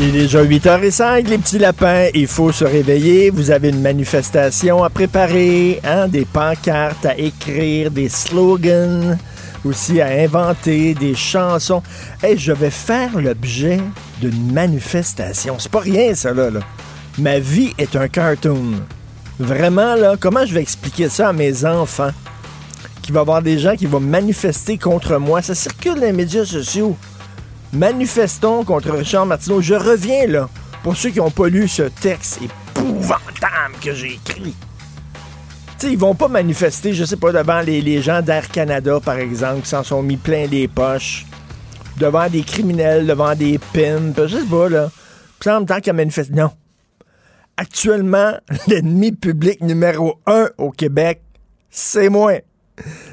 [0.00, 3.30] Il est déjà 8h05, les petits lapins, il faut se réveiller.
[3.30, 9.18] Vous avez une manifestation à préparer, hein, des pancartes à écrire, des slogans
[9.64, 11.82] aussi à inventer, des chansons.
[12.22, 13.80] Hey, je vais faire l'objet
[14.20, 15.56] d'une manifestation.
[15.58, 16.60] C'est pas rien, ça, là, là.
[17.18, 18.74] Ma vie est un cartoon.
[19.40, 22.12] Vraiment, là, comment je vais expliquer ça à mes enfants?
[23.02, 25.42] Qu'il va y avoir des gens qui vont manifester contre moi.
[25.42, 26.96] Ça circule dans les médias sociaux.
[27.72, 29.60] Manifestons contre Richard Martineau.
[29.60, 30.48] Je reviens là,
[30.82, 34.54] pour ceux qui n'ont pas lu ce texte épouvantable que j'ai écrit.
[35.78, 38.98] Tu sais, ils vont pas manifester, je sais pas, devant les, les gens d'Air Canada,
[39.04, 41.26] par exemple, qui s'en sont mis plein les poches,
[41.98, 44.90] devant des criminels, devant des pimps, je sais pas, là.
[45.38, 46.34] Puis en même temps qu'à manifester.
[46.34, 46.50] Non.
[47.56, 48.32] Actuellement,
[48.66, 51.20] l'ennemi public numéro un au Québec,
[51.70, 52.32] c'est moi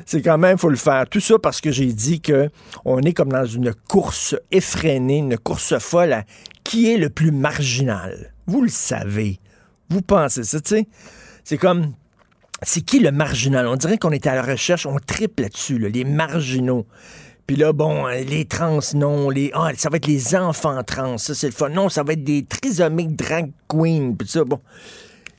[0.06, 1.06] c'est quand même, faut le faire.
[1.10, 2.50] Tout ça parce que j'ai dit que
[2.84, 6.24] on est comme dans une course effrénée, une course folle à
[6.64, 8.34] qui est le plus marginal.
[8.48, 9.40] Vous le savez.
[9.90, 10.88] Vous pensez ça, tu sais?
[11.44, 11.94] C'est comme,
[12.64, 13.68] c'est qui le marginal?
[13.68, 16.88] On dirait qu'on est à la recherche, on triple là-dessus, là, les marginaux.
[17.46, 19.52] Puis là, bon, les trans, non, les.
[19.54, 21.70] Ah, ça va être les enfants trans, ça c'est le fun.
[21.70, 24.60] Non, ça va être des trisomiques drag queens, puis bon.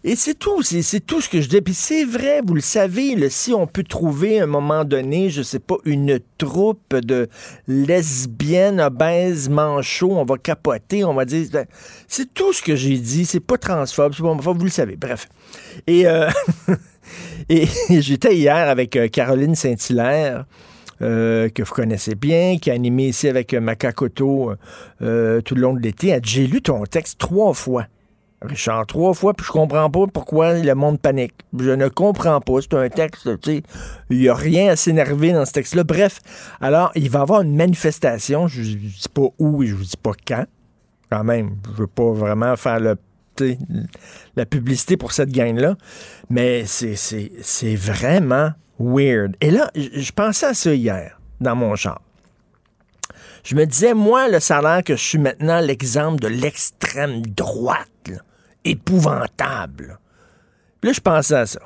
[0.08, 1.60] Et c'est tout, c'est tout ce que je dis.
[1.60, 5.30] Puis c'est vrai, vous le savez, là, si on peut trouver à un moment donné,
[5.30, 7.28] je sais pas, une troupe de
[7.66, 11.48] lesbiennes obèses manchots, on va capoter, on va dire.
[12.06, 14.94] C'est tout ce que j'ai dit, c'est pas transphobe, c'est pas vous le savez.
[14.94, 15.26] Bref.
[15.88, 16.30] Et, euh,
[17.48, 17.66] et
[18.00, 20.44] j'étais hier avec euh, Caroline Saint-Hilaire.
[21.02, 24.52] euh, que vous connaissez bien, qui a animé ici avec euh, Macacoto
[25.00, 26.16] tout le long de l'été.
[26.22, 27.86] J'ai lu ton texte trois fois.
[28.42, 31.34] Richard, trois fois, puis je comprends pas pourquoi le monde panique.
[31.58, 32.60] Je ne comprends pas.
[32.60, 33.62] C'est un texte, tu sais.
[34.10, 35.84] Il n'y a rien à s'énerver dans ce texte-là.
[35.84, 36.20] Bref,
[36.60, 38.46] alors, il va y avoir une manifestation.
[38.46, 40.44] Je ne dis pas où et je vous dis pas quand.
[41.10, 45.76] Quand même, je veux pas vraiment faire la publicité pour cette gang-là.
[46.28, 49.34] Mais c'est- vraiment weird.
[49.40, 52.00] Et là, je je pensais à ça hier, dans mon char.
[53.46, 58.10] Je me disais, moi, le salaire que je suis maintenant l'exemple de l'extrême droite,
[58.64, 60.00] épouvantable.
[60.80, 61.60] Puis là, je pensais à ça.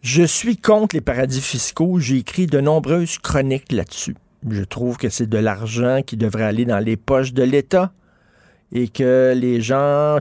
[0.00, 1.98] Je suis contre les paradis fiscaux.
[1.98, 4.16] J'ai écrit de nombreuses chroniques là-dessus.
[4.50, 7.92] Je trouve que c'est de l'argent qui devrait aller dans les poches de l'État
[8.72, 10.18] et que les gens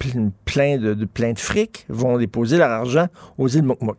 [0.00, 3.98] ple- pleins de, plein de fric vont déposer leur argent aux îles Moukmouk.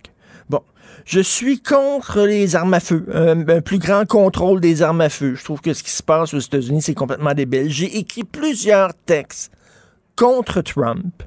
[0.50, 0.62] Bon,
[1.06, 5.10] je suis contre les armes à feu, un, un plus grand contrôle des armes à
[5.10, 5.36] feu.
[5.36, 7.70] Je trouve que ce qui se passe aux États-Unis, c'est complètement débile.
[7.70, 9.52] J'ai écrit plusieurs textes
[10.16, 11.24] contre Trump.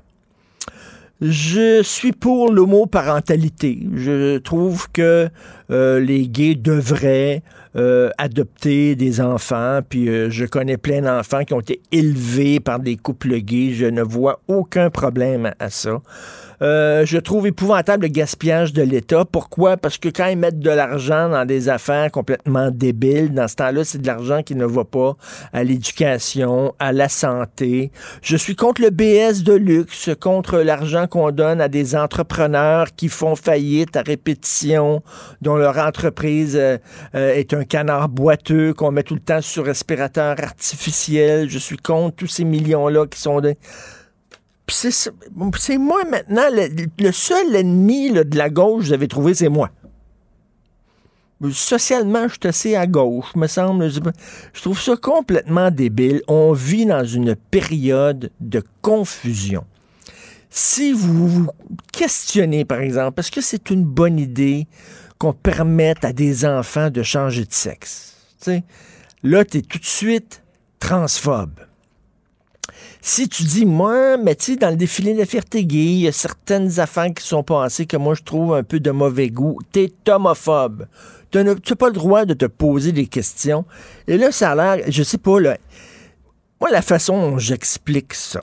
[1.22, 3.87] Je suis pour l'homoparentalité.
[3.94, 5.31] Je trouve que
[5.71, 7.43] euh, les gays devraient
[7.75, 9.81] euh, adopter des enfants.
[9.88, 13.72] Puis euh, je connais plein d'enfants qui ont été élevés par des couples gays.
[13.72, 16.03] Je ne vois aucun problème à ça.
[16.62, 19.25] Euh, je trouve épouvantable le gaspillage de l'État.
[19.25, 19.77] Pourquoi?
[19.77, 23.84] Parce que quand ils mettent de l'argent dans des affaires complètement débiles, dans ce temps-là,
[23.84, 25.16] c'est de l'argent qui ne va pas
[25.53, 27.91] à l'éducation, à la santé.
[28.22, 33.09] Je suis contre le BS de luxe, contre l'argent qu'on donne à des entrepreneurs qui
[33.09, 35.03] font faillite à répétition,
[35.43, 36.78] dont leur entreprise euh,
[37.15, 41.50] euh, est un canard boiteux, qu'on met tout le temps sur respirateur artificiel.
[41.50, 43.41] Je suis contre tous ces millions-là qui sont...
[43.41, 43.55] De...
[44.69, 49.71] C'est moi maintenant, le, seul ennemi de la gauche que vous trouvé, c'est moi.
[51.53, 53.91] Socialement, je suis assez à gauche, me semble.
[53.91, 56.22] Je, trouve ça complètement débile.
[56.28, 59.65] On vit dans une période de confusion.
[60.48, 61.51] Si vous vous
[61.92, 64.66] questionnez, par exemple, est-ce que c'est une bonne idée
[65.19, 68.16] qu'on permette à des enfants de changer de sexe?
[69.22, 70.42] Là, tu es tout de suite
[70.78, 71.66] transphobe.
[73.09, 76.09] Si tu dis, moi, mais tu sais, dans le défilé de la gay, il y
[76.09, 79.61] a certaines affaires qui sont passées que moi, je trouve un peu de mauvais goût.
[79.71, 80.89] T'es homophobe.
[81.31, 83.65] Tu n'as pas le droit de te poser des questions.
[84.09, 85.57] Et là, ça a l'air, je sais pas, là,
[86.61, 88.43] moi, la façon dont j'explique ça,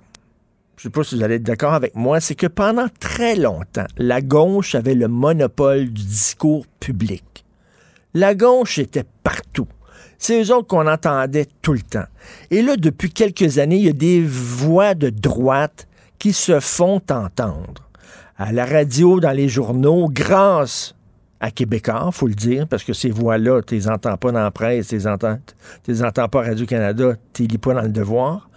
[0.77, 3.87] je sais pas si vous allez être d'accord avec moi, c'est que pendant très longtemps,
[3.97, 7.43] la gauche avait le monopole du discours public.
[8.13, 9.67] La gauche était partout.
[10.23, 12.05] C'est eux autres qu'on entendait tout le temps.
[12.49, 15.85] Et là, depuis quelques années, il y a des voix de droite
[16.17, 17.89] qui se font entendre.
[18.37, 20.95] À la radio, dans les journaux, grâce
[21.41, 24.51] à Québécois, faut le dire, parce que ces voix-là, tu les entends pas dans la
[24.51, 25.37] presse, tu les entends,
[25.89, 28.49] les entends pas à Radio-Canada, tu les lis pas dans le devoir.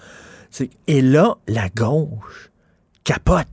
[0.87, 2.53] Et là, la gauche
[3.03, 3.49] capote.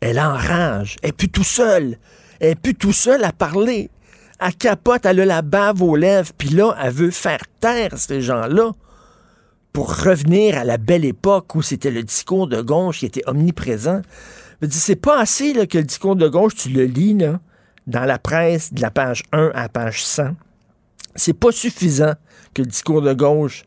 [0.00, 0.96] Elle enrage.
[1.02, 1.98] Elle est plus tout seule.
[2.40, 3.90] Elle est plus tout seule à parler.
[4.38, 8.20] Elle capote, elle a la bave aux lèvres, puis là, elle veut faire taire ces
[8.20, 8.72] gens-là
[9.72, 14.00] pour revenir à la belle époque où c'était le discours de gauche qui était omniprésent.
[14.70, 17.16] C'est pas assez là, que le discours de gauche, tu le lis
[17.86, 20.28] dans la presse de la page 1 à la page 100.
[21.14, 22.14] C'est pas suffisant
[22.54, 23.64] que le discours de gauche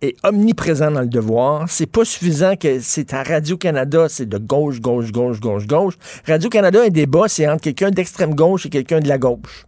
[0.00, 1.68] est omniprésent dans le devoir.
[1.68, 5.94] C'est pas suffisant que c'est à Radio-Canada, c'est de gauche, gauche, gauche, gauche, gauche.
[6.26, 9.67] Radio-Canada, un débat, c'est entre quelqu'un d'extrême gauche et quelqu'un de la gauche.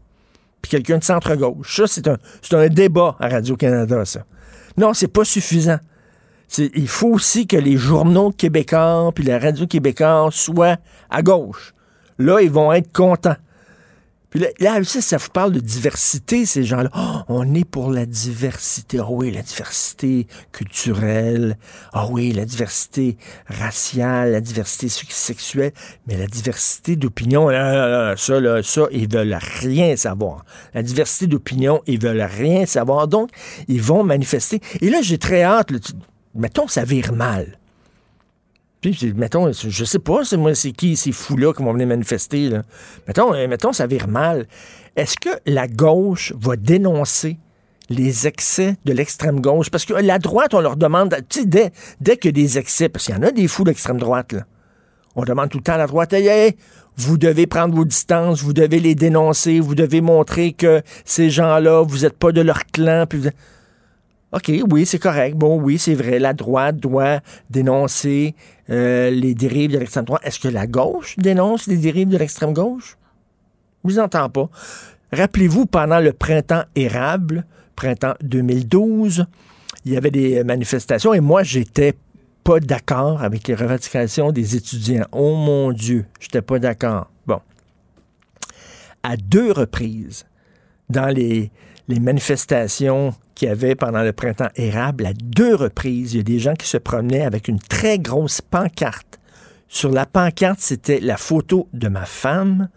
[0.63, 1.77] Puis quelqu'un de centre-gauche.
[1.77, 2.19] Ça, c'est un,
[2.53, 4.25] un débat à Radio-Canada, ça.
[4.77, 5.79] Non, c'est pas suffisant.
[6.59, 10.77] Il faut aussi que les journaux québécois puis la radio québécoise soient
[11.09, 11.75] à gauche.
[12.19, 13.37] Là, ils vont être contents.
[14.31, 16.91] Puis là, aussi, ça vous parle de diversité, ces gens-là.
[16.97, 19.01] Oh, on est pour la diversité.
[19.01, 21.59] oh oui, la diversité culturelle.
[21.93, 23.17] Ah oh oui, la diversité
[23.47, 25.73] raciale, la diversité sexuelle.
[26.07, 30.45] Mais la diversité d'opinion, ça, là, ça, ils veulent rien savoir.
[30.75, 33.09] La diversité d'opinion, ils veulent rien savoir.
[33.09, 33.31] Donc,
[33.67, 34.61] ils vont manifester.
[34.81, 35.71] Et là, j'ai très hâte.
[36.35, 37.60] mettons, ça vire mal.
[38.81, 42.49] Puis, mettons, je sais pas, c'est moi, c'est qui ces fous-là qui vont venir manifester.
[42.49, 42.63] Là.
[43.07, 44.47] Mettons, euh, mettons, ça vire mal.
[44.97, 47.39] Est-ce que la gauche va dénoncer
[47.91, 49.71] les excès de l'extrême gauche?
[49.71, 53.05] Parce que la droite, on leur demande, tu sais, dès, dès a des excès, parce
[53.05, 54.45] qu'il y en a des fous d'extrême droite, là.
[55.17, 56.55] On demande tout le temps à la droite, hey,
[56.97, 61.83] vous devez prendre vos distances, vous devez les dénoncer, vous devez montrer que ces gens-là,
[61.83, 63.07] vous n'êtes pas de leur clan.
[63.09, 63.23] Puis
[64.33, 65.37] OK, oui, c'est correct.
[65.37, 66.19] Bon, oui, c'est vrai.
[66.19, 68.35] La droite doit dénoncer
[68.71, 70.23] euh, les dérives de l'extrême droite.
[70.25, 72.97] Est-ce que la gauche dénonce les dérives de l'extrême gauche?
[73.83, 74.49] Vous entendez pas.
[75.13, 77.45] Rappelez-vous, pendant le printemps érable,
[77.75, 79.27] printemps 2012,
[79.85, 81.95] il y avait des manifestations et moi, j'étais
[82.45, 85.07] pas d'accord avec les revendications des étudiants.
[85.11, 87.11] Oh mon Dieu, j'étais pas d'accord.
[87.27, 87.41] Bon.
[89.03, 90.27] À deux reprises,
[90.89, 91.51] dans les,
[91.91, 96.23] les manifestations qu'il y avait pendant le printemps érable, à deux reprises, il y a
[96.23, 99.19] des gens qui se promenaient avec une très grosse pancarte.
[99.69, 102.69] Sur la pancarte, c'était la photo de ma femme,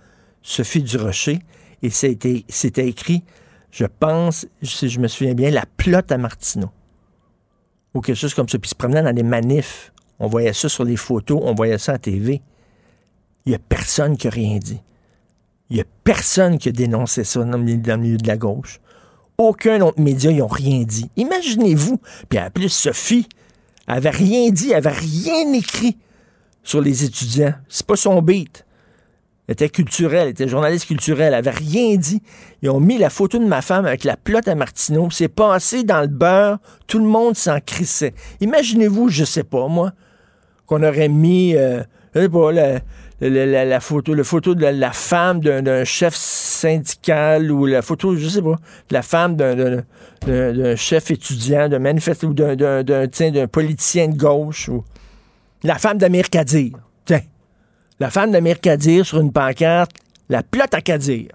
[0.41, 1.39] Sophie Durocher,
[1.81, 3.23] et c'était écrit,
[3.71, 6.69] je pense, si je me souviens bien, la plotte à Martineau.
[7.93, 8.57] Ou quelque chose comme ça.
[8.57, 9.91] Puis ils se promenaient dans des manifs.
[10.19, 12.41] On voyait ça sur les photos, on voyait ça à TV.
[13.45, 14.81] Il n'y a personne qui a rien dit.
[15.69, 18.79] Il n'y a personne qui a dénoncé ça dans le milieu de la gauche.
[19.37, 21.09] Aucun autre média, ils n'ont rien dit.
[21.15, 21.99] Imaginez-vous.
[22.29, 23.27] Puis en plus, Sophie
[23.87, 25.97] avait rien dit, elle avait rien écrit
[26.63, 27.53] sur les étudiants.
[27.67, 28.65] C'est pas son beat.
[29.47, 32.21] Elle était culturelle, elle était journaliste culturelle, elle avait rien dit.
[32.61, 35.09] Ils ont mis la photo de ma femme avec la plotte à Martineau.
[35.11, 36.59] C'est passé dans le beurre.
[36.87, 38.13] Tout le monde s'en crissait.
[38.39, 39.91] Imaginez-vous, je sais pas, moi,
[40.65, 41.83] qu'on aurait mis, euh,
[43.29, 48.41] la, photo, le photo de la, femme d'un chef syndical ou la photo, je sais
[48.41, 48.55] pas,
[48.89, 54.83] de la femme d'un chef étudiant, d'un manifeste ou d'un politicien de gauche ou
[55.63, 56.71] la femme d'Amir Kadir.
[57.05, 57.21] Tiens,
[57.99, 59.91] la femme d'Amir Kadir sur une pancarte,
[60.29, 61.29] la plotte à Kadir.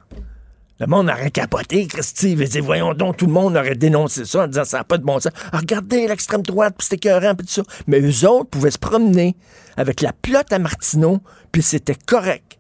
[0.80, 2.36] Le monde aurait capoté, Christy.
[2.60, 5.18] voyons donc, tout le monde aurait dénoncé ça en disant ça n'a pas de bon
[5.18, 5.32] sens.
[5.50, 7.62] Ah, regardez l'extrême droite, puis c'était écœurant, puis tout ça.
[7.88, 9.34] Mais eux autres pouvaient se promener
[9.76, 11.18] avec la plotte à Martineau,
[11.50, 12.58] puis c'était correct.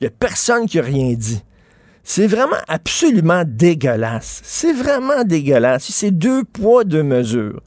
[0.00, 1.42] Il n'y a personne qui a rien dit.
[2.02, 4.40] C'est vraiment absolument dégueulasse.
[4.42, 5.84] C'est vraiment dégueulasse.
[5.90, 7.62] C'est deux poids, deux mesures.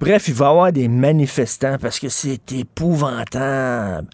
[0.00, 4.08] Bref, il va y avoir des manifestants parce que c'est épouvantable.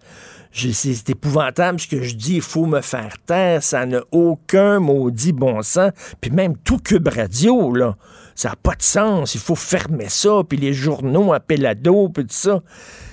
[0.56, 5.32] C'est épouvantable ce que je dis, il faut me faire taire, ça n'a aucun maudit
[5.32, 5.92] bon sens.
[6.20, 7.96] Puis même tout Cube Radio, là,
[8.34, 11.40] ça n'a pas de sens, il faut fermer ça, puis les journaux à
[11.74, 12.62] dos, puis tout ça.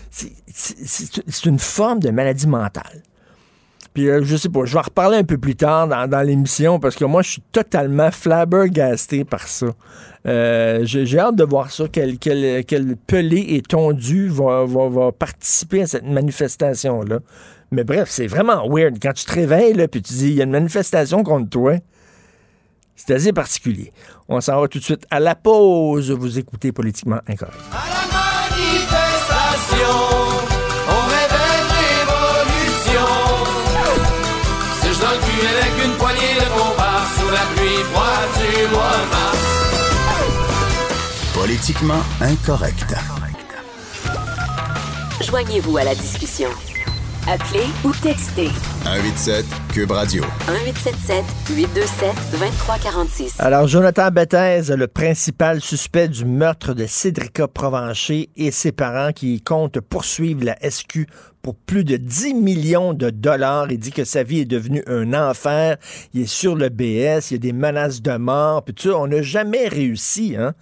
[0.09, 3.03] C'est une forme de maladie mentale.
[3.93, 6.79] Puis euh, je sais pas, je vais en reparler un peu plus tard dans, l'émission
[6.79, 9.67] parce que moi, je suis totalement flabbergasté par ça.
[10.25, 15.83] Euh, j'ai hâte de voir ça, quel, quel, quel pelé et tondu va, va, participer
[15.83, 17.19] à cette manifestation-là.
[17.71, 18.97] Mais bref, c'est vraiment weird.
[19.01, 21.75] Quand tu te réveilles, là, puis tu dis, il y a une manifestation contre toi,
[22.95, 23.91] c'est assez particulier.
[24.29, 26.11] On s'en va tout de suite à la pause.
[26.11, 28.02] Vous écoutez Politiquement Incorrect.
[41.53, 42.95] Politiquement incorrect.
[45.21, 46.49] Joignez-vous à la discussion.
[47.27, 48.47] Appelez ou textez
[48.83, 50.23] 187 Cube Radio.
[50.47, 51.23] 1877
[51.55, 53.35] 827 2346.
[53.37, 59.39] Alors, Jonathan Bethez, le principal suspect du meurtre de Cédrica Provencher et ses parents qui
[59.39, 61.05] comptent poursuivre la SQ
[61.43, 63.71] pour plus de 10 millions de dollars.
[63.71, 65.77] Il dit que sa vie est devenue un enfer.
[66.15, 68.63] Il est sur le BS, il y a des menaces de mort.
[68.63, 70.55] Puis tu sais, on n'a jamais réussi, hein?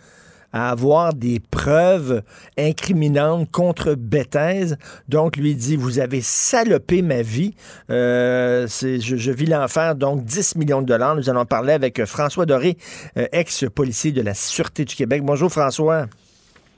[0.53, 2.22] À avoir des preuves
[2.58, 4.75] incriminantes contre Bethesda.
[5.10, 7.55] Donc, lui dit, vous avez salopé ma vie.
[7.89, 11.15] Euh, je, je, vis l'enfer, donc 10 millions de dollars.
[11.15, 12.75] Nous allons parler avec François Doré,
[13.17, 15.22] euh, ex-policier de la Sûreté du Québec.
[15.24, 16.05] Bonjour, François.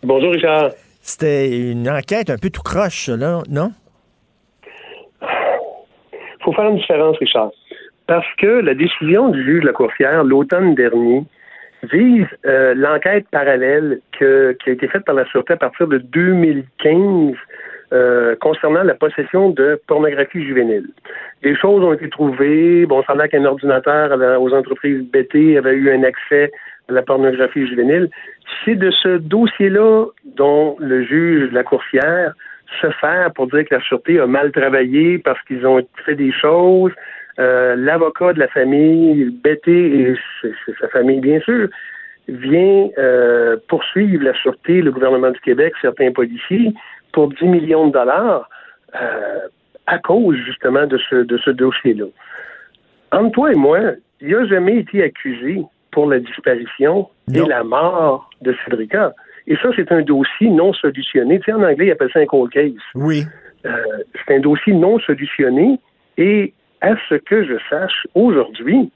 [0.04, 0.72] Bonjour, Richard.
[1.02, 3.72] C'était une enquête un peu tout croche, là, non?
[5.22, 7.52] Il faut faire une différence, Richard.
[8.08, 11.24] Parce que la décision du juge de la Coursière, l'automne dernier,
[11.92, 15.98] vise euh, l'enquête parallèle que, qui a été faite par la Sûreté à partir de
[15.98, 17.36] 2015
[17.92, 20.88] euh, concernant la possession de pornographie juvénile.
[21.44, 22.86] Des choses ont été trouvées.
[22.86, 26.52] Bon, ça a qu'un ordinateur aux entreprises BT avait eu un accès
[26.90, 28.10] à la pornographie juvénile.
[28.64, 32.34] C'est de ce dossier-là dont le juge de la coursière
[32.82, 36.32] se fait pour dire que la Sûreté a mal travaillé parce qu'ils ont fait des
[36.32, 36.92] choses,
[37.40, 40.16] euh, l'avocat de la famille, Betty et
[40.80, 41.68] sa famille, bien sûr,
[42.28, 46.74] vient euh, poursuivre la Sûreté, le gouvernement du Québec, certains policiers,
[47.12, 48.50] pour 10 millions de dollars
[48.96, 49.40] euh,
[49.88, 52.06] à cause justement de ce, de ce dossier-là.
[53.12, 53.80] Entre toi et moi,
[54.22, 55.62] il n'a jamais été accusé
[55.92, 59.14] pour la disparition et la mort de Cédrica.
[59.46, 61.40] Et ça, c'est un dossier non solutionné.
[61.40, 62.72] Tu sais, en anglais, ils appellent ça un cold case.
[62.96, 63.26] Oui.
[63.64, 65.80] c'est un dossier non solutionné
[66.18, 68.92] et à ce que je sache, aujourd'hui,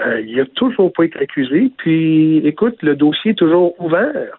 [0.00, 1.72] euh, il n'a toujours pas été accusé.
[1.78, 4.38] Puis, écoute, le dossier est toujours ouvert.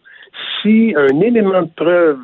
[0.61, 2.19] Si un élément de preuve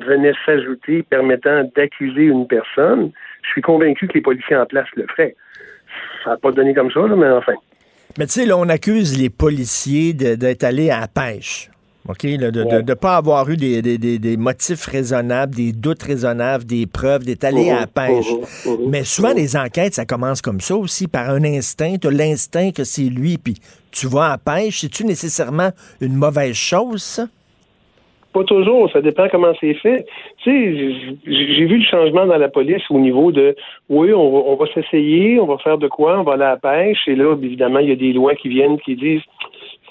[0.00, 5.06] venait s'ajouter permettant d'accuser une personne, je suis convaincu que les policiers en place le
[5.06, 5.36] feraient.
[6.24, 7.54] Ça n'a pas donné comme ça, mais enfin.
[8.18, 11.70] Mais tu sais, là, on accuse les policiers d'être allés à la pêche.
[12.08, 12.26] OK?
[12.26, 17.24] de ne pas avoir eu des, des, des, motifs raisonnables, des doutes raisonnables, des preuves,
[17.24, 18.26] d'être allé à la pêche.
[18.88, 21.96] Mais souvent, les enquêtes, ça commence comme ça aussi, par un instinct.
[22.00, 23.54] Tu as l'instinct que c'est lui, puis
[23.90, 24.80] tu vas à la pêche.
[24.80, 25.70] C'est-tu nécessairement
[26.00, 27.26] une mauvaise chose, ça?
[28.34, 30.06] Pas toujours, ça dépend comment c'est fait.
[30.42, 33.54] Tu sais, j'ai vu le changement dans la police au niveau de
[33.88, 36.50] oui, on va, on va s'essayer, on va faire de quoi, on va aller à
[36.50, 39.22] la pêche, et là, évidemment, il y a des lois qui viennent qui disent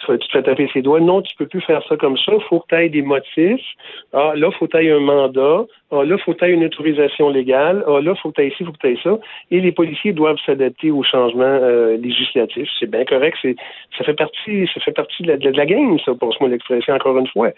[0.08, 1.00] tu te fais taper ses doigts.
[1.00, 2.34] Non, tu peux plus faire ça comme ça.
[2.34, 3.66] Il faut que tu aies des motifs.
[4.14, 5.66] Ah, là, il faut que tu aies un mandat.
[5.92, 7.84] Ah, là, il faut que tu aies une autorisation légale.
[7.88, 9.18] Ah, là, il faut que tu aies ci, il faut que tu aies ça.
[9.52, 12.70] Et les policiers doivent s'adapter aux changements euh, législatifs.
[12.80, 13.38] C'est bien correct.
[13.42, 13.56] C'est,
[13.98, 16.94] ça fait partie, ça fait partie de la, de la game, ça, pour moi l'expression,
[16.94, 17.52] encore une fois.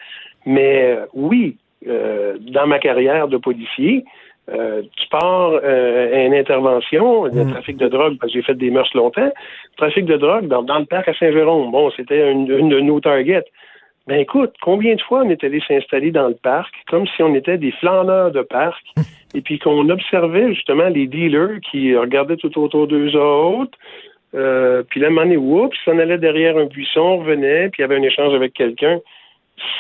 [0.46, 4.06] Mais euh, oui, euh, dans ma carrière de policier,
[4.50, 7.52] euh, tu pars euh, à une intervention de mm.
[7.52, 9.32] trafic de drogue, parce que j'ai fait des mœurs longtemps.
[9.78, 11.72] Trafic de drogue dans, le parc à Saint-Jérôme.
[11.72, 13.46] Bon, c'était une, de nos targets.
[14.08, 17.34] Ben écoute, combien de fois on est allé s'installer dans le parc comme si on
[17.34, 18.84] était des flâneurs de parc
[19.34, 23.76] et puis qu'on observait justement les dealers qui regardaient tout autour d'eux autres.
[24.36, 27.96] Euh, puis là, oups, on allait derrière un buisson, on revenait, puis il y avait
[27.96, 29.00] un échange avec quelqu'un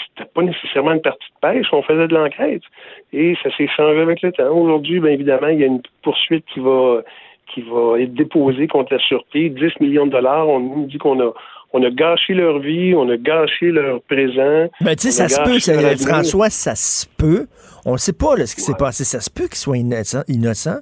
[0.10, 2.62] c'était pas nécessairement une partie de pêche, on faisait de l'enquête.
[3.13, 4.50] Et ça s'est changé avec le temps.
[4.50, 7.01] Aujourd'hui, bien évidemment, il y a une poursuite qui va
[7.53, 9.50] qui va être déposée contre la sûreté.
[9.50, 11.32] 10 millions de dollars, on nous dit qu'on a
[11.74, 14.70] on a gâché leur vie, on a gâché leur présent.
[14.82, 15.60] Ben, tu sais, ça se peut,
[15.98, 17.48] François, ça se peut.
[17.86, 19.03] On ne sait pas ce qui s'est passé.
[19.03, 20.24] Ça se peut qu'il soit innocent.
[20.27, 20.79] innocent.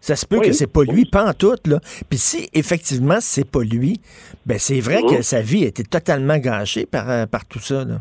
[0.00, 1.80] Ça se peut que c'est pas lui, pas en tout, là.
[2.08, 4.00] Puis si effectivement c'est pas lui,
[4.44, 7.84] ben c'est vrai que sa vie a été totalement gâchée par, euh, par tout ça,
[7.84, 8.00] là.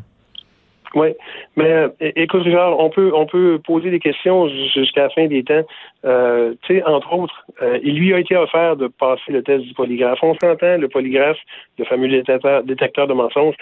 [0.96, 1.10] Oui,
[1.58, 5.44] mais euh, écoute, Richard, on peut on peut poser des questions jusqu'à la fin des
[5.44, 5.66] temps.
[6.06, 9.66] Euh, tu sais, entre autres, euh, il lui a été offert de passer le test
[9.66, 10.20] du polygraphe.
[10.24, 11.38] On s'entend, le polygraphe,
[11.78, 13.56] le fameux détecteur, détecteur de mensonges,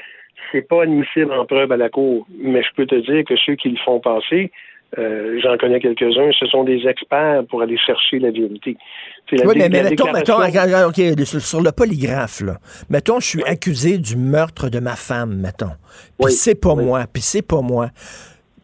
[0.52, 2.28] c'est pas admissible en preuve à la cour.
[2.38, 4.52] Mais je peux te dire que ceux qui le font passer,
[4.97, 8.77] euh, j'en connais quelques-uns, ce sont des experts pour aller chercher la vérité.
[9.31, 10.38] oui, mais, mettons, mettons
[11.39, 12.59] sur, le polygraphe, là,
[12.89, 15.71] mettons, je suis accusé du meurtre de ma femme, mettons.
[16.19, 17.89] Puis c'est pas moi, puis c'est pas moi.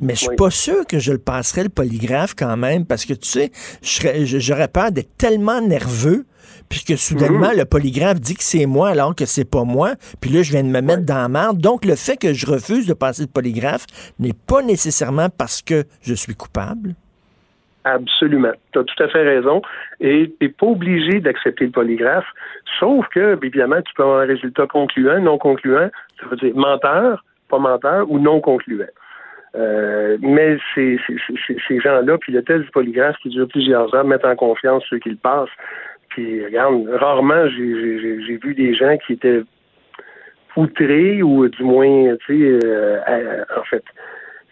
[0.01, 3.13] Mais je suis pas sûr que je le passerais le polygraphe quand même, parce que
[3.13, 6.25] tu sais, j'aurais peur d'être tellement nerveux
[6.69, 7.57] puisque soudainement, mhm.
[7.57, 10.63] le polygraphe dit que c'est moi alors que c'est pas moi, puis là, je viens
[10.63, 11.57] de me mettre dans la merde.
[11.57, 13.85] Donc, le fait que je refuse de passer le polygraphe
[14.19, 16.95] n'est pas nécessairement parce que je suis coupable.
[17.85, 18.51] Absolument.
[18.73, 19.61] Tu as tout à fait raison.
[19.99, 22.27] Et tu n'es pas obligé d'accepter le polygraphe,
[22.79, 25.89] sauf que, évidemment, tu peux avoir un résultat concluant, non concluant.
[26.19, 28.85] Ça veut dire menteur, pas menteur ou non concluant.
[29.55, 30.99] Euh, mais ces,
[31.67, 34.99] ces, gens-là, puis le test du polygraphe qui dure plusieurs heures, mettent en confiance ceux
[34.99, 35.49] qui le passent.
[36.09, 39.41] Puis regarde, rarement j'ai vu des gens qui étaient
[40.55, 43.83] outrés ou du moins, tu sais, euh, en fait,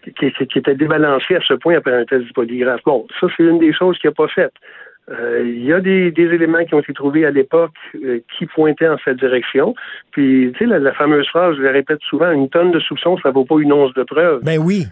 [0.02, 2.82] qui, qui, étaient débalancés à ce point après un test du polygraphe.
[2.84, 4.54] Bon, ça c'est une des choses qu'il n'a pas faites.
[5.10, 8.88] Euh, il y a des, éléments qui ont été trouvés à l'époque euh, qui pointaient
[8.88, 9.74] en cette direction.
[10.10, 13.30] Puis, tu sais, la, fameuse phrase, je la répète souvent, une tonne de soupçons, ça
[13.30, 14.42] vaut pas une once de preuve.
[14.42, 14.84] Ben oui.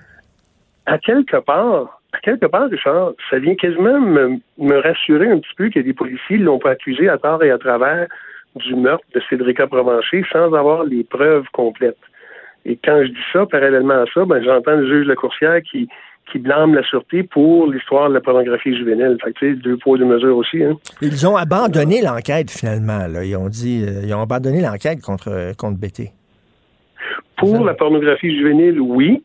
[0.86, 5.68] À quelque part, à quelque part, Richard, ça vient quasiment me, rassurer un petit peu
[5.68, 8.06] que des policiers l'ont pas accusé à tort et à travers
[8.54, 11.98] du meurtre de Cédrica Provencher sans avoir les preuves complètes.
[12.64, 15.60] Et quand je dis ça, parallèlement à ça, ben, j'entends le juge de la coursière
[15.62, 15.88] qui,
[16.32, 19.18] qui blâme la sûreté pour l'histoire de la pornographie juvénile.
[19.22, 20.64] Fait que, deux poids, deux mesures aussi.
[20.64, 20.76] Hein.
[21.02, 23.06] Ils ont abandonné l'enquête, finalement.
[23.06, 23.24] Là.
[23.24, 26.12] Ils ont dit euh, ils ont abandonné l'enquête contre, contre BT.
[27.36, 29.22] Pour la pornographie juvénile, oui.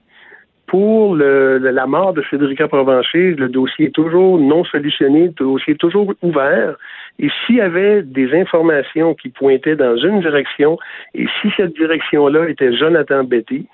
[0.71, 5.73] Pour le, la mort de Frédérica Provencher, le dossier est toujours non solutionné, le dossier
[5.73, 6.77] est toujours ouvert.
[7.19, 10.77] Et s'il y avait des informations qui pointaient dans une direction,
[11.13, 13.67] et si cette direction-là était Jonathan Betty,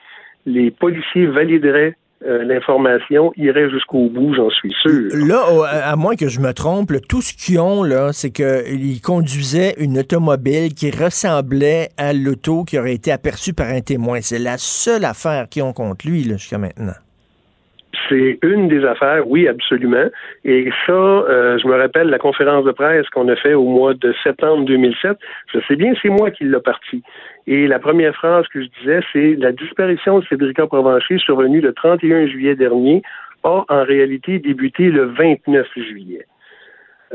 [0.48, 1.94] les policiers valideraient
[2.26, 5.10] euh, l'information irait jusqu'au bout, j'en suis sûr.
[5.14, 5.44] Là,
[5.84, 10.00] à moins que je me trompe, tout ce qu'ils ont, là, c'est qu'ils conduisaient une
[10.00, 14.20] automobile qui ressemblait à l'auto qui aurait été aperçue par un témoin.
[14.22, 16.96] C'est la seule affaire qu'ils ont contre lui jusqu'à maintenant.
[18.10, 20.06] C'est une des affaires, oui, absolument.
[20.46, 23.94] Et ça, euh, je me rappelle la conférence de presse qu'on a fait au mois
[23.94, 25.18] de septembre 2007.
[25.54, 27.04] Je sais bien, c'est moi qui l'ai parti.
[27.48, 31.74] Et la première phrase que je disais, c'est la disparition de Cédrica Provencher survenue le
[31.74, 33.02] 31 juillet dernier
[33.44, 36.28] a en réalité débuté le 29 juillet.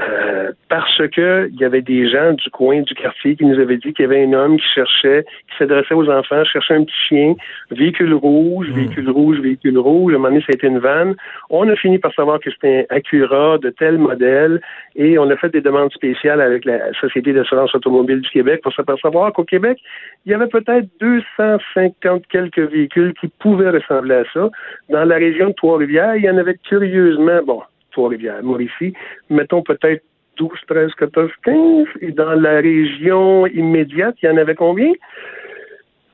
[0.01, 3.77] Euh, parce que il y avait des gens du coin du quartier qui nous avaient
[3.77, 6.95] dit qu'il y avait un homme qui cherchait, qui s'adressait aux enfants, cherchait un petit
[7.09, 7.35] chien,
[7.71, 8.75] véhicule rouge, hmm.
[8.75, 10.15] véhicule rouge, véhicule rouge.
[10.15, 11.15] À un moment donné, ça a été une vanne.
[11.51, 14.63] On a fini par savoir que c'était un Acura de tel modèle
[14.97, 18.73] et on a fait des demandes spéciales avec la Société d'assurance automobile du Québec pour
[18.73, 19.79] savoir qu'au Québec,
[20.25, 24.49] il y avait peut-être 250 quelques véhicules qui pouvaient ressembler à ça.
[24.89, 27.61] Dans la région de Trois-Rivières, il y en avait curieusement, bon,
[27.93, 28.93] Trois-Rivières, Mauricie,
[29.31, 30.03] mettons peut-être
[30.37, 31.87] 12, 13, 14, 15.
[32.01, 34.93] Et dans la région immédiate, il y en avait combien?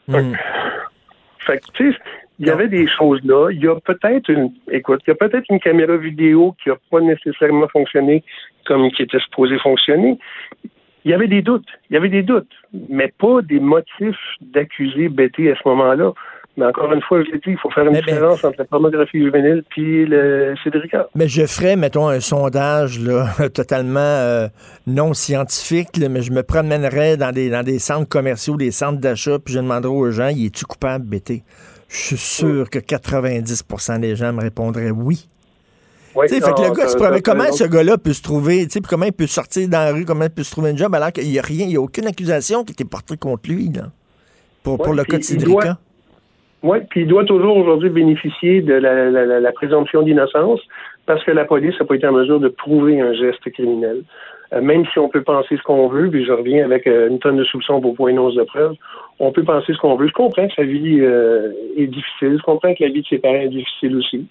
[0.09, 0.33] Hmm.
[1.41, 1.99] Fait que, tu sais,
[2.39, 3.51] il y avait des choses là.
[3.51, 6.77] Il y a peut-être une, écoute, il y a peut-être une caméra vidéo qui n'a
[6.91, 8.23] pas nécessairement fonctionné
[8.67, 10.19] comme qui était supposé fonctionner.
[11.05, 11.69] Il y avait des doutes.
[11.91, 12.53] Il y avait des doutes,
[12.89, 16.13] mais pas des motifs d'accuser Betty à ce moment-là.
[16.59, 19.23] Mais encore une fois, je l'ai dit, il faut faire une différence entre la pornographie
[19.23, 21.09] juvénile puis le Cédrica.
[21.15, 24.49] Mais je ferais, mettons, un sondage là, totalement euh,
[24.89, 29.39] non scientifique, mais je me promènerais dans des, dans des centres commerciaux, des centres d'achat,
[29.39, 31.45] puis je demanderais aux gens, y es-tu coupable, BT?
[31.89, 35.29] Je suis sûr que 90% des gens me répondraient oui.
[36.17, 39.69] Oui, fait que le gars, comment ce gars-là peut se trouver, comment il peut sortir
[39.69, 41.67] dans la rue, comment il peut se trouver un job alors qu'il n'y a rien,
[41.67, 43.93] il n'y a aucune accusation qui était portée contre lui, là,
[44.65, 45.79] pour, pour le cas de Cédrica?
[46.63, 50.61] Oui, puis il doit toujours aujourd'hui bénéficier de la, présomption d'innocence
[51.07, 54.03] parce que la police n'a pas été en mesure de prouver un geste criminel.
[54.53, 57.19] Euh, même si on peut penser ce qu'on veut, puis je reviens avec euh, une
[57.19, 58.75] tonne de soupçons pour point de preuve,
[59.19, 60.09] on peut penser ce qu'on veut.
[60.09, 63.19] Je comprends que sa vie euh, est difficile, je comprends que la vie de ses
[63.19, 64.27] parents est difficile aussi.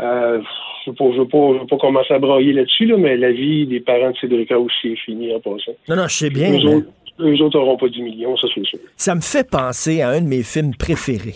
[0.00, 0.40] Euh,
[0.84, 4.10] je ne veux, pas, pas commencer à broyer là-dessus, là, mais la vie des parents
[4.10, 5.72] de Cédrica aussi est finie en passant.
[5.88, 6.52] Non, non, je sais bien.
[7.20, 8.78] Eux, autres n'auront pas 10 millions, ça c'est sûr.
[8.96, 11.34] Ça me fait penser à un de mes films préférés.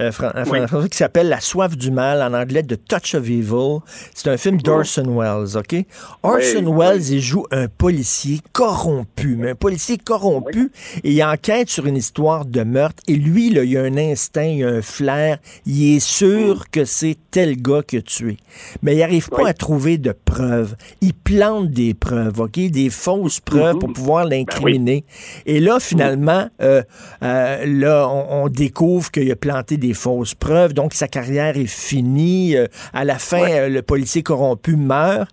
[0.00, 3.78] Euh, français qui s'appelle La soif du mal, en anglais The Touch of Evil.
[4.14, 5.84] C'est un film d'Orson Welles, OK?
[6.22, 10.70] Orson Welles, il joue un policier corrompu, mais un policier corrompu,
[11.02, 14.44] et il enquête sur une histoire de meurtre, et lui, là, il a un instinct,
[14.44, 16.64] il a un flair, il est sûr mm.
[16.72, 18.36] que c'est tel gars qui a tué.
[18.82, 20.76] Mais il n'arrive pas à trouver de preuves.
[21.00, 22.58] Il plante des preuves, OK?
[22.58, 23.92] Des fausses preuves pour mm-hmm.
[23.92, 25.04] pouvoir ben l'incriminer.
[25.46, 26.82] Et là, finalement, euh,
[27.22, 31.66] euh, là, on, on découvre qu'il a planté des fausses preuves, donc sa carrière est
[31.66, 32.56] finie.
[32.56, 35.30] Euh, à la fin, euh, le policier corrompu meurt.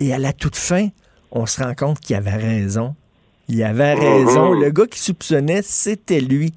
[0.00, 0.88] Et à la toute fin,
[1.32, 2.94] on se rend compte qu'il avait raison.
[3.48, 4.52] Il avait raison.
[4.54, 4.64] Mm-hmm.
[4.64, 6.52] Le gars qui soupçonnait, c'était lui.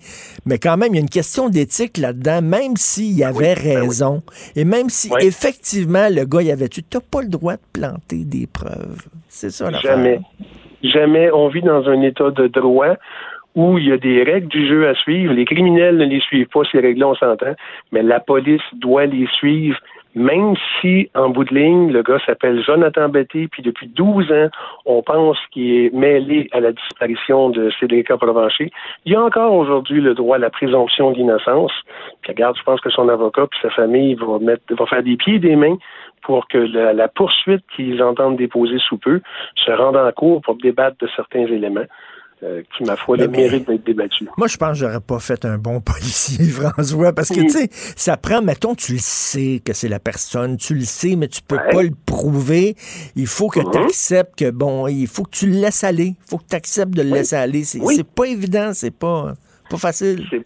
[0.45, 4.23] Mais quand même, il y a une question d'éthique là-dedans, même s'il avait ben raison.
[4.55, 8.25] Et même si, effectivement, le gars y avait tu n'as pas le droit de planter
[8.25, 9.07] des preuves.
[9.27, 10.19] C'est ça la Jamais.
[10.83, 11.29] Jamais.
[11.31, 12.95] On vit dans un état de droit
[13.55, 15.33] où il y a des règles du jeu à suivre.
[15.33, 17.55] Les criminels ne les suivent pas, ces règles-là, on s'entend,
[17.91, 19.77] mais la police doit les suivre,
[20.15, 24.49] même si, en bout de ligne, le gars s'appelle Jonathan Betty, puis depuis 12 ans,
[24.85, 28.71] on pense qu'il est mêlé à la disparition de Cédric Provencher,
[29.05, 31.71] il a encore aujourd'hui le droit à la présomption d'innocence.
[32.21, 35.15] Puis regarde, je pense que son avocat puis sa famille vont mettre, va faire des
[35.15, 35.77] pieds et des mains
[36.23, 39.21] pour que la, la poursuite qu'ils entendent déposer sous peu
[39.55, 41.85] se rende en cours pour débattre de certains éléments.
[42.41, 44.25] Euh, qui, ma foi, le mérite d'être débattu.
[44.37, 47.67] Moi, je pense que j'aurais pas fait un bon policier, François, parce que, tu sais,
[47.71, 51.41] ça prend, mettons, tu le sais que c'est la personne, tu le sais, mais tu
[51.41, 52.75] peux pas le prouver.
[53.17, 53.71] Il faut que mm-hmm.
[53.71, 56.15] tu acceptes que, bon, il faut que tu le laisses aller.
[56.17, 57.63] Il faut que tu acceptes de le laisser aller.
[57.65, 59.33] C'est pas évident, c'est pas,
[59.69, 60.25] pas facile.
[60.29, 60.45] C'est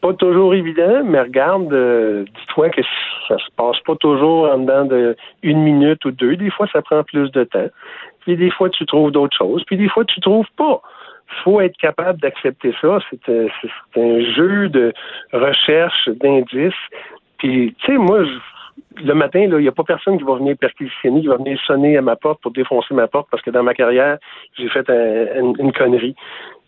[0.00, 2.82] pas toujours évident, mais regarde, euh, dis-toi que
[3.26, 6.36] ça se passe pas toujours en dedans de une minute ou deux.
[6.36, 7.66] Des fois, ça prend plus de temps.
[8.20, 9.64] Puis des fois, tu trouves d'autres choses.
[9.66, 10.80] Puis des fois, tu trouves pas
[11.44, 12.98] faut être capable d'accepter ça.
[13.28, 14.92] Euh, c'est un jeu de
[15.32, 16.72] recherche, d'indices.
[17.38, 18.24] Puis, tu sais, moi,
[18.96, 21.96] le matin, il n'y a pas personne qui va venir perquisitionner, qui va venir sonner
[21.96, 24.18] à ma porte pour défoncer ma porte parce que dans ma carrière,
[24.56, 26.14] j'ai fait une connerie.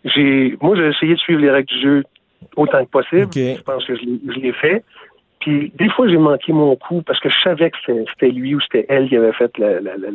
[0.05, 2.03] J'ai, moi, j'ai essayé de suivre les règles du jeu
[2.55, 3.27] autant que possible.
[3.33, 4.83] Je pense que je l'ai fait.
[5.39, 8.61] Puis des fois, j'ai manqué mon coup parce que je savais que c'était lui ou
[8.61, 10.09] c'était elle qui avait fait la, la, la,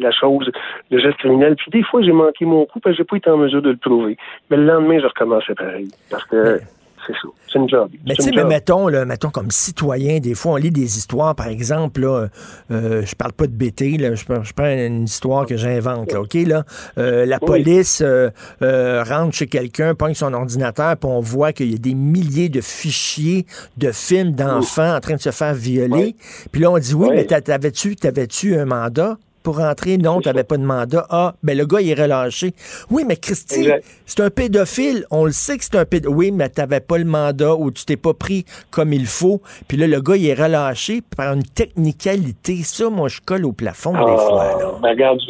[0.00, 0.50] la, chose,
[0.90, 1.56] le geste criminel.
[1.56, 3.70] Puis des fois, j'ai manqué mon coup parce que j'ai pas été en mesure de
[3.70, 4.16] le prouver.
[4.50, 5.88] Mais le lendemain, je recommençais pareil.
[6.10, 6.60] Parce que
[7.06, 7.28] c'est ça.
[7.52, 7.90] C'est une job.
[8.06, 11.34] Mais tu sais, mais mettons, là, mettons, comme citoyen, des fois, on lit des histoires,
[11.34, 12.28] par exemple, là,
[12.70, 16.34] euh, je parle pas de BT, là, je, je prends une histoire que j'invente, OK,
[16.34, 16.64] là,
[16.98, 18.30] euh, la police euh,
[18.62, 22.48] euh, rentre chez quelqu'un, pogne son ordinateur, puis on voit qu'il y a des milliers
[22.48, 26.16] de fichiers de films d'enfants en train de se faire violer.
[26.50, 29.18] Puis là, on dit, oui, mais t'avais-tu, t'avais-tu un mandat?
[29.42, 29.98] Pour rentrer.
[29.98, 31.06] Non, tu n'avais pas de mandat.
[31.10, 32.52] Ah, ben le gars, il est relâché.
[32.90, 33.68] Oui, mais Christy,
[34.06, 35.04] c'est un pédophile.
[35.10, 36.16] On le sait que c'est un pédophile.
[36.16, 39.40] Oui, mais tu n'avais pas le mandat ou tu t'es pas pris comme il faut.
[39.68, 42.56] Puis là, le gars, il est relâché par une technicalité.
[42.62, 44.80] Ça, moi, je colle au plafond des ah, fois.
[44.82, 45.20] Ben, regarde,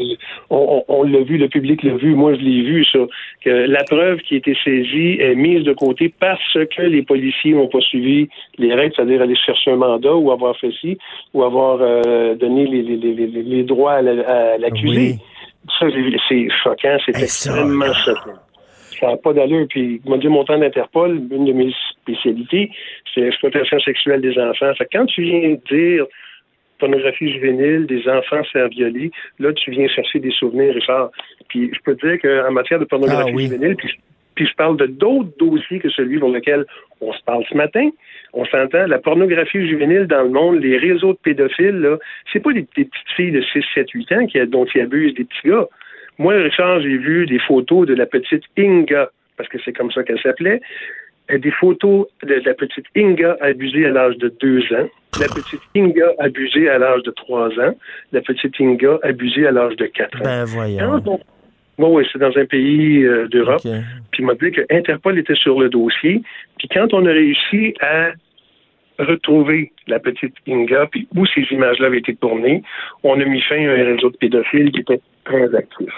[0.50, 2.14] on, l'a vu, le public l'a vu.
[2.14, 3.00] Moi, je l'ai vu, ça.
[3.44, 7.54] Que la preuve qui a été saisie est mise de côté parce que les policiers
[7.54, 10.98] n'ont pas suivi les règles, c'est-à-dire aller chercher un mandat ou avoir fait ci,
[11.34, 15.18] ou avoir euh, donné les, les, les, les droits l'accusé.
[15.78, 15.86] Ça,
[16.28, 18.38] c'est choquant, c'est extrêmement choquant.
[19.00, 19.66] Ça n'a pas d'allure.
[19.68, 22.70] Puis, m'a dit mon temps d'Interpol, une de mes spécialités,
[23.12, 24.72] c'est l'exploitation sexuelle des enfants.
[24.76, 26.06] Fait quand tu viens dire
[26.78, 31.10] pornographie juvénile, des enfants faire violer, là, tu viens chercher des souvenirs, Richard.
[31.48, 33.88] Puis, je peux te dire qu'en matière de pornographie ah juvénile, puis,
[34.34, 36.64] puis je parle de d'autres dossiers que celui pour lequel
[37.00, 37.90] on se parle ce matin,
[38.32, 41.98] on s'entend, la pornographie juvénile dans le monde, les réseaux de pédophiles, là,
[42.32, 45.24] c'est pas des, petites filles de 6, 7, 8 ans qui, dont ils abusent des
[45.24, 45.66] petits gars.
[46.18, 50.02] Moi, Richard, j'ai vu des photos de la petite Inga, parce que c'est comme ça
[50.02, 50.60] qu'elle s'appelait,
[51.30, 54.88] euh, des photos de la petite Inga abusée à l'âge de 2 ans,
[55.20, 57.74] la petite Inga abusée à l'âge de 3 ans,
[58.12, 60.24] la petite Inga abusée à l'âge de 4 ans.
[60.24, 61.20] Ben voyons.
[61.78, 63.62] Oui, c'est dans un pays euh, d'Europe.
[63.62, 66.22] Puis il m'a dit que Interpol était sur le dossier.
[66.58, 68.10] Puis quand on a réussi à
[68.98, 72.62] retrouver la petite Inga, puis où ces images-là avaient été tournées,
[73.02, 75.92] on a mis fin à un réseau de pédophiles qui était très actif.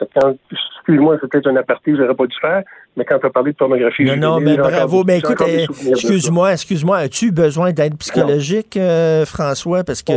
[0.00, 2.62] Excuse-moi, c'est peut-être un aparté que j'aurais pas dû faire,
[2.96, 4.04] mais quand tu as parlé de pornographie...
[4.04, 5.04] Non, non, mais bravo.
[5.04, 9.84] Mais écoute, eh, excuse-moi, excuse-moi, as-tu besoin d'aide psychologique, euh, François?
[9.84, 10.12] Parce que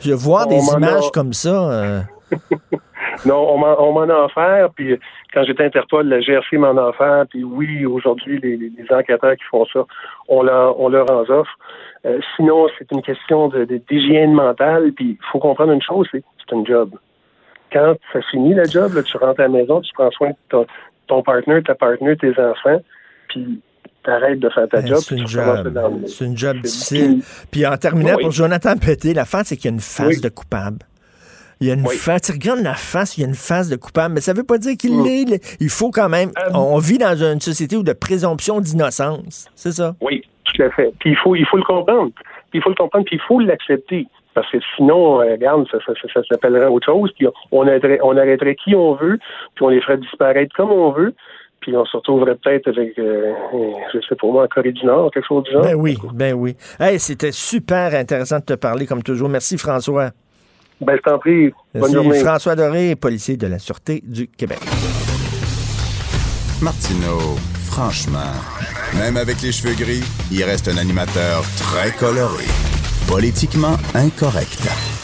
[0.00, 1.70] je vois des images comme ça...
[1.70, 2.00] Euh.
[3.26, 4.98] non, on m'en a offert, puis
[5.32, 9.44] quand j'étais Interpol, la GRC m'en a offert, puis oui, aujourd'hui, les, les, enquêteurs qui
[9.50, 9.84] font ça,
[10.28, 11.58] on leur, on leur en offre.
[12.06, 13.50] Euh, sinon, c'est une question
[13.88, 16.90] d'hygiène mentale, puis il faut comprendre une chose, c'est c'est un job.
[17.72, 20.36] Quand ça finit le job, là, tu rentres à la maison, tu prends soin de
[20.48, 20.66] ton,
[21.06, 22.80] ton partenaire, ta partenaire, tes enfants,
[23.28, 23.60] puis
[24.02, 24.98] t'arrêtes de faire ta job.
[25.00, 26.04] C'est une, job.
[26.06, 27.22] C'est une job difficile.
[27.50, 30.28] Puis en terminant, pour Jonathan Pété, la fin, c'est qu'il y a une phase de
[30.28, 30.78] coupable.
[31.60, 32.22] Il y a une face.
[32.22, 34.44] Tu regardes la face, il y a une face de coupable, mais ça ne veut
[34.44, 35.04] pas dire qu'il mm.
[35.04, 35.56] l'est.
[35.60, 36.30] Il faut quand même.
[36.38, 39.50] Euh, on vit dans une société où de présomption d'innocence.
[39.54, 39.94] C'est ça?
[40.00, 40.92] Oui, tout à fait.
[41.00, 42.12] Puis il faut, il faut le comprendre.
[42.50, 44.06] Puis il faut le comprendre, puis il faut l'accepter.
[44.34, 47.10] Parce que sinon, euh, regarde, ça, ça, s'appellerait autre chose.
[47.18, 49.18] Puis on arrêterait, on arrêterait qui on veut,
[49.54, 51.14] puis on les ferait disparaître comme on veut
[51.60, 53.32] puis on se retrouverait peut-être avec, euh,
[53.92, 55.62] je sais pas moi, en Corée du Nord, quelque chose du genre.
[55.62, 56.56] Ben oui, ben oui.
[56.78, 59.28] Hey, c'était super intéressant de te parler, comme toujours.
[59.28, 60.10] Merci, François.
[60.80, 61.52] Ben, je t'en prie.
[61.74, 62.20] Bonne journée.
[62.20, 64.58] François Doré, policier de la Sûreté du Québec.
[66.62, 68.32] Martineau, franchement,
[68.96, 72.44] même avec les cheveux gris, il reste un animateur très coloré.
[73.08, 74.97] Politiquement incorrect.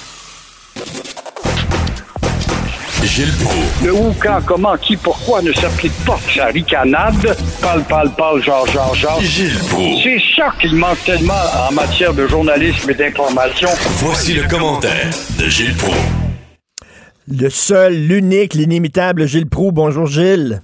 [3.06, 3.84] Gilles Proulx.
[3.84, 6.18] Le où, quand, comment, qui, pourquoi ne s'applique pas?
[6.34, 7.36] Sa ricanade.
[7.60, 9.20] Parle, parle, parle, genre, genre, genre.
[9.20, 10.02] Gilles Proulx.
[10.02, 11.34] C'est ça qu'il manque tellement
[11.68, 13.68] en matière de journalisme et d'information.
[13.98, 15.96] Voici le commentaire de Gilles Proulx.
[17.28, 19.72] Le seul, l'unique, l'inimitable Gilles Proux.
[19.72, 20.60] Bonjour Gilles.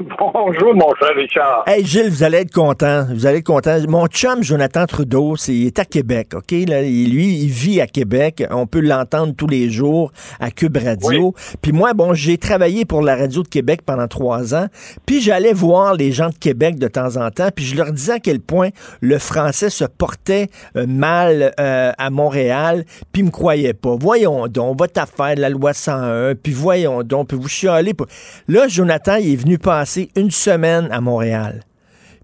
[0.18, 1.64] Bonjour, mon cher Richard.
[1.66, 3.04] Hey Gilles, vous allez être content.
[3.12, 3.76] Vous allez être content.
[3.86, 6.52] Mon chum Jonathan Trudeau, c'est, il est à Québec, OK?
[6.66, 8.42] Là, lui, il vit à Québec.
[8.50, 11.34] On peut l'entendre tous les jours à Cube Radio.
[11.60, 14.68] Puis moi, bon, j'ai travaillé pour la radio de Québec pendant trois ans.
[15.04, 17.48] Puis j'allais voir les gens de Québec de temps en temps.
[17.54, 18.70] Puis je leur disais à quel point
[19.02, 22.84] le français se portait euh, mal euh, à Montréal.
[23.12, 23.96] Puis ils me croyaient pas.
[24.00, 26.36] Voyons donc, votre affaire, la loi 101.
[26.36, 27.92] Puis voyons donc, puis vous chialez.
[27.92, 28.06] pas.
[28.48, 31.60] Là, Jonathan, il est venu passer une semaine à Montréal.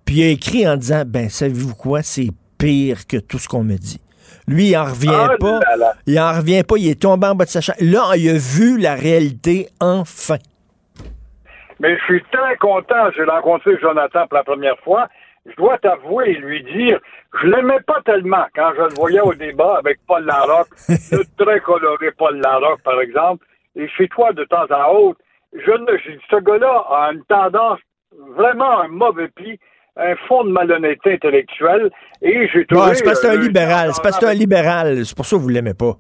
[0.05, 3.63] Puis il a écrit en disant, ben, savez-vous quoi, c'est pire que tout ce qu'on
[3.65, 4.01] me dit.
[4.49, 5.59] Lui, il en revient Ah pas.
[5.61, 5.93] là là.
[6.07, 6.77] Il en revient pas.
[6.79, 7.77] Il est tombé en bas de sa chaise.
[7.81, 10.37] Là, il a vu la réalité enfin.
[11.81, 13.11] Mais je suis très content.
[13.17, 15.09] J'ai rencontré Jonathan pour la première fois.
[15.47, 16.99] Je dois t'avouer et lui dire,
[17.41, 21.61] je l'aimais pas tellement quand je le voyais au débat avec Paul Larocque, le très
[21.61, 23.45] coloré Paul Larocque, par exemple,
[23.77, 25.21] et chez toi de temps en autre.
[25.53, 27.79] Je ne, je- ce gars-là a une tendance,
[28.37, 29.59] vraiment un mauvais pli,
[29.97, 31.91] un fond de malhonnêteté intellectuelle,
[32.23, 32.95] et j'ai trouvé...
[32.95, 33.91] C'est parce que c'est euh, un le- libéral.
[33.95, 35.05] C'est parce que c'est un libéral.
[35.07, 35.93] C'est pour ça que vous l'aimez pas.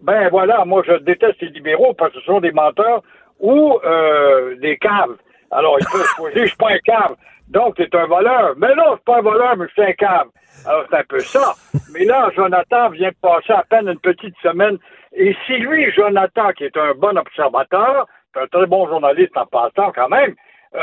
[0.00, 3.02] Ben voilà, moi je déteste les libéraux parce que ce sont des menteurs
[3.38, 5.16] ou euh, des caves.
[5.50, 7.14] Alors ils peuvent choisir, je suis pas un cave.
[7.48, 8.54] Donc c'est un voleur.
[8.56, 10.26] Mais non, je suis pas un voleur, mais je suis un cave.
[10.66, 11.54] Alors c'est un peu ça.
[11.92, 14.78] Mais là, Jonathan vient de passer à peine une petite semaine.
[15.14, 19.92] Et si lui, Jonathan, qui est un bon observateur, un très bon journaliste en passant
[19.92, 20.34] quand même,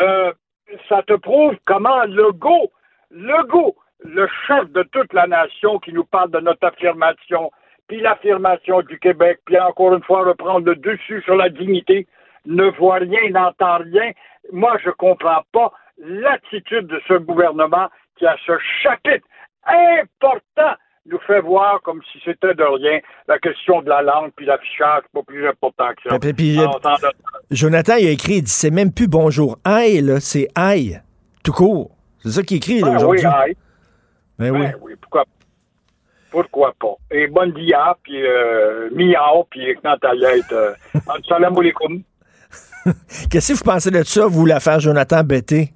[0.01, 0.31] euh,
[0.87, 2.71] ça te prouve comment Legault,
[3.11, 7.51] Legault, le chef de toute la nation qui nous parle de notre affirmation,
[7.87, 12.07] puis l'affirmation du Québec, puis encore une fois reprendre le dessus sur la dignité,
[12.45, 14.11] ne voit rien, n'entend rien.
[14.51, 19.25] Moi, je comprends pas l'attitude de ce gouvernement qui a ce chapitre
[19.65, 20.73] important
[21.11, 25.03] nous fait voir comme si c'était de rien la question de la langue puis l'affichage
[25.13, 26.19] pas plus important que ça.
[26.19, 29.57] Puis- de- Jonathan, il a écrit, il dit, c'est même plus bonjour.
[29.63, 31.01] Aïe, là, c'est aïe.
[31.43, 31.91] Tout court.
[32.23, 33.25] C'est ça qu'il écrit, là, Ah oui, aujourd'hui.
[33.25, 33.55] aïe.
[34.37, 34.59] Ben oui.
[34.59, 35.25] Ben oui, pourquoi
[36.31, 36.95] Pourquoi pas?
[37.11, 40.73] Et bonne dia, puis euh, miao, puis Knantayet, euh,
[41.27, 42.01] salam alaikum.
[43.29, 45.73] Qu'est-ce que vous pensez de ça, vous, l'affaire Jonathan Betté?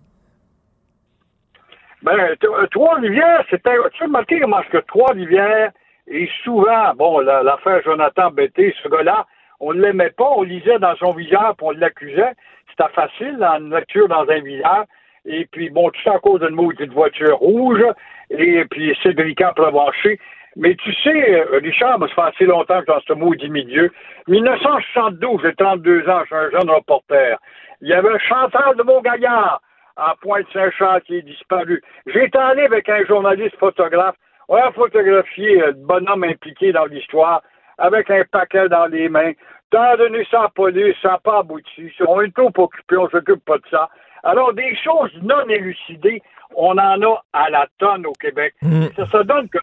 [2.03, 3.75] Ben, euh, Trois-Rivières, c'était.
[3.93, 5.71] Tu as remarqué comment que Trois-Rivières
[6.07, 9.25] est souvent, bon, la- l'affaire Jonathan Betté, ce gars-là,
[9.61, 12.33] on ne l'aimait pas, on lisait dans son visage, puis on l'accusait.
[12.69, 14.85] C'était facile, dans une lecture dans un visage.
[15.25, 17.81] Et puis, bon, tout ça à cause d'une maudite voiture rouge,
[18.29, 20.19] et puis Cédric Provencher.
[20.57, 23.89] Mais tu sais, euh, Richard, ça fait assez longtemps que dans ce maudit milieu.
[24.27, 27.37] 1972, j'ai 32 ans, je suis un jeune reporter.
[27.81, 29.61] Il y avait Chantal de Montgaillard
[29.95, 31.81] à Pointe-Saint-Charles qui est disparu.
[32.07, 34.15] J'étais allé avec un journaliste photographe.
[34.47, 37.41] On a photographié euh, le bonhomme impliqué dans l'histoire
[37.77, 39.31] avec un paquet dans les mains.
[39.71, 41.91] T'as donné ça à la police, ça n'a pas abouti.
[42.07, 43.89] On est trop occupé, on s'occupe pas de ça.
[44.23, 46.21] Alors, des choses non élucidées,
[46.55, 48.53] on en a à la tonne au Québec.
[48.95, 49.57] Ça, ça donne que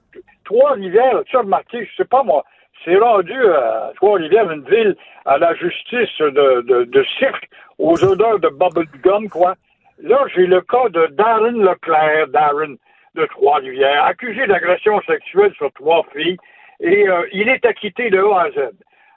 [0.44, 2.44] Trois-Rivières, tu as remarqué, je sais pas moi,
[2.84, 8.40] c'est rendu à Trois-Rivières une ville à la justice de, de, de cirque, aux odeurs
[8.40, 9.54] de bubblegum, quoi.
[10.02, 12.76] Là, j'ai le cas de Darren Leclerc, Darren,
[13.14, 16.38] de Trois-Rivières, accusé d'agression sexuelle sur trois filles,
[16.80, 18.70] et euh, il est acquitté de A à Z.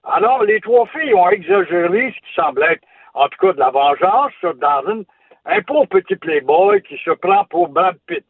[0.04, 3.69] Alors, les trois filles ont exagéré ce qui semble être, en tout cas, de la
[3.69, 5.04] vengeance sur Darren,
[5.46, 8.26] un pauvre petit playboy qui se prend pour Brad Pitt.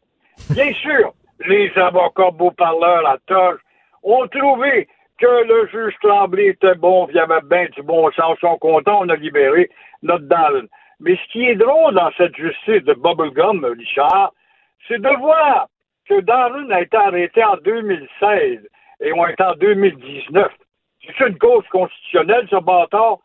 [0.50, 1.12] Bien sûr,
[1.46, 3.58] les avocats beaux-parleurs à Toge
[4.04, 4.86] ont trouvé
[5.18, 9.16] que le juge Tremblay était bon, il y du bon sens, sont contents, on a
[9.16, 9.70] libéré
[10.02, 10.68] notre Darren.
[11.04, 14.32] Mais ce qui est drôle dans cette justice de Bubblegum, Richard,
[14.88, 15.68] c'est de voir
[16.08, 18.60] que Darren a été arrêté en 2016
[19.02, 20.50] et on est en 2019.
[21.06, 23.18] C'est une cause constitutionnelle, ce bâtard.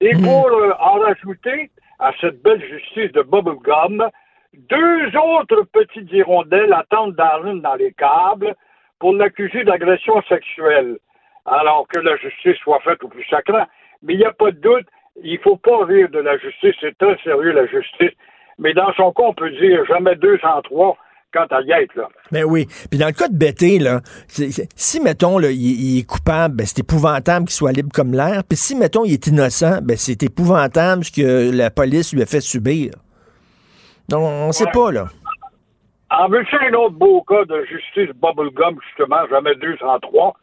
[0.00, 4.08] Et pour euh, en rajouter à cette belle justice de Bubblegum,
[4.54, 8.54] deux autres petites hirondelles attendent Darren dans les câbles
[8.98, 10.96] pour l'accuser d'agression sexuelle.
[11.44, 13.66] Alors que la justice soit faite au plus sacrant.
[14.02, 14.86] Mais il n'y a pas de doute,
[15.22, 18.12] il faut pas rire de la justice, c'est très sérieux la justice.
[18.58, 20.96] Mais dans son cas, on peut dire jamais 203
[21.32, 22.08] quand à y être, là.
[22.32, 22.66] Ben oui.
[22.90, 26.66] Puis dans le cas de Betté, là, si, mettons, là, il, il est coupable, ben,
[26.66, 28.42] c'est épouvantable qu'il soit libre comme l'air.
[28.48, 32.26] Puis si, mettons, il est innocent, ben, c'est épouvantable ce que la police lui a
[32.26, 32.92] fait subir.
[34.08, 34.72] Donc, on sait Ouais.
[34.72, 35.06] pas, là.
[36.10, 40.34] En veux-tu un autre beau cas de justice bubblegum, justement, jamais 203?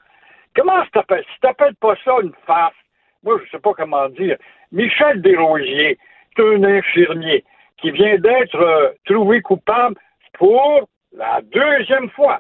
[0.56, 1.24] Comment ça t'appelle?
[1.34, 2.76] Si t'appelles pas ça une farce,
[3.24, 4.36] moi, je sais pas comment dire,
[4.74, 6.00] Michel Desrosiers,
[6.36, 7.44] c'est un infirmier
[7.78, 9.96] qui vient d'être euh, trouvé coupable
[10.34, 12.40] pour la deuxième fois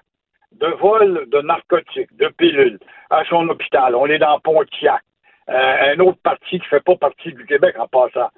[0.52, 2.80] de vol de narcotiques, de pilules
[3.12, 3.96] à son hôpital.
[3.96, 5.02] On est dans Pontiac,
[5.50, 8.30] euh, un autre parti qui fait pas partie du Québec en passant.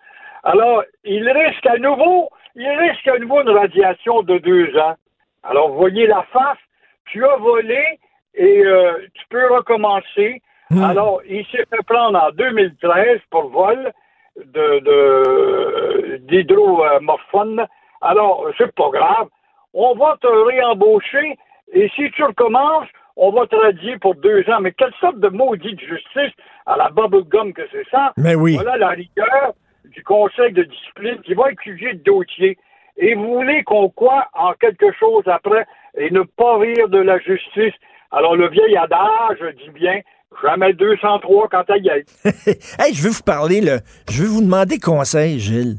[0.44, 4.96] Alors, il risque à nouveau, il risque à nouveau une radiation de deux ans.
[5.44, 6.58] Alors, vous voyez la face,
[7.06, 8.00] tu as volé
[8.34, 10.42] et euh, tu peux recommencer.
[10.72, 13.92] Alors, il s'est fait prendre en 2013 pour vol
[14.38, 17.66] de, de d'hydromorphone.
[18.02, 19.28] Alors, c'est pas grave.
[19.74, 21.38] On va te réembaucher
[21.74, 24.60] et si tu recommences, on va te radier pour deux ans.
[24.62, 26.34] Mais quelle sorte de maudite justice
[26.66, 28.14] à la bubblegum que c'est ça?
[28.18, 28.56] Mais oui.
[28.56, 29.54] Voilà la rigueur
[29.86, 32.58] du conseil de discipline qui va étudier le dossier.
[32.98, 35.66] Et vous voulez qu'on croit en quelque chose après
[35.98, 37.74] et ne pas rire de la justice?
[38.12, 40.00] Alors, le vieil adage dit bien,
[40.44, 42.80] jamais 203 quand elle y est.
[42.80, 43.80] hey, je veux vous parler, là.
[44.10, 45.78] Je veux vous demander conseil, Gilles.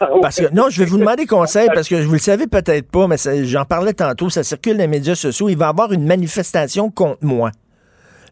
[0.22, 3.06] Parce que, non, je vais vous demander conseil parce que vous le savez peut-être pas,
[3.06, 5.48] mais j'en parlais tantôt, ça circule dans les médias sociaux.
[5.48, 7.50] Il va y avoir une manifestation contre moi.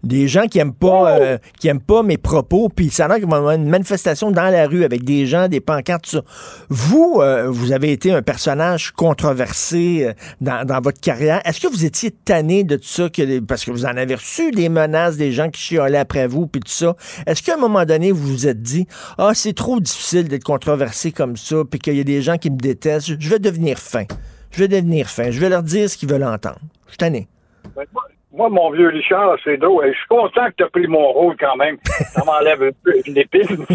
[0.03, 3.17] Des gens qui aiment pas, euh, qui aiment pas mes propos, puis ça a l'air
[3.19, 6.11] qu'il va y avoir une manifestation dans la rue avec des gens, des pancartes, tout
[6.11, 6.23] ça.
[6.69, 11.41] Vous, euh, vous avez été un personnage controversé euh, dans, dans votre carrière.
[11.45, 14.51] Est-ce que vous étiez tanné de tout ça, que parce que vous en avez reçu
[14.51, 16.97] des menaces, des gens qui chiolaient après vous, puis tout ça?
[17.27, 18.87] Est-ce qu'à un moment donné, vous vous êtes dit,
[19.19, 22.51] ah, c'est trop difficile d'être controversé comme ça, puis qu'il y a des gens qui
[22.51, 24.05] me détestent, je- je vais devenir fin.
[24.51, 25.31] Je vais devenir fin.
[25.31, 26.59] Je vais leur dire ce qu'ils veulent entendre.
[26.87, 27.29] Je suis tanné.
[27.77, 28.03] Ben, moi-
[28.35, 29.93] Moi, mon vieux Richard, c'est drôle.
[29.93, 31.77] Je suis content que tu as pris mon rôle quand même.
[31.85, 33.67] Ça m'enlève un peu une épine,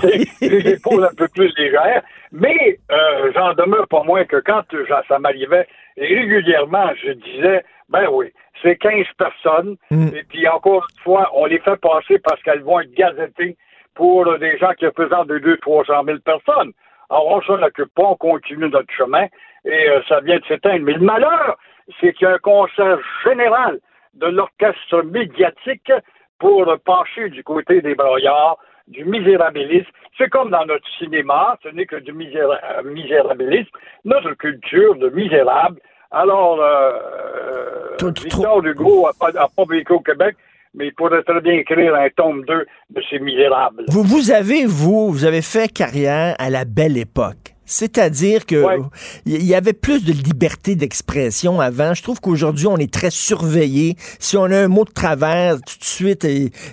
[0.42, 2.02] l'épaule un peu plus légère.
[2.32, 8.08] Mais euh, j'en demeure pas moins que quand ça, ça m'arrivait, régulièrement, je disais, ben
[8.12, 9.78] oui, c'est 15 personnes.
[9.92, 13.58] Et puis encore une fois, on les fait passer parce qu'elles vont être gazettées
[13.94, 16.72] pour euh, des gens qui représentent de 200-300 000 personnes.
[17.12, 19.28] Alors, on s'en occupe pas, on continue notre chemin
[19.66, 20.84] et euh, ça vient de s'éteindre.
[20.84, 21.58] Mais le malheur,
[22.02, 23.80] c'est qu'il y a un concert général
[24.18, 25.92] de l'orchestre médiatique
[26.40, 29.90] pour euh, pencher du côté des broyards, du misérabilisme.
[30.18, 33.70] C'est comme dans notre cinéma, ce n'est que du miséra- euh, misérabilisme,
[34.06, 35.80] notre culture de misérable.
[36.12, 40.36] Alors, euh, Tout- tout- Victor Hugo n'a pas, a pas vécu au Québec,
[40.74, 43.84] mais il pourrait très bien écrire un tome 2 de ces misérables.
[43.90, 47.54] Vous, vous avez, vous, vous avez fait carrière à la belle époque.
[47.68, 48.78] C'est-à-dire que Ouais.
[49.26, 51.94] il y avait plus de liberté d'expression avant.
[51.94, 53.96] Je trouve qu'aujourd'hui, on est très surveillé.
[54.20, 56.26] Si on a un mot de travers, tout de suite,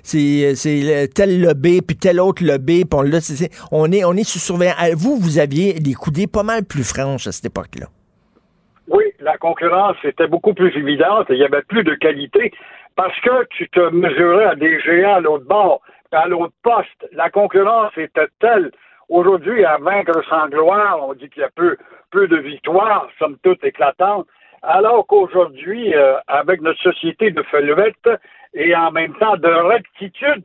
[0.04, 2.98] c'est tel lobby, puis tel autre lobby, puis
[3.72, 4.76] on, est on est sous surveillance.
[4.78, 7.87] Ah, Vous, vous aviez des coudées pas mal plus franches à cette époque-là.
[8.88, 12.52] Oui, la concurrence était beaucoup plus évidente et il y avait plus de qualité
[12.96, 15.80] parce que tu te mesurais à des géants à l'autre bord,
[16.12, 17.11] à l'autre poste.
[17.12, 18.70] La concurrence était telle.
[19.09, 21.77] Aujourd'hui, à vaincre sans gloire, on dit qu'il y a peu,
[22.11, 24.27] peu de victoires, somme toute éclatantes.
[24.62, 28.09] Alors qu'aujourd'hui, euh, avec notre société de felvette
[28.55, 30.45] et en même temps de rectitude,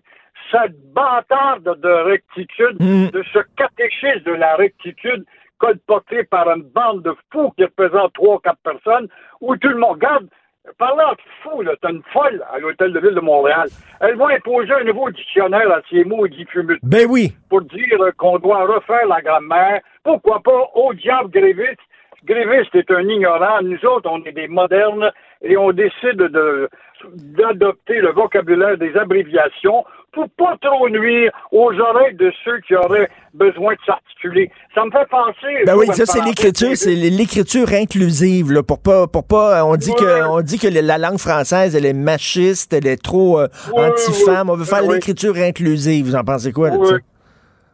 [0.51, 3.09] cette bâtarde de rectitude, Mm.
[3.11, 5.25] de ce catéchisme de la rectitude
[5.57, 9.07] colporté par une bande de fous qui représente trois ou quatre personnes,
[9.41, 10.27] où tout le monde regarde.
[10.77, 13.67] Parlant de fous, là, t'as une folle à l'hôtel de ville de Montréal.
[13.99, 17.33] Elle va imposer un nouveau dictionnaire à ces mots diffus Ben oui.
[17.49, 19.81] pour dire qu'on doit refaire la grammaire.
[20.03, 20.69] Pourquoi pas?
[20.75, 21.79] Au diable Gréviste?
[22.25, 23.61] Gréviste est un ignorant.
[23.61, 26.69] Nous autres, on est des modernes et on décide de
[27.15, 33.09] d'adopter le vocabulaire des abréviations pour pas trop nuire aux oreilles de ceux qui auraient
[33.33, 34.51] besoin de s'articuler.
[34.73, 35.63] Ça me fait penser.
[35.65, 39.91] Ben oui, ça c'est l'écriture, c'est l'écriture inclusive là, pour pas pour pas on dit
[39.91, 39.95] Ouais.
[39.97, 43.85] que on dit que la langue française elle est machiste, elle est trop euh, Ouais,
[43.89, 44.53] anti-femme, ouais.
[44.53, 46.05] on veut faire l'écriture inclusive.
[46.07, 46.87] Vous en pensez quoi là Oui.
[46.87, 46.95] ça?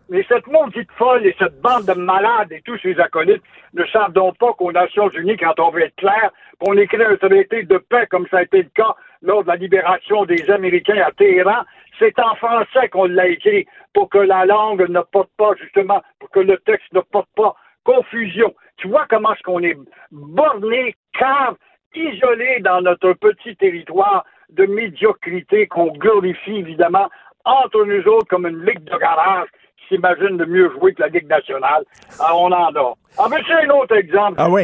[0.08, 3.42] Mais cette maudite folle et cette bande de malades et tous ces acolytes
[3.74, 7.18] ne savent donc pas qu'aux Nations Unies, quand on veut être clair, qu'on écrit un
[7.18, 11.02] traité de paix comme ça a été le cas lors de la libération des Américains
[11.06, 11.64] à Téhéran,
[12.00, 16.30] c'est en français qu'on l'a écrit pour que la langue ne porte pas, justement, pour
[16.30, 18.54] que le texte ne porte pas confusion.
[18.78, 19.78] Tu vois comment est-ce qu'on est
[20.12, 21.56] borné, cave,
[21.96, 27.10] isolé dans notre petit territoire de médiocrité qu'on glorifie évidemment
[27.46, 31.10] entre nous autres comme une ligue de garage qui s'imagine de mieux jouer que la
[31.10, 31.84] Ligue nationale.
[32.20, 32.94] Ah, on en a.
[33.18, 34.64] Ah, mais c'est un autre exemple, Ah oui.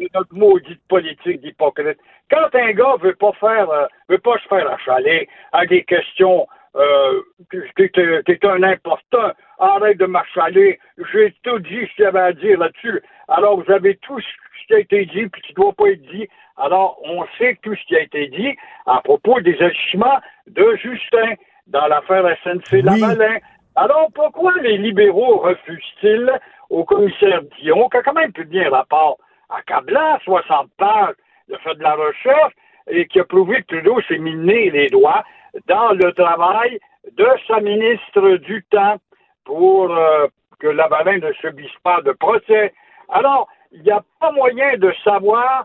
[0.00, 1.98] De notre maudite politique d'hypocrite.
[2.30, 6.46] Quand un gars veut pas faire, euh, veut pas se faire achaler à des questions,
[6.76, 7.20] euh,
[7.76, 7.88] t'es,
[8.24, 10.78] t'es- un important, arrête de m'achaler,
[11.12, 13.00] j'ai tout dit ce qu'il y avait à dire là-dessus.
[13.28, 16.28] Alors, vous avez tout ce qui a été dit, puis qui doit pas être dit.
[16.56, 21.34] Alors, on sait tout ce qui a été dit à propos des agissements de Justin.
[21.66, 23.38] dans l'affaire SNC-Lavalin.
[23.76, 26.28] Alors, pourquoi les libéraux refusent-ils
[26.68, 29.18] au commissaire Dion, qui a quand même publié un rapport
[29.50, 31.14] accablant, 60 pages,
[31.52, 32.52] a fait de la recherche
[32.88, 35.24] et qui a prouvé que Trudeau s'est miné les doigts
[35.66, 36.78] dans le travail
[37.16, 38.96] de sa ministre du temps
[39.44, 40.26] pour euh,
[40.58, 42.72] que Lavalin ne subisse pas de procès.
[43.08, 45.64] Alors, il n'y a pas moyen de savoir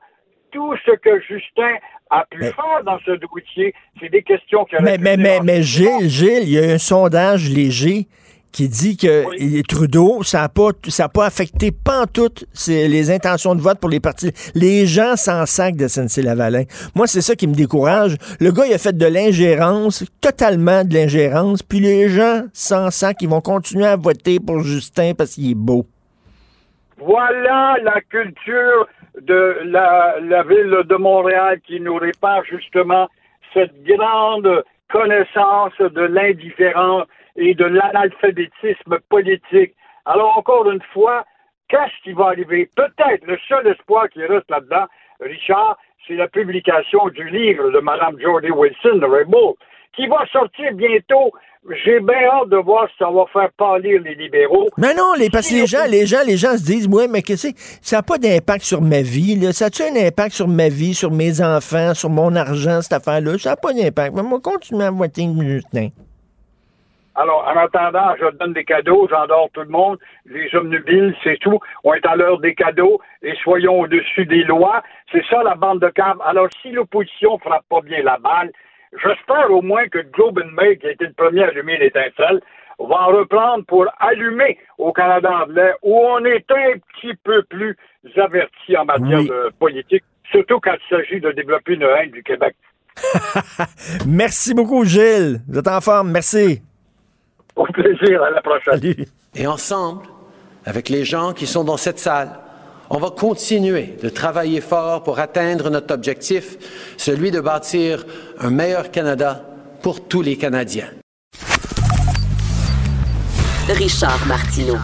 [0.52, 1.76] tout ce que Justin
[2.10, 3.74] a pu faire dans ce dossier.
[4.00, 7.50] C'est des questions qui Mais, mais, mais, mais Gilles, Gilles, il y a un sondage
[7.50, 8.08] léger
[8.56, 13.60] qui dit que Trudeau, ça n'a pas, ça a pas affecté pantoute les intentions de
[13.60, 14.32] vote pour les partis.
[14.56, 16.64] Les gens s'en sacent de SNC-Lavalin.
[16.96, 18.16] Moi, c'est ça qui me décourage.
[18.40, 23.18] Le gars, il a fait de l'ingérence, totalement de l'ingérence, puis les gens s'en sacent,
[23.20, 25.86] ils vont continuer à voter pour Justin parce qu'il est beau.
[26.98, 28.88] Voilà la culture
[29.22, 33.10] de la, la ville de Montréal qui nous répare justement
[33.54, 37.04] cette grande connaissance de l'indifférence
[37.36, 39.74] et de l'analphabétisme politique.
[40.06, 41.26] Alors, encore une fois,
[41.68, 42.70] qu'est-ce qui va arriver?
[42.76, 44.86] Peut-être le seul espoir qui reste là-dedans,
[45.20, 45.78] Richard,
[46.08, 49.58] c'est la publication du livre de Mme Jodie Wilson, de Rainbow,
[49.96, 51.32] qui va sortir bientôt.
[51.84, 54.70] J'ai bien hâte de voir si ça va faire pâlir les libéraux.
[54.78, 57.24] Mais non, les, parce que les gens, les gens, les gens se disent, ouais, mais
[57.24, 59.52] qu'est-ce que ça n'a pas d'impact sur ma vie, là.
[59.52, 63.40] Ça a-tu un impact sur ma vie, sur mes enfants, sur mon argent, cette affaire-là?
[63.40, 64.16] Ça n'a pas d'impact.
[64.16, 65.88] Mais moi, continue à voter Justin.
[67.16, 69.98] Alors, en attendant, je donne des cadeaux, j'endors tout le monde.
[70.26, 71.60] Les omnubiles, c'est tout.
[71.84, 74.84] On est à l'heure des cadeaux et soyons au-dessus des lois.
[75.12, 76.22] C'est ça la bande de câbles.
[76.26, 78.52] Alors, si l'opposition frappe pas bien la balle,
[79.02, 82.42] j'espère au moins que Globe and May, qui a été le premier à allumer l'étincelle,
[82.80, 87.78] va en reprendre pour allumer au Canada anglais, où on est un petit peu plus
[88.18, 92.56] averti en matière de politique, surtout quand il s'agit de développer une haine du Québec.
[94.08, 95.40] Merci beaucoup, Gilles.
[95.48, 96.12] Vous êtes en forme.
[96.12, 96.65] Merci.
[97.56, 99.06] Au plaisir, à la prochaine.
[99.36, 100.06] Et ensemble,
[100.66, 102.30] avec les gens qui sont dans cette salle,
[102.90, 106.58] on va continuer de travailler fort pour atteindre notre objectif,
[106.98, 108.06] celui de bâtir
[108.40, 109.44] un meilleur Canada
[109.82, 110.90] pour tous les Canadiens.
[113.70, 114.78] Richard Martineau.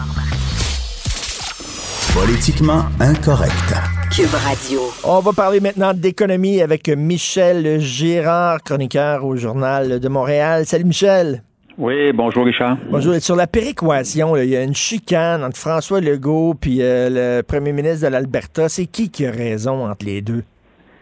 [2.14, 3.74] Politiquement incorrect.
[4.14, 4.80] Cube Radio.
[5.04, 10.66] On va parler maintenant d'économie avec Michel Girard, chroniqueur au Journal de Montréal.
[10.66, 11.42] Salut Michel.
[11.78, 12.76] Oui, bonjour Richard.
[12.90, 13.14] Bonjour.
[13.14, 18.06] Sur la péréquation, il y a une chicane entre François Legault et le premier ministre
[18.06, 18.68] de l'Alberta.
[18.68, 20.42] C'est qui qui a raison entre les deux?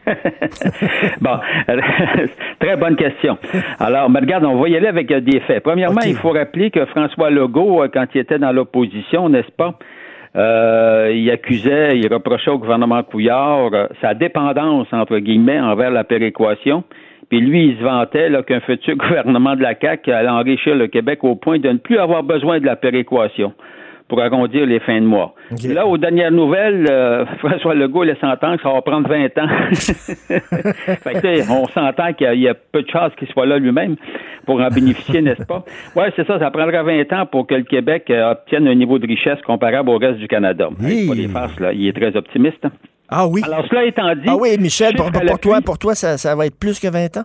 [1.21, 1.39] bon,
[2.61, 3.37] très bonne question.
[3.81, 5.63] Alors, mais regarde, on va y aller avec des faits.
[5.63, 9.75] Premièrement, il faut rappeler que François Legault, quand il était dans l'opposition, n'est-ce pas,
[10.37, 16.85] euh, il accusait, il reprochait au gouvernement Couillard sa dépendance, entre guillemets, envers la péréquation.
[17.31, 21.21] Puis lui, il se vantait qu'un futur gouvernement de la CAQ allait enrichir le Québec
[21.23, 23.55] au point de ne plus avoir besoin de la péréquation
[24.09, 25.35] pour arrondir les fins de mois.
[25.69, 29.49] Là, aux dernières nouvelles, euh, François Legault laisse entendre que ça va prendre 20 ans.
[29.73, 33.95] fait on s'entend qu'il y, a peu de chances qu'il soit là lui-même
[34.47, 35.65] pour en bénéficier, n'est-ce pas?
[35.95, 38.99] Oui, c'est ça, ça prendra 20 ans pour que le Québec euh, obtienne un niveau
[38.99, 40.69] de richesse comparable au reste du Canada.
[40.83, 41.07] Oui.
[41.07, 41.73] Pas les farces, là.
[41.73, 42.67] Il est très optimiste.
[43.11, 43.43] Ah oui.
[43.45, 44.23] Alors, cela étant dit.
[44.27, 47.25] Ah oui, Michel, pour, toi, pour toi ça, ça va être plus que 20 ans?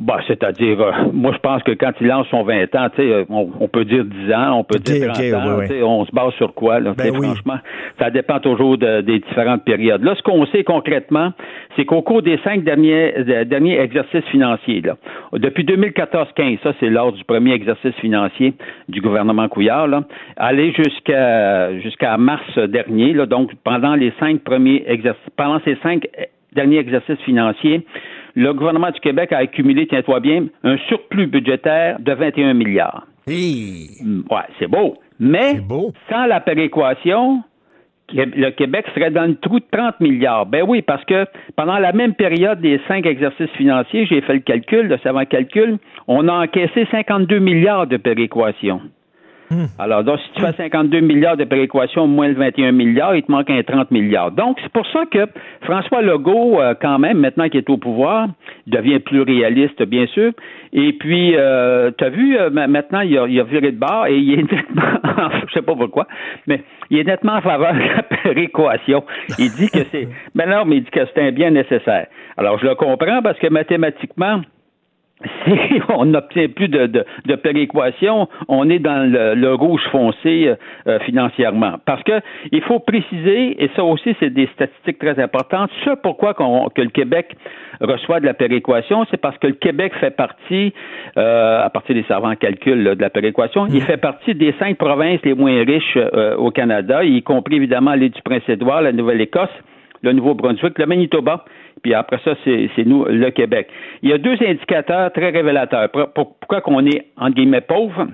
[0.00, 3.50] Bah, c'est-à-dire, euh, moi, je pense que quand il lance son 20 ans, euh, on,
[3.60, 6.80] on, peut dire 10 ans, on peut dire 30 ans, on se base sur quoi,
[6.80, 7.58] là, ben franchement,
[7.98, 10.02] ça dépend toujours des différentes périodes.
[10.02, 11.34] Là, ce qu'on sait concrètement,
[11.76, 13.12] c'est qu'au cours des cinq derniers,
[13.44, 14.96] derniers exercices financiers, là,
[15.34, 18.54] depuis 2014-15, ça, c'est lors du premier exercice financier
[18.88, 20.04] du gouvernement Couillard, là,
[20.38, 26.06] aller jusqu'à jusqu'à mars dernier, là, donc pendant les cinq premiers exercices, pendant ces cinq
[26.54, 27.84] derniers exercices financiers,
[28.34, 33.06] le gouvernement du Québec a accumulé, tiens-toi bien, un surplus budgétaire de 21 milliards.
[33.26, 34.96] Mm, ouais, c'est beau.
[35.18, 35.60] Mais
[36.08, 37.42] sans la péréquation,
[38.12, 40.46] le Québec serait dans le trou de 30 milliards.
[40.46, 41.26] Ben oui, parce que
[41.56, 45.78] pendant la même période des cinq exercices financiers, j'ai fait le calcul, le savant calcul,
[46.08, 48.80] on a encaissé 52 milliards de péréquation.
[49.50, 49.66] Hmm.
[49.80, 53.32] Alors, donc, si tu fais 52 milliards de péréquation moins le 21 milliards, il te
[53.32, 54.30] manque un 30 milliards.
[54.30, 55.26] Donc, c'est pour ça que
[55.62, 58.28] François Legault, euh, quand même, maintenant qu'il est au pouvoir,
[58.68, 60.30] devient plus réaliste, bien sûr.
[60.72, 64.06] Et puis, euh, tu as vu, euh, maintenant, il a, il a, viré de bord
[64.06, 65.00] et il est nettement,
[65.48, 66.06] je sais pas pourquoi,
[66.46, 69.02] mais il est nettement en faveur de la péréquation.
[69.36, 72.06] Il dit que c'est, ben non, mais il dit que c'est un bien nécessaire.
[72.36, 74.42] Alors, je le comprends parce que mathématiquement,
[75.44, 80.54] si on n'obtient plus de, de, de, péréquation, on est dans le, rouge foncé
[80.86, 81.74] euh, financièrement.
[81.84, 82.20] Parce que
[82.52, 86.88] il faut préciser, et ça aussi c'est des statistiques très importantes, ce pourquoi que le
[86.88, 87.36] Québec
[87.80, 90.72] reçoit de la péréquation, c'est parce que le Québec fait partie,
[91.16, 93.80] euh, à partir des savants calculs de la péréquation, il mmh.
[93.82, 98.10] fait partie des cinq provinces les moins riches euh, au Canada, y compris évidemment l'île
[98.10, 99.50] du Prince-Édouard, la Nouvelle-Écosse,
[100.02, 101.44] le Nouveau-Brunswick, le Manitoba,
[101.82, 103.68] puis après ça, c'est nous, le Québec.
[104.02, 105.88] Il y a deux indicateurs très révélateurs.
[105.90, 108.06] Pourquoi qu'on est, entre guillemets, pauvre?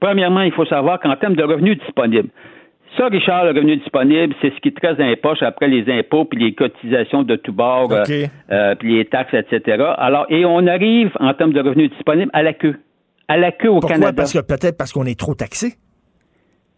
[0.00, 2.28] Premièrement, il faut savoir qu'en termes de revenus disponibles,
[2.96, 5.90] ça, Richard, le revenu disponible, c'est ce qui te reste dans les poches après les
[5.92, 8.02] impôts puis les cotisations de tout bord, euh,
[8.50, 9.84] euh, puis les taxes, etc.
[9.98, 12.76] Alors, et on arrive, en termes de revenus disponibles, à la queue.
[13.28, 13.90] À la queue au Pourquoi?
[13.90, 14.12] Canada.
[14.16, 15.74] Parce que peut-être parce qu'on est trop taxé.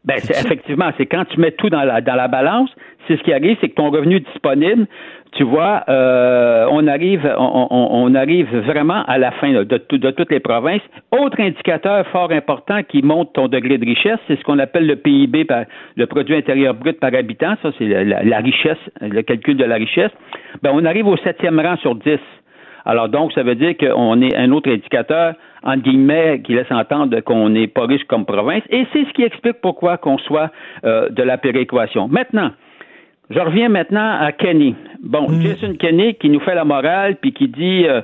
[0.05, 2.70] Ben, c'est, effectivement, c'est quand tu mets tout dans la, dans la balance,
[3.11, 4.86] c'est ce qui arrive, c'est que ton revenu disponible,
[5.32, 10.82] tu vois, euh, on arrive, on, arrive vraiment à la fin de, toutes les provinces.
[11.11, 14.96] Autre indicateur fort important qui montre ton degré de richesse, c'est ce qu'on appelle le
[14.96, 15.46] PIB,
[15.96, 17.54] le produit intérieur brut par habitant.
[17.62, 20.12] Ça, c'est la, la, richesse, le calcul de la richesse.
[20.62, 22.20] Ben, on arrive au septième rang sur dix.
[22.84, 27.20] Alors donc, ça veut dire qu'on est un autre indicateur, entre guillemets, qui laisse entendre
[27.20, 28.62] qu'on n'est pas riche comme province.
[28.70, 30.50] Et c'est ce qui explique pourquoi qu'on soit
[30.84, 32.08] euh, de la péréquation.
[32.08, 32.50] Maintenant,
[33.31, 34.74] je reviens maintenant à Kenny.
[35.03, 35.43] Bon, mm.
[35.43, 38.03] Jason Kenny qui nous fait la morale puis qui dit euh,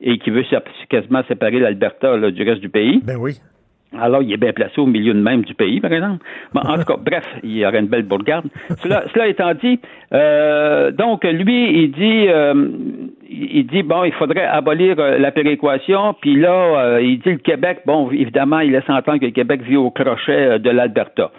[0.00, 0.44] et qui veut
[0.88, 3.00] quasiment séparer l'Alberta du reste du pays.
[3.04, 3.38] Ben oui.
[3.98, 6.24] Alors, il est bien placé au milieu de même du pays, par exemple.
[6.54, 8.44] Bon, en tout cas, bref, il y aurait une belle bourgade.
[8.82, 9.80] Cela, cela étant dit,
[10.14, 12.68] euh, donc lui, il dit, euh,
[13.28, 16.14] il dit bon, il faudrait abolir la péréquation.
[16.20, 17.80] Puis là, il dit le Québec.
[17.84, 21.32] Bon, évidemment, il laisse entendre que le Québec vit au crochet de l'Alberta.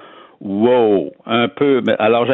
[0.43, 1.83] Wow, un peu.
[1.99, 2.25] Alors,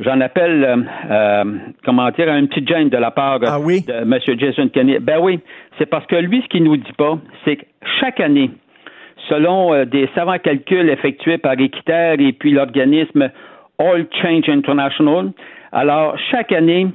[0.00, 0.76] j'en appelle, euh,
[1.08, 1.44] euh,
[1.84, 4.18] comment dire, un petit gêne de la part ah de M.
[4.36, 4.98] Jason Kenney.
[4.98, 5.38] Ben oui,
[5.78, 7.64] c'est parce que lui, ce qu'il nous dit pas, c'est que
[8.00, 8.50] chaque année,
[9.28, 13.30] selon euh, des savants calculs effectués par Équiterre et puis l'organisme
[13.78, 15.30] All Change International,
[15.70, 16.88] alors chaque année,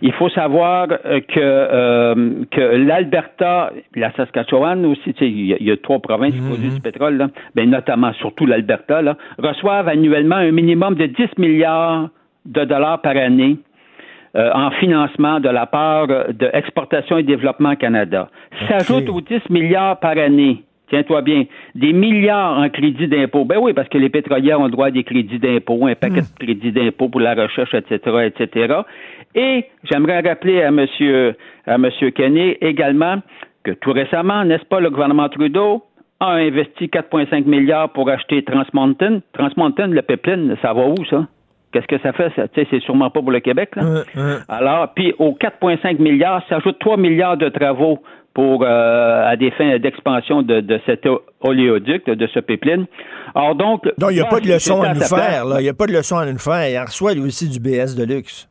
[0.00, 5.66] il faut savoir euh, que, euh, que l'Alberta, la Saskatchewan aussi, il y, a, il
[5.66, 9.00] y, a trois provinces qui produisent du pétrole, là, ben, notamment surtout l'Alberta,
[9.38, 12.10] reçoivent annuellement un minimum de 10 milliards
[12.46, 13.56] de dollars par année
[14.36, 18.28] euh, en financement de la part de Exportation et Développement Canada.
[18.68, 23.44] S'ajoute aux 10 milliards par année tiens-toi bien, des milliards en crédits d'impôt.
[23.44, 26.22] Ben oui, parce que les pétrolières ont le droit à des crédits d'impôt, un paquet
[26.22, 28.74] de crédits d'impôt pour la recherche, etc., etc.
[29.34, 30.86] Et j'aimerais rappeler à M.
[31.66, 33.16] à monsieur Kenney également
[33.64, 35.82] que tout récemment, n'est-ce pas, le gouvernement Trudeau
[36.20, 39.20] a investi 4,5 milliards pour acheter Transmountain.
[39.32, 41.26] Transmountain, le pipeline, ça va où, ça?
[41.72, 42.32] Qu'est-ce que ça fait?
[42.34, 42.44] Ça?
[42.54, 43.70] C'est sûrement pas pour le Québec.
[43.76, 44.04] Là.
[44.48, 48.02] Alors, puis aux 4,5 milliards s'ajoutent 3 milliards de travaux
[48.32, 51.06] pour euh, à des fins d'expansion de, de, cet
[51.40, 52.86] oléoduc, de ce pipeline.
[53.34, 53.84] Alors donc...
[53.98, 55.44] Donc, il n'y a pas de leçon à nous faire.
[55.58, 56.68] Il n'y a pas de leçon à nous faire.
[56.68, 58.48] Il reçoit lui aussi du BS de luxe.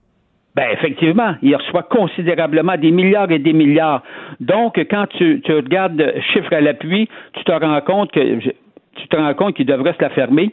[0.55, 4.03] Ben effectivement, il reçoit considérablement des milliards et des milliards.
[4.39, 6.03] Donc, quand tu, tu regardes
[6.33, 10.01] chiffre à l'appui, tu te rends compte que tu te rends compte qu'il devrait se
[10.01, 10.51] la fermer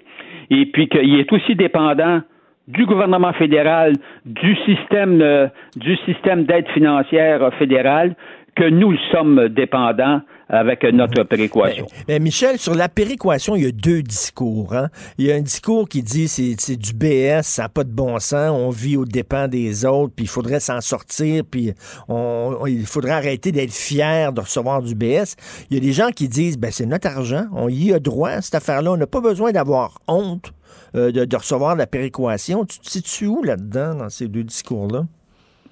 [0.51, 2.21] et puis qu'il est aussi dépendant
[2.69, 3.95] du gouvernement fédéral,
[4.25, 8.15] du système euh, du système d'aide financière fédérale,
[8.57, 11.87] que nous sommes dépendants avec notre péréquation.
[12.07, 14.75] Mais, Michel, sur la péréquation, il y a deux discours.
[14.75, 14.89] Hein?
[15.19, 17.91] Il y a un discours qui dit c'est, c'est du BS, ça n'a pas de
[17.91, 21.73] bon sens, on vit aux dépens des autres, puis il faudrait s'en sortir, puis
[22.09, 25.35] on, il faudrait arrêter d'être fier de recevoir du BS.
[25.71, 28.41] Il y a des gens qui disent ben c'est notre argent, on y a droit
[28.41, 30.53] cette affaire-là, on n'a pas besoin d'avoir honte
[30.97, 32.65] euh, de, de, recevoir la péréquation.
[32.65, 35.03] Tu te situes où là-dedans, dans ces deux discours-là?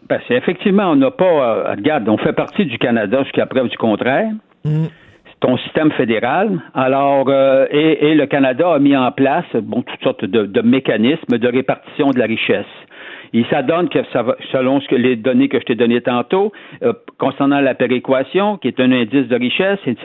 [0.08, 1.24] Ben, c'est effectivement, on n'a pas.
[1.24, 4.30] Euh, regarde, on fait partie du Canada jusqu'à preuve du contraire.
[4.64, 4.86] Mm.
[5.26, 6.60] C'est ton système fédéral.
[6.74, 11.48] Alors, euh, et, le Canada a mis en place bon, toutes sortes de mécanismes de
[11.48, 12.66] répartition de la richesse.
[13.32, 16.52] Il s'adonne que ça va, selon ce que les données que je t'ai données tantôt,
[16.82, 19.96] euh, concernant la péréquation, qui est un indice de richesse, c'est,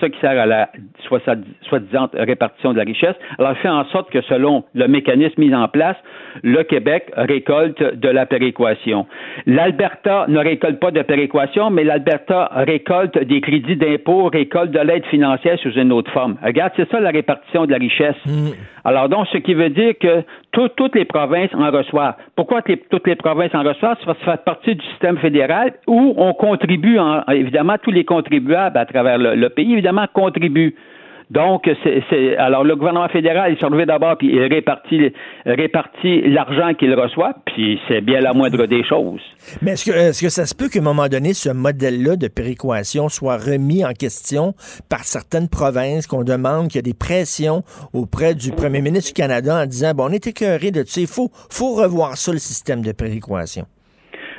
[0.00, 0.70] ça qui sert à la
[1.08, 3.16] soi-disant répartition de la richesse.
[3.38, 5.96] Alors, fait en sorte que selon le mécanisme mis en place,
[6.42, 9.06] le Québec récolte de la péréquation.
[9.46, 15.04] L'Alberta ne récolte pas de péréquation, mais l'Alberta récolte des crédits d'impôt, récolte de l'aide
[15.06, 16.36] financière sous une autre forme.
[16.42, 18.16] Regarde, c'est ça la répartition de la richesse.
[18.26, 18.50] Mmh.
[18.84, 22.14] Alors donc, ce qui veut dire que toutes les provinces en reçoivent.
[22.36, 22.51] Pourquoi
[22.90, 23.98] toutes les provinces en reçoivent?
[24.04, 26.98] Ça fait partie du système fédéral où on contribue,
[27.30, 30.74] évidemment, tous les contribuables à travers le, pays, évidemment, contribuent.
[31.30, 35.12] Donc, c'est, alors le gouvernement fédéral, s'est relevé d'abord, puis il répartit,
[35.46, 39.20] répartit l'argent qu'il reçoit, puis c'est bien la moindre des choses.
[39.60, 42.28] Mais est-ce que, est-ce que ça se peut qu'à un moment donné, ce modèle-là de
[42.28, 44.54] péréquation soit remis en question
[44.88, 47.62] par certaines provinces, qu'on demande qu'il y a des pressions
[47.92, 51.06] auprès du premier ministre du Canada en disant, bon, on est écœuré de ça, il
[51.06, 53.66] faut, faut revoir ça, le système de péréquation?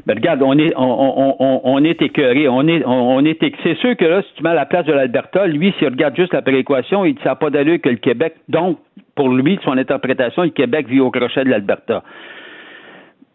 [0.05, 2.49] Ben regarde, on est on, on, est écœuré.
[2.49, 4.65] On est on, on est éc- c'est sûr que là, si tu mets à la
[4.65, 7.89] place de l'Alberta, lui, s'il regarde juste la péréquation, il ne n'a pas d'allure que
[7.89, 8.35] le Québec.
[8.49, 8.79] Donc,
[9.15, 12.03] pour lui, son interprétation, le Québec vit au crochet de l'Alberta.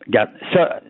[0.06, 0.80] Regarde, ça.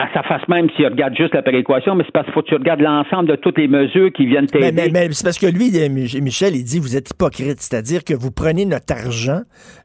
[0.00, 2.46] À sa face même, s'il regarde juste la péréquation, mais c'est parce qu'il faut que
[2.46, 4.70] tu regardes l'ensemble de toutes les mesures qui viennent t'aider.
[4.70, 8.04] Mais, mais- mais c'est parce que lui, Mich- Michel, il dit, vous êtes hypocrite, c'est-à-dire
[8.04, 9.40] que vous prenez notre argent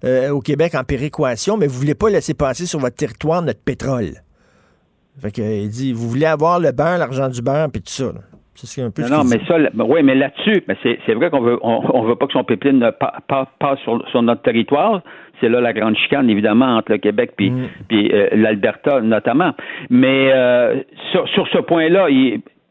[0.06, 3.64] euh, au Québec en péréquation, mais vous voulez pas laisser passer sur votre territoire notre
[3.66, 4.22] pétrole.
[5.22, 8.06] Fait que, il dit, vous voulez avoir le beurre, l'argent du beurre, puis tout ça.
[8.06, 8.20] là.
[8.56, 11.00] C'est ce qu'il- un peu Non, non, mais ça, ben oui, mais là-dessus, ben c'est,
[11.08, 13.80] c'est vrai qu'on veut, on, on veut pas que son pipeline ne pa- pa- passe
[13.80, 15.02] sur, sur notre territoire.
[15.42, 17.68] C'est là la grande chicane, évidemment, entre le Québec puis, Mm.
[17.90, 19.54] puis euh, l'Alberta, notamment.
[19.90, 22.10] Mais euh, sur, sur ce point-là,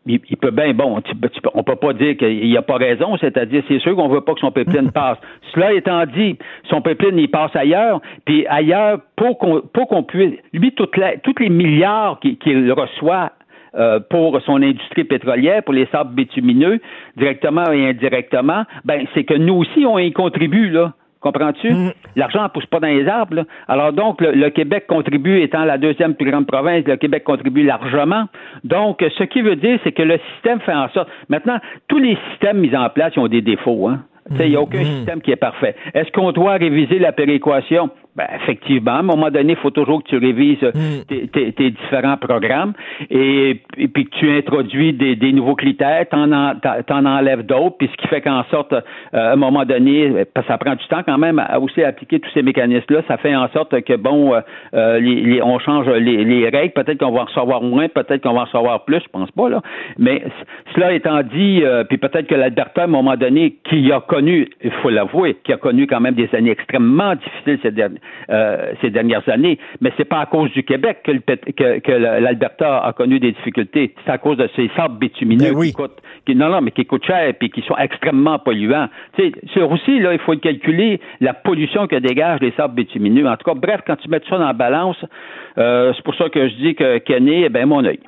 [0.06, 3.62] il, peut bien, bon, tu tu on peut pas dire qu'il a pas raison, c'est-à-dire,
[3.68, 5.18] c'est sûr qu'on veut pas que son pipeline passe.
[5.54, 6.36] Cela étant dit,
[6.68, 11.18] son pipeline, il passe ailleurs, puis ailleurs, pour qu'on, pour qu'on puisse, lui, toutes les,
[11.22, 13.32] tous les milliards qu'il, qu'il reçoit
[13.74, 16.80] euh, pour son industrie pétrolière, pour les sables bitumineux,
[17.16, 20.92] directement et indirectement, ben c'est que nous aussi on y contribue là.
[21.22, 21.70] Comprends-tu?
[22.16, 23.36] L'argent ne pousse pas dans les arbres.
[23.36, 23.44] là.
[23.68, 27.62] Alors donc, le, le Québec contribue, étant la deuxième plus grande province, le Québec contribue
[27.62, 28.24] largement.
[28.64, 31.08] Donc, ce qui veut dire, c'est que le système fait en sorte.
[31.28, 31.58] Maintenant,
[31.88, 33.88] tous les systèmes mis en place ils ont des défauts.
[33.88, 34.00] Hein?
[34.38, 35.74] Il n'y a aucun système qui est parfait.
[35.94, 37.90] Est-ce qu'on doit réviser la péréquation?
[38.14, 40.70] Ben, effectivement, à un moment donné, il faut toujours que tu révises euh,
[41.08, 42.74] tes, tes- tes différents programmes.
[43.10, 46.52] Et, et puis que tu introduis des, des nouveaux critères, t'en, en,
[46.86, 48.80] t'en- enlèves d'autres, puis ce qui fait qu'en sorte, euh,
[49.14, 51.82] à un moment donné, euh, parce que ça prend du temps quand même à aussi
[51.82, 54.40] appliquer tous ces mécanismes-là, ça fait en sorte que, bon, euh,
[54.74, 58.22] euh, les, les- on change les, les règles, peut-être qu'on va en recevoir moins, peut-être
[58.22, 59.62] qu'on va en recevoir plus, je pense pas, là.
[59.98, 60.22] Mais
[60.74, 64.48] cela étant dit, euh, puis peut-être que l'Alberta, à un moment donné, qui a connu,
[64.62, 68.00] il faut l'avouer, qui a connu quand même des années extrêmement difficiles ces, dernières-
[68.30, 71.92] euh, ces dernières années, mais c'est pas à cause du Québec que, le que, que
[71.92, 75.68] l'Alberta a connu des difficultés, c'est à cause de ces sables bitumineux Ben oui.
[75.68, 78.88] qui coûtent, qui, non, non, mais qui coûtent cher puis qui sont extrêmement polluants.
[79.16, 83.26] Tu sais, c'est aussi, là, il faut calculer la pollution que dégagent les sables bitumineux.
[83.26, 84.96] En tout cas, bref, quand tu mets tout ça dans la balance,
[85.58, 88.00] euh, c'est pour ça que je dis que Kenny, eh ben, mon œil.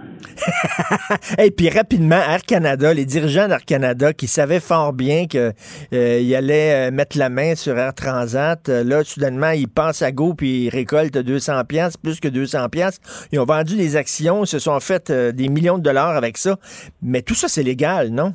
[1.39, 5.53] Et puis rapidement, Air Canada, les dirigeants d'Air Canada qui savaient fort bien que
[5.93, 9.69] euh, allaient euh, mettre la main sur Air Transat, euh, là soudainement ils
[10.03, 13.01] à go puis ils récoltent 200 pièces, plus que 200 pièces.
[13.33, 16.37] Ils ont vendu des actions, ils se sont fait euh, des millions de dollars avec
[16.39, 16.57] ça.
[17.03, 18.33] Mais tout ça c'est légal, non?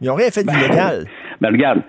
[0.00, 1.06] Ils ont rien fait d'illégal.
[1.40, 1.82] Ben, regarde,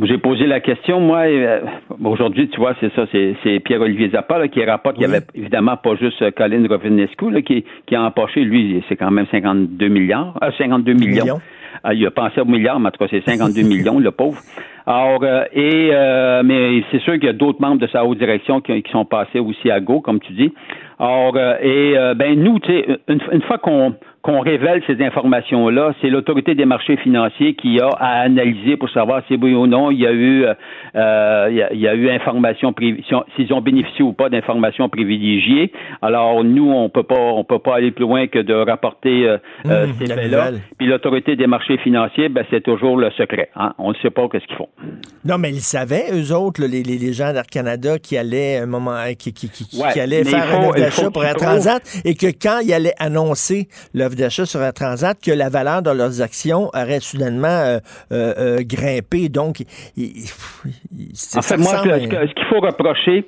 [0.00, 1.60] j'ai posé la question, moi, euh,
[2.02, 5.76] aujourd'hui, tu vois, c'est ça, c'est, Pierre-Olivier Zappa là, qui rapporte qu'il n'y avait évidemment
[5.76, 9.88] pas juste euh, Colin Rovinescu là, qui, qui a empoché, lui, c'est quand même 52
[9.88, 11.24] milliards, euh, 52 millions.
[11.24, 11.40] Millions.
[11.84, 14.40] Ah, il a pensé au milliard, mais en tout cas, c'est 52 millions, le pauvre.
[14.86, 18.18] Alors, euh, et euh, mais c'est sûr qu'il y a d'autres membres de sa haute
[18.18, 20.52] direction qui, sont passés aussi à go, comme tu dis.
[20.98, 25.02] Alors, euh, et euh, ben nous, tu sais, une, une fois qu'on qu'on révèle ces
[25.02, 29.66] informations-là, c'est l'autorité des marchés financiers qui a à analyser pour savoir si oui ou
[29.66, 30.54] non il y a eu euh,
[30.94, 32.74] euh, il, y a, il y a eu information
[33.36, 35.72] s'ils ont bénéficié ou pas d'informations privilégiées.
[36.02, 39.38] Alors nous, on peut pas on peut pas aller plus loin que de rapporter euh,
[39.66, 40.50] euh, Mmh, ces faits-là.
[40.78, 43.48] Puis l'autorité des marchés financiers, ben c'est toujours le secret.
[43.56, 43.74] Hein?
[43.78, 44.68] On ne sait pas qu'est-ce qu'ils font.
[45.24, 48.66] Non, mais ils savaient, eux autres, les, les, les gens d'Air Canada, qui allaient, un
[48.66, 52.26] moment, qui, qui, qui, qui allaient faire faut- un faut pour trouvent- Transat et que
[52.26, 53.68] quand ils allaient annoncer
[54.16, 57.78] d'achat sur Air Transat, que la valeur de leurs actions aurait soudainement euh,
[58.12, 59.28] euh, euh, grimpé.
[59.28, 59.60] Donc,
[59.96, 60.12] il-
[60.92, 63.26] il- En fait, moi, ce, qu'il faut reprocher,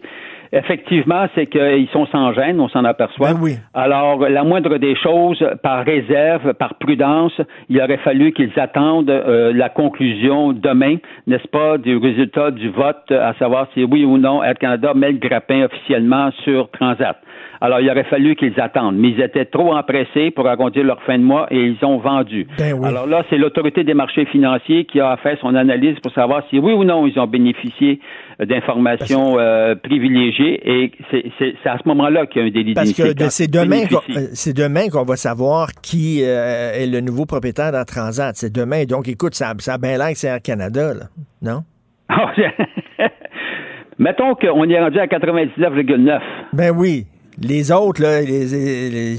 [0.53, 3.33] effectivement, c'est qu'ils sont sans gêne, on s'en aperçoit.
[3.33, 3.57] Ben oui.
[3.75, 7.33] Alors, la moindre des choses, par réserve, par prudence,
[7.69, 13.11] il aurait fallu qu'ils attendent euh, la conclusion demain, n'est-ce pas, du résultat du vote,
[13.11, 17.17] à savoir si oui ou non Air Canada met le grappin officiellement sur Transat.
[17.65, 21.19] Alors, il aurait fallu qu'ils attendent, mais ils étaient trop empressés pour arrondir leur fin
[21.19, 22.47] de mois et ils ont vendu.
[22.59, 22.87] Ben oui.
[22.87, 26.59] Alors là, c'est l'autorité des marchés financiers qui a fait son analyse pour savoir si
[26.59, 28.01] oui ou non ils ont bénéficié
[28.41, 32.93] euh, d'informations euh, privilégiées et c'est à ce moment-là qu'il y a un délit Parce
[32.93, 37.25] que de- c'est demain, euh, c'est demain qu'on va savoir qui euh, est le nouveau
[37.25, 38.37] propriétaire d'Air Transat.
[38.37, 38.85] C'est demain.
[38.85, 41.05] Donc, écoute, ça, ça a bien l'air que c'est Air Canada, là.
[41.41, 41.61] Non?
[43.99, 46.21] Mettons qu'on est rendu à 99,9.
[46.53, 47.07] Ben oui.
[47.43, 49.19] Les autres, là, les, les- les-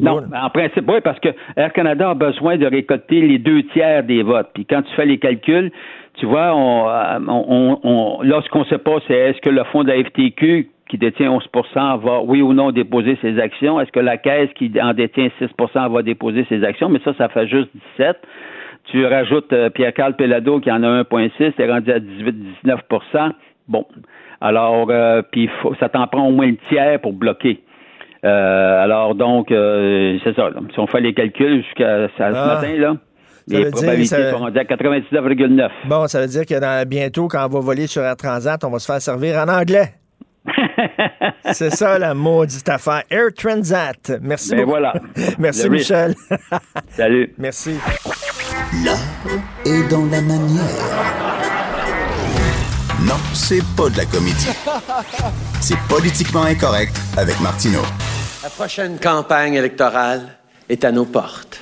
[0.00, 4.02] Non, en principe, oui, parce que Air Canada a besoin de récolter les deux tiers
[4.04, 4.50] des votes.
[4.54, 5.70] Puis quand tu fais les calculs,
[6.18, 6.86] tu vois, on,
[7.28, 10.98] on, on, lorsqu'on ne sait pas, c'est est-ce que le fonds de la FTQ qui
[10.98, 13.80] détient 11% va, oui ou non, déposer ses actions?
[13.80, 16.88] Est-ce que la caisse qui en détient 6% va déposer ses actions?
[16.90, 18.16] Mais ça, ça fait juste 17.
[18.92, 23.32] Tu rajoutes euh, Pierre-Carl Pelado qui en a 1,6, c'est rendu à 18-19%
[23.68, 23.84] Bon.
[24.40, 25.48] Alors, euh, puis
[25.80, 27.62] ça t'en prend au moins le tiers pour bloquer.
[28.24, 30.50] Euh, alors, donc, c'est ça.
[30.72, 32.60] Si on fait les calculs jusqu'à ce ah.
[32.60, 32.96] matin, là,
[33.48, 35.68] les probabilités sont rendues à 99,9.
[35.88, 38.78] Bon, ça veut dire que bientôt, quand on va voler sur Air Transat, on va
[38.78, 39.94] se faire servir en anglais.
[41.52, 43.02] C'est ça la maudite affaire.
[43.10, 44.12] Air Transat.
[44.22, 44.92] Merci ben voilà.
[45.38, 46.14] Merci Michel.
[46.88, 47.32] Salut.
[47.38, 47.78] Merci.
[48.84, 48.96] L'art
[49.64, 51.55] est dans la manière.
[53.06, 54.48] Non, c'est pas de la comédie.
[55.60, 57.82] C'est politiquement incorrect avec Martineau.
[58.42, 60.36] La prochaine campagne électorale
[60.68, 61.60] est à nos portes.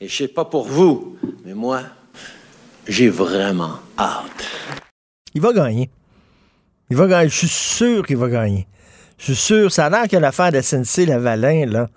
[0.00, 1.82] Et je sais pas pour vous, mais moi,
[2.86, 4.46] j'ai vraiment hâte.
[5.34, 5.90] Il va gagner.
[6.88, 7.28] Il va gagner.
[7.28, 8.68] Je suis sûr qu'il va gagner.
[9.18, 9.72] Je suis sûr.
[9.72, 11.88] Ça a l'air que l'affaire de SNC-Lavalin, là,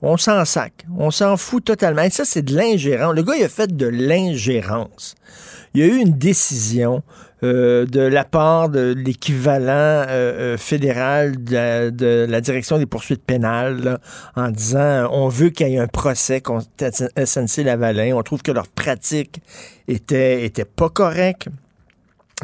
[0.00, 0.86] on s'en sac.
[0.96, 2.00] On s'en fout totalement.
[2.00, 3.14] Et ça, c'est de l'ingérence.
[3.14, 5.16] Le gars, il a fait de l'ingérence.
[5.74, 7.02] Il y a eu une décision
[7.42, 13.98] euh, de la part de l'équivalent euh, euh, fédéral de, la direction des poursuites pénales
[14.36, 18.14] en disant on veut qu'il y ait un procès contre SNC-Lavalin.
[18.14, 19.42] On trouve que leur pratique
[19.86, 21.48] était, était pas correcte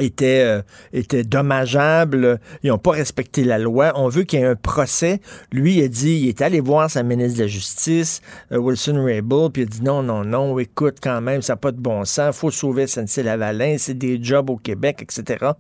[0.00, 0.62] était,
[0.94, 2.40] euh, dommageable.
[2.62, 3.92] Ils n'ont pas respecté la loi.
[3.94, 5.20] On veut qu'il y ait un procès.
[5.52, 8.22] Lui, il a dit, il est allé voir sa ministre de la Justice,
[8.52, 11.56] euh, Wilson Raybould, puis il a dit non, non, non, écoute, quand même, ça n'a
[11.58, 12.36] pas de bon sens.
[12.36, 15.50] faut sauver SNC-Lavalin, c'est des jobs au Québec, etc.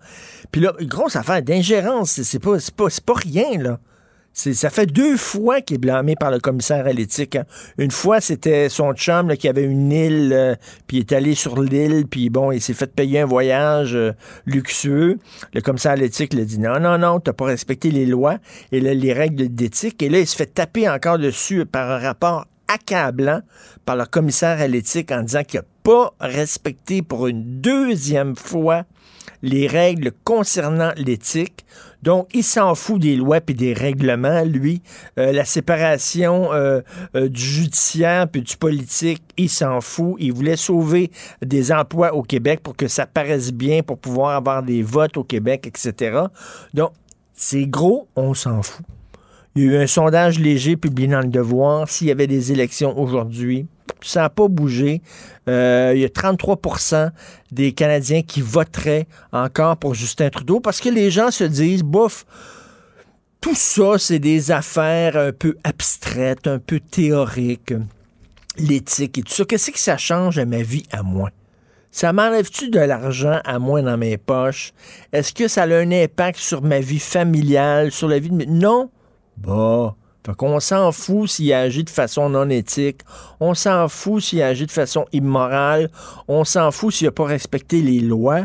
[0.50, 3.78] Puis là, grosse affaire d'ingérence, c'est pas, pas, pas rien, là.
[4.32, 7.36] Ça fait deux fois qu'il est blâmé par le commissaire à l'éthique.
[7.36, 7.44] Hein.
[7.76, 10.54] Une fois, c'était son chum qui avait une île, euh,
[10.86, 14.12] puis il est allé sur l'île, puis bon, il s'est fait payer un voyage euh,
[14.46, 15.18] luxueux.
[15.52, 18.38] Le commissaire à l'éthique lui dit non, non, non, t'as pas respecté les lois
[18.72, 20.02] et les règles d'éthique.
[20.02, 23.42] Et là, il se fait taper encore dessus par un rapport accablant
[23.84, 28.84] par le commissaire à l'éthique en disant qu'il n'a pas respecté pour une deuxième fois
[29.42, 31.64] les règles concernant l'éthique.
[32.02, 34.82] Donc, il s'en fout des lois et des règlements, lui.
[35.18, 36.80] Euh, la séparation euh,
[37.14, 40.16] euh, du judiciaire puis du politique, il s'en fout.
[40.18, 44.62] Il voulait sauver des emplois au Québec pour que ça paraisse bien, pour pouvoir avoir
[44.62, 46.22] des votes au Québec, etc.
[46.74, 46.92] Donc,
[47.34, 48.84] c'est gros, on s'en fout.
[49.54, 51.88] Il y a eu un sondage léger publié dans le Devoir.
[51.88, 53.66] S'il y avait des élections aujourd'hui,
[54.02, 55.02] ça n'a pas bougé.
[55.48, 57.10] Euh, il y a 33%
[57.50, 62.24] des Canadiens qui voteraient encore pour Justin Trudeau parce que les gens se disent, bouf,
[63.40, 67.74] tout ça, c'est des affaires un peu abstraites, un peu théoriques,
[68.56, 69.44] l'éthique et tout ça.
[69.44, 71.30] Qu'est-ce que ça change à ma vie à moi?
[71.90, 74.72] Ça m'enlève-tu de l'argent à moi dans mes poches?
[75.12, 78.46] Est-ce que ça a un impact sur ma vie familiale, sur la vie de mes...
[78.46, 78.90] Non.
[79.36, 79.94] Bah,
[80.24, 83.00] fait qu'on s'en fout s'il agit de façon non éthique.
[83.40, 85.90] On s'en fout s'il agit de façon immorale.
[86.28, 88.44] On s'en fout s'il n'a pas respecté les lois.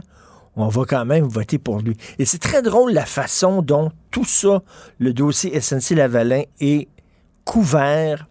[0.55, 1.95] On va quand même voter pour lui.
[2.17, 4.63] Et c'est très drôle la façon dont tout ça,
[4.97, 6.87] le dossier SNC-Lavalin, est
[7.45, 8.27] couvert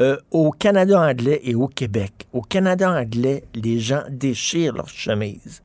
[0.00, 2.26] euh, au Canada anglais et au Québec.
[2.32, 5.62] Au Canada anglais, les gens déchirent leurs chemises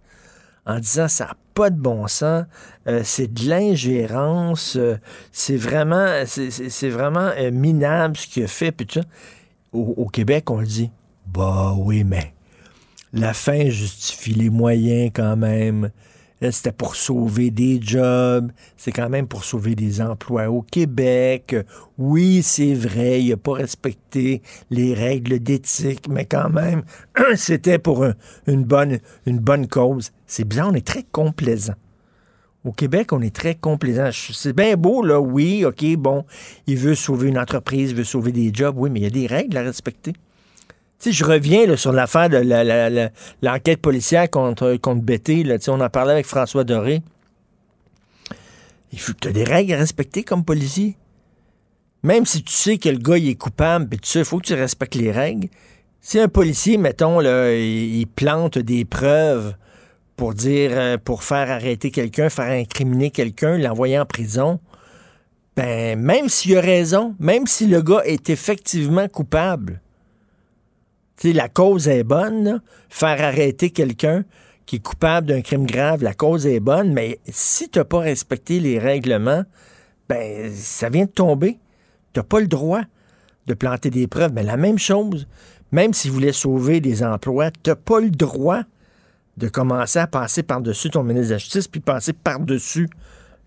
[0.65, 2.45] en disant ça n'a pas de bon sens,
[2.87, 4.97] euh, c'est de l'ingérence, euh,
[5.31, 8.71] c'est vraiment, c'est vraiment euh, minable ce qu'il a fait.
[8.71, 8.99] Puis
[9.71, 10.91] au, au, Québec, on dit,
[11.27, 12.33] bah oui, mais
[13.13, 15.91] la fin justifie les moyens quand même.
[16.51, 21.55] C'était pour sauver des jobs, c'est quand même pour sauver des emplois au Québec.
[21.97, 26.83] Oui, c'est vrai, il n'a pas respecté les règles d'éthique, mais quand même,
[27.35, 28.05] c'était pour
[28.47, 30.11] une, bonne, une bonne cause.
[30.25, 31.75] C'est bien, on est très complaisant.
[32.65, 34.09] Au Québec, on est très complaisant.
[34.11, 36.25] C'est bien beau, là, oui, OK, bon,
[36.65, 39.09] il veut sauver une entreprise, il veut sauver des jobs, oui, mais il y a
[39.09, 40.13] des règles à respecter
[41.11, 43.09] je reviens sur l'affaire de
[43.41, 45.45] l'enquête policière contre, contre Betty.
[45.67, 47.01] On en parlait avec François Doré.
[48.91, 50.97] Il faut que tu des règles à respecter comme policier.
[52.03, 54.53] Même si tu sais que le gars est coupable, tu sais, il faut que tu
[54.53, 55.47] respectes les règles.
[56.01, 59.55] Si un policier, mettons, là, il, plante des preuves
[60.17, 64.59] pour dire, euh, pour faire arrêter quelqu'un, faire incriminer quelqu'un, l'envoyer en prison,
[65.55, 69.81] ben, même s'il a raison, même si le gars est effectivement coupable,
[71.23, 74.25] la cause est bonne, faire arrêter quelqu'un
[74.65, 77.99] qui est coupable d'un crime grave, la cause est bonne, mais si tu n'as pas
[77.99, 79.43] respecté les règlements,
[80.09, 81.59] ben ça vient de tomber.
[82.13, 82.81] Tu n'as pas le droit.
[83.47, 84.31] de planter des preuves.
[84.33, 85.27] Mais la même chose,
[85.71, 88.61] même s'ils voulaient sauver des emplois, tu n'as pas le droit
[89.37, 92.89] de commencer à passer par-dessus ton ministre de la Justice, puis passer par-dessus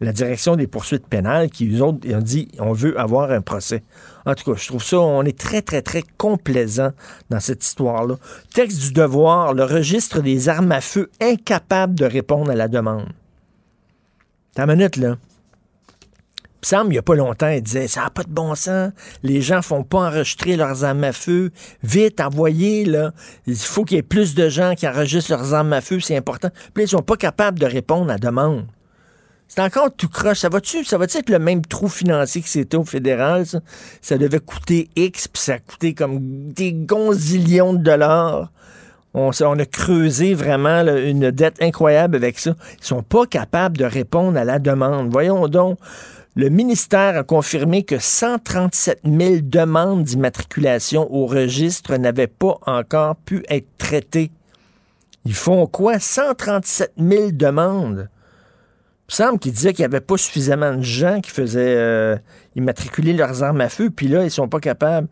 [0.01, 3.83] la direction des poursuites pénales qui, eux autres, ont dit on veut avoir un procès.
[4.27, 6.91] En tout cas, je trouve ça, on est très, très, très complaisant
[7.31, 8.17] dans cette histoire-là.
[8.53, 13.09] Texte du devoir, le registre des armes à feu incapable de répondre à la demande.
[14.55, 15.17] Ta minute, là.
[16.63, 18.91] Il semble, il n'y a pas longtemps, il disait Ça n'a pas de bon sens.
[19.23, 21.53] Les gens ne font pas enregistrer leurs armes à feu.
[21.85, 23.13] Vite, envoyez, là.
[23.47, 26.17] Il faut qu'il y ait plus de gens qui enregistrent leurs armes à feu, c'est
[26.17, 26.51] important.
[26.75, 28.67] Puis ils ne sont pas capables de répondre à la demande.
[29.49, 30.39] C'est encore tout croche.
[30.39, 34.19] Ça va-tu ça va être le même trou financier que c'était au fédéral, ça?
[34.19, 38.51] Devait coûter X, puis ça a coûté comme des gonzillions de dollars.
[39.19, 42.55] On, a creusé vraiment une dette incroyable avec ça.
[42.79, 45.11] Ils sont pas capables de répondre à la demande.
[45.11, 45.79] Voyons donc.
[46.35, 53.43] Le ministère a confirmé que 137 000 demandes d'immatriculation au registre n'avaient pas encore pu
[53.49, 54.31] être traitées.
[55.25, 55.99] Ils font quoi?
[55.99, 58.11] 137 000 demandes?
[59.09, 62.17] Il me semble qu'il disait qu'il n'y avait pas suffisamment de gens qui faisaient euh,
[62.57, 65.07] immatriculer leurs armes à feu, puis là, ils sont pas capables.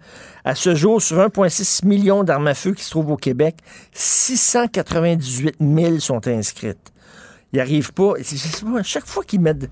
[0.44, 3.56] À ce jour, sur 1,6 million d'armes à feu qui se trouvent au Québec,
[3.92, 6.92] 698 000 sont inscrites.
[7.52, 8.14] Ils n'arrivent pas.
[8.76, 9.70] À chaque fois qu'ils mettent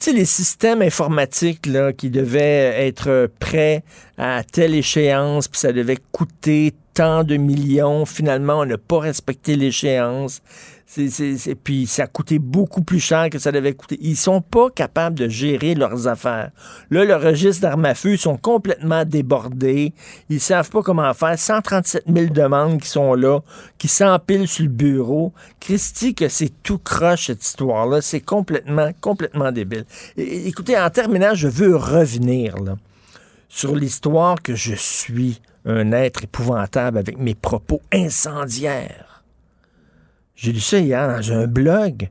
[0.00, 3.82] tu sais, les systèmes informatiques qui devaient être prêts
[4.16, 9.56] à telle échéance, puis ça devait coûter tant de millions, finalement, on n'a pas respecté
[9.56, 10.40] l'échéance.
[10.90, 13.98] C'est, puis ça a coûté beaucoup plus cher que ça devait coûter.
[14.00, 16.50] Ils sont pas capables de gérer leurs affaires.
[16.90, 19.92] Là, le registre d'armes à feu, ils sont complètement débordés.
[20.30, 21.38] Ils savent pas comment faire.
[21.38, 23.40] 137 000 demandes qui sont là,
[23.76, 25.34] qui s'empilent sur le bureau.
[25.60, 28.00] Christy, que c'est tout croche, cette histoire-là.
[28.00, 29.84] C'est complètement, complètement débile.
[30.16, 32.76] écoutez, en terminant, je veux revenir là,
[33.50, 39.07] sur l'histoire que je suis un être épouvantable avec mes propos incendiaires.
[40.38, 42.10] J'ai lu ça hier dans un blog,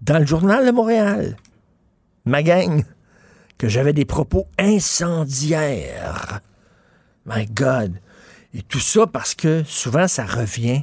[0.00, 1.36] dans le journal de Montréal,
[2.24, 2.84] ma gang,
[3.56, 6.40] que j'avais des propos incendiaires.
[7.26, 8.00] My God.
[8.54, 10.82] Et tout ça parce que souvent ça revient.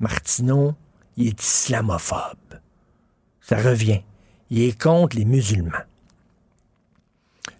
[0.00, 0.74] Martineau,
[1.18, 2.58] il est islamophobe.
[3.42, 4.00] Ça revient.
[4.48, 5.72] Il est contre les musulmans.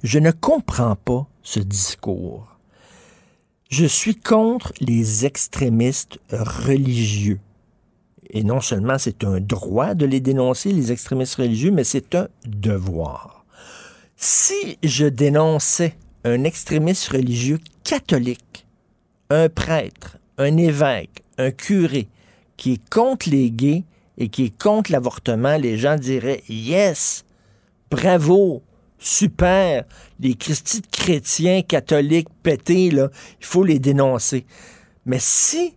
[0.02, 2.48] Je ne comprends pas ce discours.
[3.68, 7.40] Je suis contre les extrémistes religieux.
[8.30, 12.28] Et non seulement c'est un droit de les dénoncer, les extrémistes religieux, mais c'est un
[12.46, 13.44] devoir.
[14.16, 18.66] Si je dénonçais un extrémiste religieux catholique,
[19.30, 22.08] un prêtre, un évêque, un curé,
[22.56, 23.84] qui est contre les gays
[24.18, 27.24] et qui est contre l'avortement, les gens diraient Yes,
[27.90, 28.62] bravo,
[28.98, 29.84] super,
[30.18, 33.10] les Christi chrétiens catholiques pétés, là,
[33.40, 34.46] il faut les dénoncer.
[35.04, 35.74] Mais si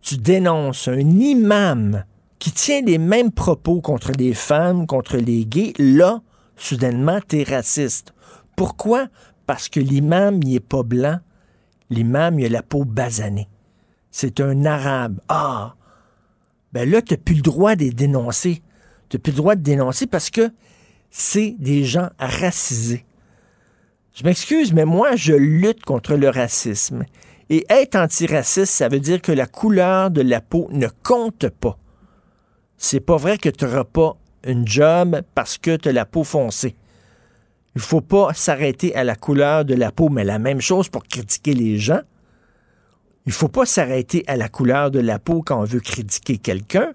[0.00, 2.04] tu dénonces un imam
[2.38, 6.22] qui tient les mêmes propos contre les femmes, contre les gays, là,
[6.56, 8.14] soudainement, tu es raciste.
[8.56, 9.08] Pourquoi?
[9.46, 11.18] Parce que l'imam, il n'est pas blanc.
[11.90, 13.48] L'imam, il a la peau basanée.
[14.10, 15.20] C'est un arabe.
[15.28, 15.74] Ah!
[16.72, 18.62] Ben là, tu n'as plus le droit de les dénoncer.
[19.08, 20.50] Tu n'as plus le droit de dénoncer parce que
[21.10, 23.04] c'est des gens racisés.
[24.14, 27.04] Je m'excuse, mais moi, je lutte contre le racisme.
[27.50, 31.78] Et être antiraciste, ça veut dire que la couleur de la peau ne compte pas.
[32.76, 36.24] C'est pas vrai que tu n'auras pas une job parce que tu as la peau
[36.24, 36.76] foncée.
[37.74, 41.04] Il faut pas s'arrêter à la couleur de la peau, mais la même chose pour
[41.04, 42.00] critiquer les gens.
[43.26, 46.92] Il faut pas s'arrêter à la couleur de la peau quand on veut critiquer quelqu'un.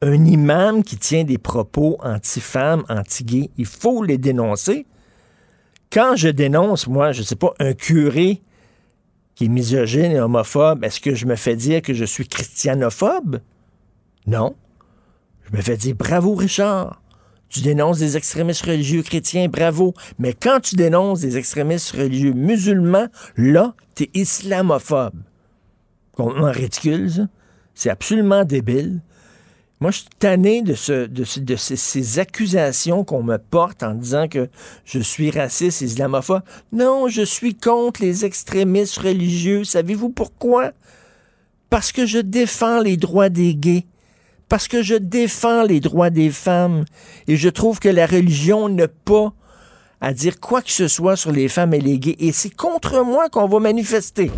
[0.00, 4.86] Un imam qui tient des propos anti-femmes, anti-gays, il faut les dénoncer.
[5.90, 8.42] Quand je dénonce, moi, je sais pas, un curé
[9.38, 13.38] qui est misogyne et homophobe, est-ce que je me fais dire que je suis christianophobe?
[14.26, 14.56] Non.
[15.44, 17.00] Je me fais dire bravo, Richard.
[17.48, 19.94] Tu dénonces des extrémistes religieux chrétiens, bravo.
[20.18, 25.22] Mais quand tu dénonces des extrémistes religieux musulmans, là, t'es islamophobe.
[26.16, 27.28] Complètement ridicule, ça.
[27.74, 29.02] C'est absolument débile.
[29.80, 34.26] Moi, je suis tanné de, ce, de, de ces, accusations qu'on me porte en disant
[34.26, 34.48] que
[34.84, 36.42] je suis raciste, islamophobe.
[36.72, 39.62] Non, je suis contre les extrémistes religieux.
[39.62, 40.72] Savez-vous pourquoi?
[41.70, 43.86] Parce que je défends les droits des gays.
[44.48, 46.84] Parce que je défends les droits des femmes.
[47.28, 49.32] Et je trouve que la religion n'a pas
[50.00, 52.16] à dire quoi que ce soit sur les femmes et les gays.
[52.18, 54.32] Et c'est contre moi qu'on va manifester.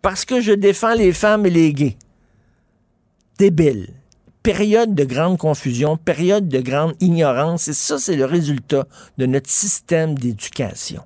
[0.00, 1.96] Parce que je défends les femmes et les gays
[3.40, 3.94] débile.
[4.42, 8.86] Période de grande confusion, période de grande ignorance, et ça, c'est le résultat
[9.16, 11.02] de notre système d'éducation.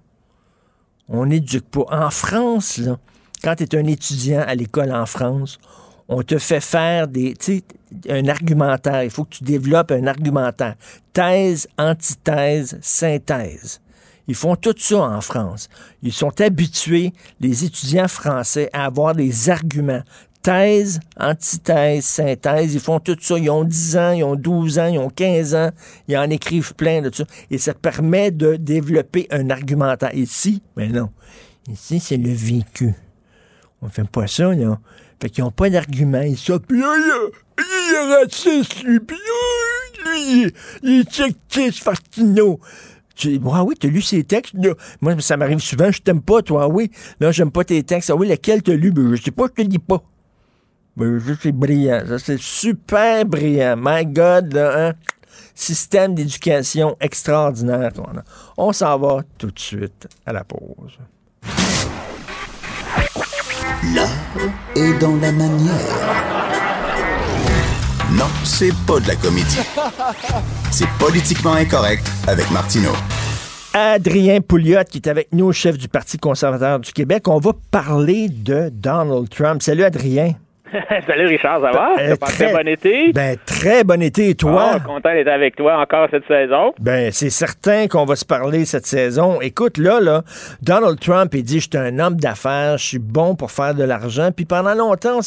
[1.09, 1.87] On n'éduque pas.
[1.91, 2.99] En France, là,
[3.43, 5.59] quand tu es un étudiant à l'école en France,
[6.09, 7.35] on te fait faire des,
[8.09, 9.05] un argumentaire.
[9.05, 10.75] Il faut que tu développes un argumentaire.
[11.13, 13.81] Thèse, antithèse, synthèse.
[14.27, 15.69] Ils font tout ça en France.
[16.03, 20.03] Ils sont habitués, les étudiants français, à avoir des arguments.
[20.45, 23.39] Thèse, antithèse, synthèse, ils font tout ça.
[23.39, 25.71] Ils ont 10 ans, ils ont 12 ans, ils ont 15 ans.
[26.07, 27.25] Ils en écrivent plein de ça.
[27.51, 30.15] Et ça permet de développer un argumentaire.
[30.15, 31.09] Ici, mais non.
[31.73, 32.93] Ici, c'est le vécu.
[33.81, 34.79] On fait pas ça, là.
[35.19, 36.21] Fait qu'ils n'ont pas d'argument.
[36.21, 42.61] Ils sont, puis il est raciste, lui, puis là, lui, il est sexiste, Fastino.
[43.15, 44.55] Tu dis, ah oui, t'as lu ces textes?
[44.55, 44.75] Là?
[45.01, 46.91] Moi, ça m'arrive souvent, je t'aime pas, toi, ah oui.
[47.21, 48.11] Là, j'aime pas tes textes.
[48.11, 48.91] Ah oui, lequel t'as lu?
[48.91, 50.03] Ben, je sais pas, je te dis pas.
[50.97, 52.03] Ben, ça, c'est brillant.
[52.19, 53.75] C'est super brillant.
[53.77, 54.93] My God, là, hein?
[55.55, 57.93] Système d'éducation extraordinaire.
[57.93, 58.23] Toi, là.
[58.57, 60.99] On s'en va tout de suite à la pause.
[63.95, 64.09] L'art
[64.77, 66.35] est dans la manière.
[68.13, 69.59] Non, c'est pas de la comédie.
[70.71, 72.95] C'est politiquement incorrect avec Martineau.
[73.73, 77.27] Adrien Pouliot, qui est avec nous, chef du Parti conservateur du Québec.
[77.27, 79.63] On va parler de Donald Trump.
[79.63, 80.35] Salut, Adrien.
[81.07, 81.95] Salut Richard, ça va?
[82.01, 83.13] Euh, très bon été?
[83.13, 84.31] Ben, très bon été.
[84.31, 84.73] Et toi?
[84.75, 86.73] Ah, content d'être avec toi encore cette saison.
[86.81, 89.41] Ben, c'est certain qu'on va se parler cette saison.
[89.41, 90.23] Écoute, là, là,
[90.63, 93.85] Donald Trump, il dit, je suis un homme d'affaires, je suis bon pour faire de
[93.85, 94.31] l'argent.
[94.35, 95.21] Puis pendant longtemps,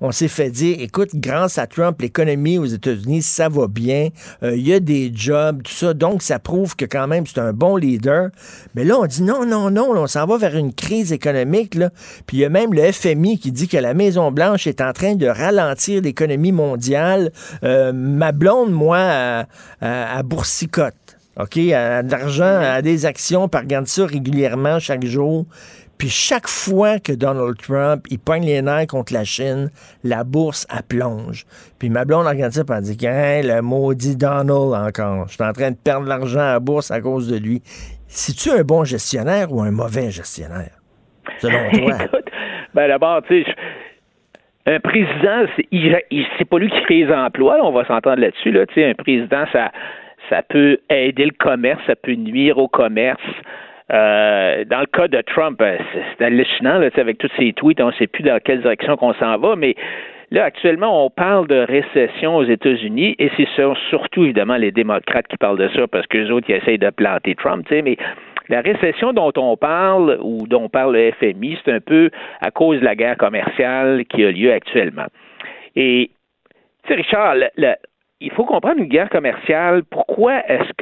[0.00, 4.08] on s'est fait dire, écoute, grâce à Trump, l'économie aux États-Unis, ça va bien.
[4.42, 5.94] Euh, Il y a des jobs, tout ça.
[5.94, 8.30] Donc, ça prouve que quand même, c'est un bon leader.
[8.74, 11.74] Mais là, on dit, non, non, non, là, on s'en va vers une crise économique,
[11.76, 11.90] là.
[12.26, 15.14] Puis il y a même le FMI qui dit que la Maison-Blanche est en train
[15.14, 17.30] de ralentir l'économie mondiale.
[17.62, 19.46] Euh, ma blonde, moi, à,
[19.80, 20.94] à, à boursicote.
[21.38, 21.56] OK?
[21.56, 25.46] A de l'argent, a des actions, elle regarde ça régulièrement chaque jour.
[26.00, 29.70] Puis chaque fois que Donald Trump, il pogne les nerfs contre la Chine,
[30.02, 31.44] la bourse, elle plonge.
[31.78, 35.28] Puis ma blonde regarde ça, puis elle dit, hein, le maudit Donald encore.
[35.28, 37.62] Je suis en train de perdre l'argent à la bourse à cause de lui.
[38.06, 40.70] C'est-tu un bon gestionnaire ou un mauvais gestionnaire?
[41.38, 41.96] Selon toi?
[42.04, 42.30] Écoute,
[42.74, 43.50] ben d'abord, tu sais,
[44.66, 48.52] un président, c'est pas lui qui crée les emplois, là, on va s'entendre là-dessus.
[48.52, 49.72] Là, un président, ça,
[50.28, 53.20] ça peut aider le commerce, ça peut nuire au commerce.
[53.92, 55.76] Euh, dans le cas de Trump, euh,
[56.18, 59.14] c'est hallucinant là, avec tous ses tweets, on ne sait plus dans quelle direction qu'on
[59.14, 59.74] s'en va, mais
[60.30, 65.26] là, actuellement, on parle de récession aux États-Unis et c'est sur- surtout, évidemment, les démocrates
[65.26, 67.96] qui parlent de ça parce que les autres, ils essayent de planter Trump, mais
[68.50, 72.80] la récession dont on parle ou dont parle le FMI, c'est un peu à cause
[72.80, 75.06] de la guerre commerciale qui a lieu actuellement.
[75.76, 76.10] Et,
[76.84, 77.74] tu sais, Richard, le- le-
[78.20, 79.82] il faut comprendre une guerre commerciale.
[79.84, 80.72] Pourquoi est-ce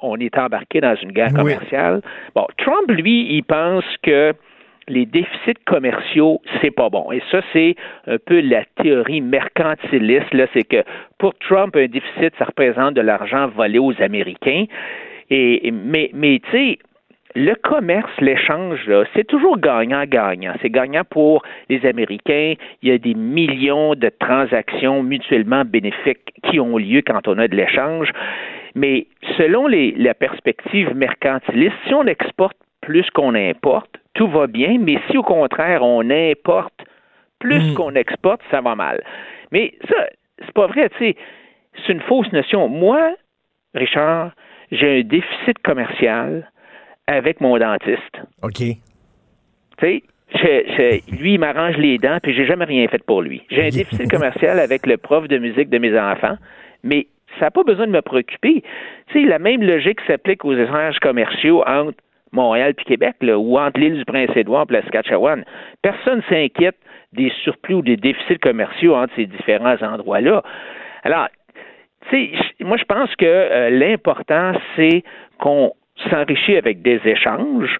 [0.00, 1.36] qu'on est embarqué dans une guerre Oui.
[1.54, 2.00] commerciale?
[2.34, 4.32] Bon, Trump, lui, il pense que
[4.88, 7.12] les déficits commerciaux, c'est pas bon.
[7.12, 7.76] Et ça, c'est
[8.06, 10.32] un peu la théorie mercantiliste.
[10.32, 10.82] Là, c'est que
[11.18, 14.64] pour Trump, un déficit, ça représente de l'argent volé aux Américains.
[15.30, 16.78] Et, mais, mais tu sais,
[17.38, 20.54] le commerce, l'échange, c'est toujours gagnant-gagnant.
[20.60, 22.54] C'est gagnant pour les Américains.
[22.82, 27.46] Il y a des millions de transactions mutuellement bénéfiques qui ont lieu quand on a
[27.46, 28.10] de l'échange.
[28.74, 34.76] Mais selon les, la perspective mercantiliste, si on exporte plus qu'on importe, tout va bien.
[34.80, 36.74] Mais si au contraire, on importe
[37.38, 39.00] plus qu'on exporte, ça va mal.
[39.52, 40.08] Mais ça,
[40.40, 41.16] c'est pas vrai, tu sais.
[41.86, 42.66] C'est une fausse notion.
[42.68, 43.12] Moi,
[43.74, 44.32] Richard,
[44.72, 46.50] j'ai un déficit commercial
[47.08, 48.22] avec mon dentiste.
[48.42, 48.58] OK.
[48.58, 48.76] Tu
[49.80, 50.02] sais,
[50.34, 53.42] je- je- lui, il m'arrange les dents, puis j'ai jamais rien fait pour lui.
[53.50, 56.36] J'ai un déficit commercial avec le prof de musique de mes enfants,
[56.84, 57.06] mais
[57.38, 58.62] ça n'a pas besoin de me préoccuper.
[59.08, 61.98] Tu sais, la même logique s'applique aux échanges commerciaux entre
[62.32, 65.44] Montréal et Québec, là, ou entre l'île du Prince-Édouard et la Saskatchewan.
[65.80, 66.76] Personne s'inquiète
[67.14, 70.42] des surplus ou des déficits commerciaux entre ces différents endroits-là.
[71.04, 71.28] Alors,
[72.10, 75.02] tu sais, moi, je pense que euh, l'important, c'est
[75.38, 75.72] qu'on
[76.10, 77.78] s'enrichit avec des échanges.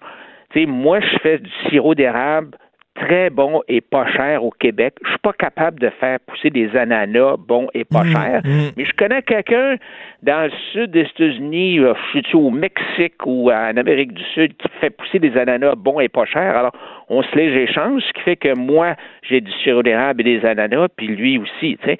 [0.55, 2.57] Moi, je fais du sirop d'érable
[2.99, 4.95] très bon et pas cher au Québec.
[5.03, 8.41] Je suis pas capable de faire pousser des ananas bons et pas chers.
[8.75, 9.77] Mais je connais quelqu'un
[10.21, 14.55] dans le sud des États-Unis, euh, je suis au Mexique ou en Amérique du Sud,
[14.57, 16.57] qui fait pousser des ananas bons et pas chers?
[16.57, 16.73] Alors,
[17.07, 20.45] on se les échange, ce qui fait que moi, j'ai du sirop d'érable et des
[20.45, 21.97] ananas, puis lui aussi, tu sais.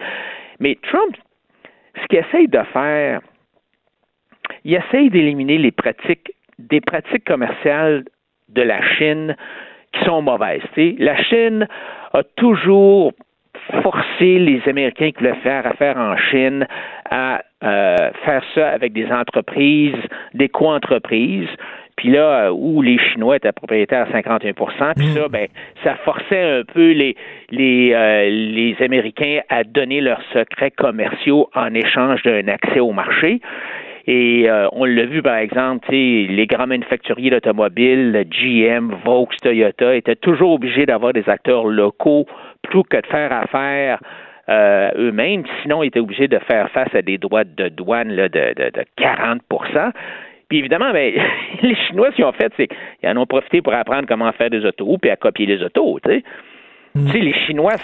[0.59, 1.15] Mais Trump,
[2.01, 3.21] ce qu'il essaye de faire,
[4.65, 8.05] il essaye d'éliminer les pratiques, des pratiques commerciales
[8.49, 9.35] de la Chine
[9.93, 10.61] qui sont mauvaises.
[10.97, 11.67] La Chine
[12.13, 13.13] a toujours
[13.83, 16.65] forcé les Américains qui voulaient faire affaire en Chine
[17.09, 19.95] à euh, faire ça avec des entreprises,
[20.33, 21.49] des co-entreprises.
[21.95, 24.53] puis là, euh, où les Chinois étaient propriétaires à 51
[24.93, 25.47] puis ça, ben,
[25.83, 27.15] ça forçait un peu les,
[27.51, 33.41] les, euh, les Américains à donner leurs secrets commerciaux en échange d'un accès au marché.
[34.07, 40.15] Et euh, on l'a vu, par exemple, les grands manufacturiers d'automobiles, GM, Vaux, Toyota, étaient
[40.15, 42.25] toujours obligés d'avoir des acteurs locaux
[42.61, 43.99] plutôt que de faire affaire
[44.49, 45.43] euh, eux-mêmes.
[45.61, 48.71] Sinon, ils étaient obligés de faire face à des droits de douane là, de, de,
[48.71, 49.91] de 40%
[50.49, 51.13] puis évidemment, ben,
[51.61, 54.49] les Chinois, ce qu'ils ont fait, c'est qu'ils en ont profité pour apprendre comment faire
[54.49, 55.99] des autos puis à copier les autos.
[56.03, 56.23] Tu sais,
[56.95, 57.05] Mm.
[57.05, 57.75] tu sais les Chinois,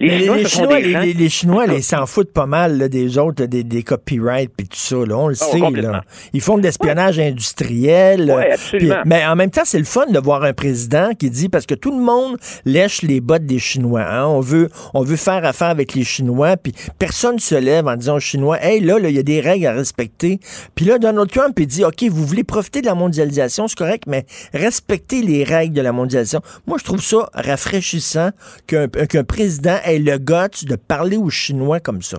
[0.00, 3.18] les Chinois, les, Chinois, gens- les, les Chinois, ils s'en foutent pas mal là, des
[3.18, 4.96] autres, des, des copyrights puis tout ça.
[4.96, 5.80] Là, on le Oh, sait.
[5.82, 6.02] Là.
[6.32, 8.30] Ils font de l'espionnage industriel.
[8.34, 9.02] Ouais, absolument.
[9.06, 11.74] mais en même temps, c'est le fun de voir un président qui dit parce que
[11.74, 14.02] tout le monde lèche les bottes des Chinois.
[14.08, 14.26] hein.
[14.26, 16.56] On veut, on veut faire affaire avec les Chinois.
[16.56, 19.40] Puis personne se lève en disant aux Chinois, hey là, là, il y a des
[19.40, 20.38] règles à respecter.
[20.74, 24.04] Puis là, Donald Trump il dit, ok, vous voulez profiter de la mondialisation, c'est correct,
[24.06, 26.40] mais respectez les règles de la mondialisation.
[26.66, 28.30] Moi, je trouve ça rafraîchissant
[28.66, 32.18] qu'un qu'un président ait le guts de parler aux Chinois comme ça.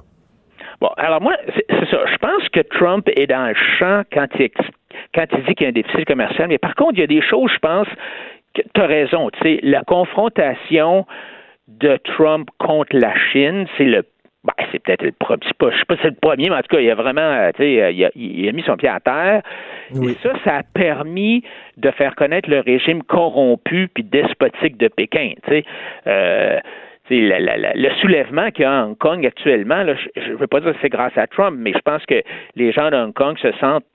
[0.81, 1.99] Bon, alors moi, c'est ça.
[2.05, 4.49] Je pense que Trump est dans le champ quand il,
[5.13, 6.47] quand il dit qu'il y a un déficit commercial.
[6.47, 7.87] Mais par contre, il y a des choses, je pense,
[8.53, 9.29] que tu as raison.
[9.31, 11.05] Tu sais, la confrontation
[11.67, 14.03] de Trump contre la Chine, c'est le
[14.45, 16.61] ben, c'est peut-être le premier, pas, je sais pas si c'est le premier, mais en
[16.61, 18.77] tout cas, il a vraiment, euh, tu sais, euh, il a, il a mis son
[18.77, 19.41] pied à terre.
[19.91, 21.43] Et ça, ça a permis
[21.75, 25.33] de faire connaître le régime corrompu puis despotique de Pékin.
[25.43, 25.65] Tu sais,
[26.07, 26.59] euh,
[27.09, 30.59] la- le soulèvement qu'il y a à Hong Kong actuellement, là, je ne veux pas
[30.59, 32.21] dire que c'est grâce à Trump, mais je pense que
[32.55, 33.85] les gens de Hong Kong se sentent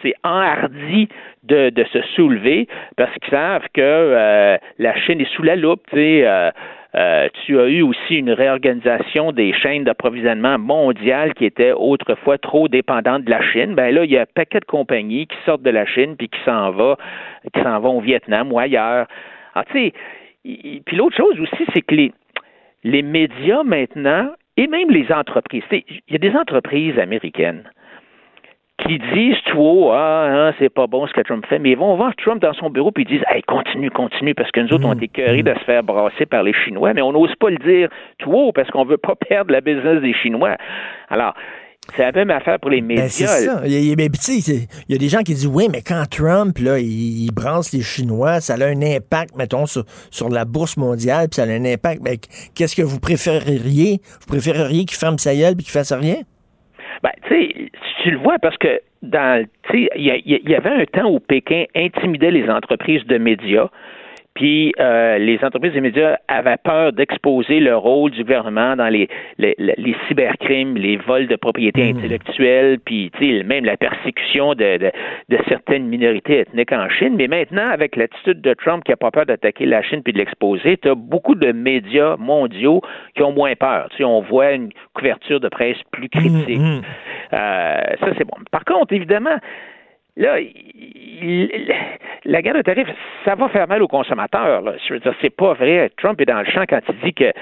[0.00, 1.08] c'est enhardi
[1.44, 2.66] de, de se soulever
[2.96, 5.82] parce qu'ils savent que euh, la Chine est sous la loupe.
[5.94, 6.50] Euh,
[6.94, 12.68] euh, tu as eu aussi une réorganisation des chaînes d'approvisionnement mondiales qui étaient autrefois trop
[12.68, 13.74] dépendantes de la Chine.
[13.74, 16.28] Ben là, il y a un paquet de compagnies qui sortent de la Chine puis
[16.28, 16.96] qui s'en va,
[17.54, 19.06] qui s'en vont au Vietnam ou ailleurs.
[19.54, 19.92] Alors, tu sais,
[20.44, 22.12] puis l'autre chose aussi, c'est que les,
[22.84, 27.64] les médias maintenant, et même les entreprises, il y a des entreprises américaines
[28.78, 31.76] qui disent tout haut, ah, hein, c'est pas bon ce que Trump fait, mais ils
[31.76, 34.72] vont voir Trump dans son bureau puis ils disent, hey, continue, continue, parce que nous
[34.72, 37.50] autres, on est écœurés de se faire brasser par les Chinois, mais on n'ose pas
[37.50, 40.56] le dire tout haut parce qu'on veut pas perdre la business des Chinois.
[41.10, 41.34] Alors,
[41.96, 43.04] c'est la même affaire pour les médias.
[43.04, 43.62] Ben, c'est ça.
[43.64, 44.08] Il y a, mais,
[44.88, 47.82] il y des gens qui disent oui, mais quand Trump là, il, il brasse les
[47.82, 51.64] Chinois, ça a un impact, mettons, sur, sur la bourse mondiale, puis ça a un
[51.64, 52.02] impact.
[52.02, 52.16] Mais
[52.54, 54.00] qu'est-ce que vous préféreriez?
[54.20, 56.16] Vous préféreriez qu'il ferme sa gueule puis qu'il fasse rien?
[57.02, 57.70] Ben, tu sais,
[58.02, 61.10] tu le vois parce que dans, tu sais, il y, il y avait un temps
[61.10, 63.68] où Pékin intimidait les entreprises de médias.
[64.34, 69.08] Puis euh, les entreprises de médias avaient peur d'exposer le rôle du gouvernement dans les,
[69.38, 74.78] les, les cybercrimes, les vols de propriété intellectuelle, puis tu sais, même la persécution de,
[74.78, 74.90] de,
[75.28, 77.14] de certaines minorités ethniques en Chine.
[77.16, 80.18] Mais maintenant, avec l'attitude de Trump qui n'a pas peur d'attaquer la Chine puis de
[80.18, 82.80] l'exposer, tu as beaucoup de médias mondiaux
[83.14, 83.88] qui ont moins peur.
[83.90, 86.60] Tu sais, on voit une couverture de presse plus critique.
[87.32, 88.36] Euh, ça, c'est bon.
[88.50, 89.36] Par contre, évidemment,
[90.16, 90.36] là,
[92.24, 92.88] la guerre de tarifs,
[93.24, 94.62] ça va faire mal aux consommateurs.
[94.86, 95.90] Je veux dire, c'est pas vrai.
[95.96, 97.32] Trump est dans le champ quand il dit que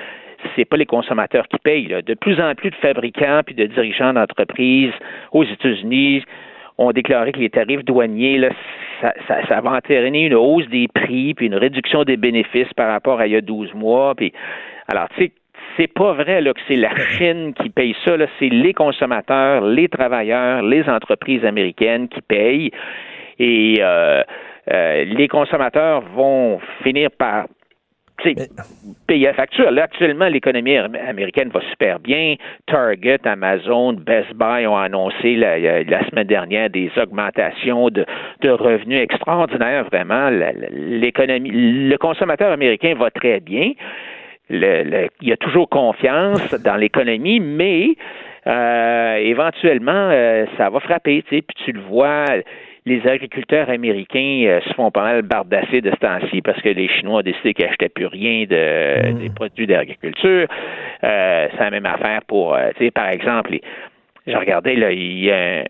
[0.56, 1.94] c'est pas les consommateurs qui payent.
[2.06, 4.92] De plus en plus de fabricants puis de dirigeants d'entreprises
[5.32, 6.24] aux États-Unis
[6.78, 8.48] ont déclaré que les tarifs douaniers,
[9.02, 9.12] ça-
[9.48, 13.26] ça va entraîner une hausse des prix puis une réduction des bénéfices par rapport à
[13.26, 14.14] il y a 12 mois.
[14.14, 14.32] Puis,
[14.88, 15.32] alors, tu sais,
[15.76, 18.16] c'est pas vrai là, que c'est la Chine qui paye ça.
[18.16, 18.26] là.
[18.38, 22.70] C'est les consommateurs, les travailleurs, les entreprises américaines qui payent.
[23.38, 24.22] Et euh,
[24.70, 27.46] euh, les consommateurs vont finir par
[29.06, 29.70] payer la facture.
[29.70, 32.34] Là, actuellement, l'économie am- américaine va super bien.
[32.66, 38.04] Target, Amazon, Best Buy ont annoncé la, la semaine dernière des augmentations de,
[38.42, 40.28] de revenus extraordinaires, vraiment.
[40.70, 43.72] L'économie, le consommateur américain va très bien.
[44.50, 47.90] Le- le- il y a toujours confiance dans l'économie, mais
[48.46, 52.24] euh, éventuellement, euh, ça va frapper, tu sais, puis tu le vois,
[52.86, 56.88] les agriculteurs américains euh, se font pas mal bardasser de ce temps-ci parce que les
[56.88, 60.46] Chinois ont décidé qu'ils n'achetaient plus rien de, des produits d'agriculture.
[61.04, 63.62] Euh, c'est la même affaire pour, euh, tu sais, par exemple, les-
[64.30, 65.64] je regardais, là, il y a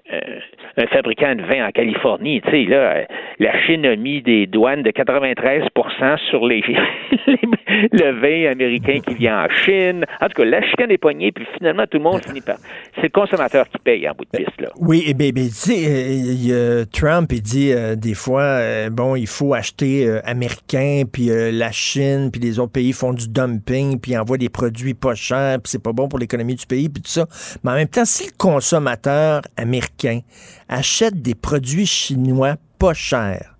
[0.76, 3.04] un, fabricant de vin en Californie, tu sais, là, euh,
[3.38, 9.44] la Chine a mis des douanes de 93% sur les, le vin américain qui vient
[9.44, 10.04] en Chine.
[10.20, 12.56] En tout cas, la chicane est poignée, puis finalement, tout le monde finit par...
[12.96, 14.68] C'est le consommateur qui paye en bout de piste, là.
[14.76, 19.16] Oui, et ben, ben, tu sais, euh, Trump, il dit euh, des fois, euh, bon,
[19.16, 23.28] il faut acheter euh, américain, puis euh, la Chine, puis les autres pays font du
[23.28, 26.88] dumping, puis envoient des produits pas chers, puis c'est pas bon pour l'économie du pays,
[26.88, 27.26] puis tout ça.
[27.62, 30.20] Mais en même temps, si le consommateur américain
[30.68, 33.56] achète des produits chinois pas chers,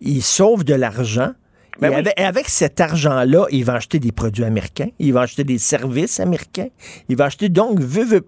[0.00, 1.32] il sauve de l'argent.
[1.80, 1.96] Ben et oui.
[1.96, 5.58] avec, et avec cet argent-là, il va acheter des produits américains, il va acheter des
[5.58, 6.68] services américains,
[7.08, 7.80] il va acheter donc,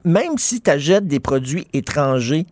[0.04, 2.46] même si tu achètes des produits étrangers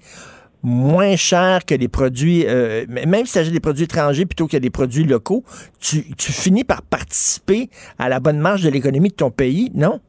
[0.63, 4.57] moins chers que les produits, euh, même si tu achètes des produits étrangers plutôt que
[4.57, 5.45] des produits locaux,
[5.81, 7.69] tu, tu finis par participer
[7.99, 10.01] à la bonne marge de l'économie de ton pays, non?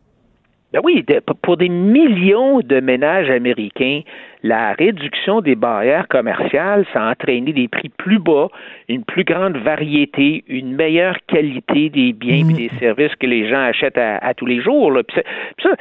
[0.73, 1.05] Ben oui,
[1.43, 4.01] pour- des millions de ménages américains,
[4.41, 8.47] la réduction des barrières commerciales, ça a entraîné des prix plus bas,
[8.89, 13.61] une plus grande variété, une meilleure qualité des biens et des services que les gens
[13.61, 14.91] achètent à, à tous les jours.
[14.91, 15.03] là.
[15.03, 15.23] Puis ça-
[15.57, 15.75] puis ça,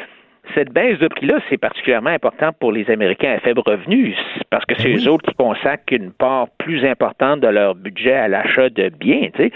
[0.55, 4.15] cette baisse de prix-là, c'est particulièrement important pour les Américains à faible revenu,
[4.51, 8.29] parce que c'est eux autres qui consacrent une part plus importante de leur budget à
[8.29, 9.29] l'achat de biens.
[9.35, 9.53] tu sais.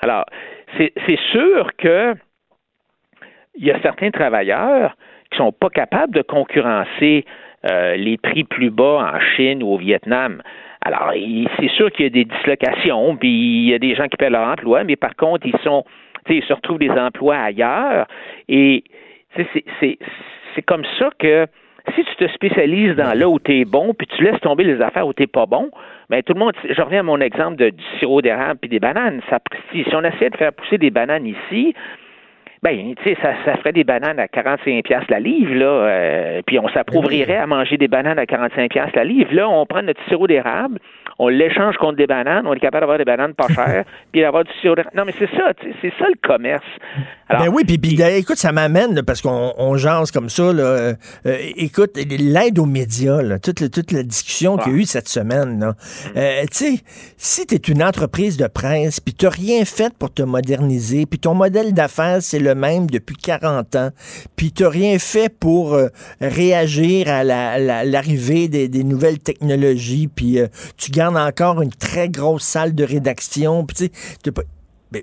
[0.00, 0.24] Alors,
[0.78, 2.14] c'est c'est sûr que
[3.58, 4.96] il y a certains travailleurs
[5.30, 7.24] qui sont pas capables de concurrencer
[7.70, 10.42] euh, les prix plus bas en Chine ou au Vietnam.
[10.80, 11.12] Alors,
[11.58, 14.34] c'est sûr qu'il y a des dislocations, puis il y a des gens qui perdent
[14.34, 15.84] leur emploi, mais par contre, ils sont,
[16.28, 18.06] ils se retrouvent des emplois ailleurs.
[18.48, 18.84] Et
[19.36, 21.46] c'est- comme ça que
[21.94, 24.80] si tu te spécialises dans là où tu es bon, puis tu laisses tomber les
[24.80, 25.70] affaires où tu pas bon,
[26.10, 28.80] ben tout le monde, je reviens à mon exemple de, du sirop d'érable puis des
[28.80, 29.20] bananes.
[29.72, 31.74] Si, si on essayait de faire pousser des bananes ici,
[32.62, 36.42] ben, tu sais, ça, ça ferait des bananes à 45 pièces la livre, là, euh,
[36.46, 39.32] puis on s'approuvrirait à manger des bananes à 45 pièces la livre.
[39.32, 40.78] Là, on prend notre sirop d'érable,
[41.18, 44.44] on l'échange contre des bananes, on est capable d'avoir des bananes pas chères, puis d'avoir
[44.44, 44.76] du sirop.
[44.94, 46.64] Non, mais c'est ça, c'est ça le commerce.
[47.28, 50.62] Alors, ben oui, puis, écoute, ça m'amène, là, parce qu'on on jase comme ça, là,
[50.62, 50.94] euh,
[51.26, 54.84] euh, écoute, l'aide aux médias, là, toute, le- toute la discussion qu'il y a eu
[54.84, 55.74] cette semaine, là,
[56.16, 56.80] euh, tu sais,
[57.16, 61.18] si tu es une entreprise de presse, puis tu rien fait pour te moderniser, puis
[61.18, 63.90] ton modèle d'affaires, c'est le même depuis 40 ans,
[64.36, 65.88] puis tu rien fait pour euh,
[66.20, 70.46] réagir à la- la- l'arrivée des, des nouvelles technologies, puis euh,
[70.76, 73.90] tu gardes encore une très grosse salle de rédaction, puis
[74.32, 74.42] pas-
[74.90, 75.02] ben,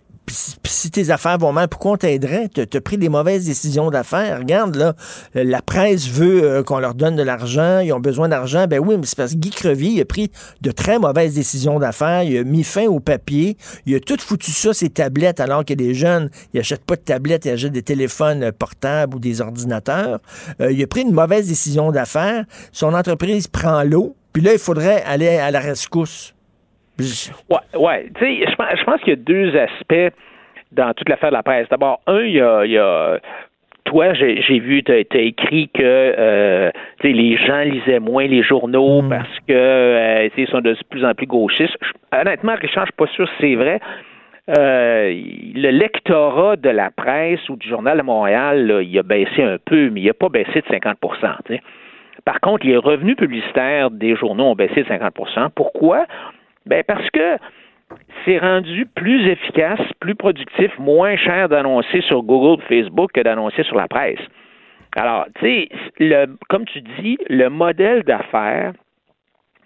[0.67, 2.49] si tes affaires vont mal, pourquoi on t'aiderait?
[2.49, 4.39] Tu as pris des mauvaises décisions d'affaires.
[4.39, 4.95] Regarde, là,
[5.35, 8.65] la presse veut euh, qu'on leur donne de l'argent, ils ont besoin d'argent.
[8.65, 12.23] Ben oui, mais c'est parce que Guy Crevier a pris de très mauvaises décisions d'affaires,
[12.23, 15.75] il a mis fin au papier, il a tout foutu ça, ses tablettes, alors que
[15.75, 19.41] des jeunes, ils achètent pas de tablettes, ils achètent des téléphones euh, portables ou des
[19.41, 20.19] ordinateurs.
[20.59, 24.59] Euh, il a pris une mauvaise décision d'affaires, son entreprise prend l'eau, puis là, il
[24.59, 26.35] faudrait aller à la rescousse.
[27.49, 28.09] Ouais, ouais.
[28.19, 30.13] Tu sais, je pense, qu'il y a deux aspects
[30.73, 31.69] dans toute l'affaire de la presse.
[31.69, 33.17] D'abord, un, il y a, il y a
[33.85, 36.69] toi, j'ai vu, tu as, écrit que euh,
[37.01, 41.27] les gens lisaient moins les journaux parce que euh, ils sont de plus en plus
[41.27, 41.77] gauchistes.
[42.11, 43.79] Honnêtement, Richard, je suis pas sûr que c'est vrai.
[44.49, 45.13] Euh,
[45.55, 49.59] le lectorat de la presse ou du Journal de Montréal, là, il a baissé un
[49.63, 50.97] peu, mais il n'a pas baissé de 50
[51.45, 51.61] tu sais.
[52.25, 56.05] Par contre, les revenus publicitaires des journaux ont baissé de 50% Pourquoi?
[56.65, 57.37] Ben parce que
[58.25, 63.75] c'est rendu plus efficace, plus productif, moins cher d'annoncer sur Google Facebook que d'annoncer sur
[63.75, 64.19] la presse.
[64.95, 65.67] Alors, tu
[65.99, 68.73] sais, comme tu dis, le modèle d'affaires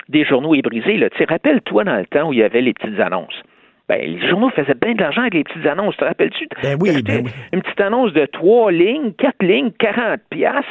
[0.10, 0.96] des journaux est brisé.
[1.12, 3.42] Tu sais, Rappelle-toi dans le temps où il y avait les petites annonces.
[3.88, 5.96] Ben, les journaux faisaient bien de l'argent avec les petites annonces.
[5.98, 6.48] Te rappelles-tu?
[6.62, 7.32] Ben oui, ben oui.
[7.54, 10.70] Une petite annonce de trois lignes, quatre lignes, 40 piastres.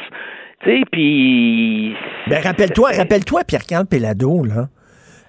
[0.63, 1.93] Tu sais, puis...
[2.27, 4.69] Ben, rappelle-toi, rappelle-toi Pierre-Carl Pellado, là.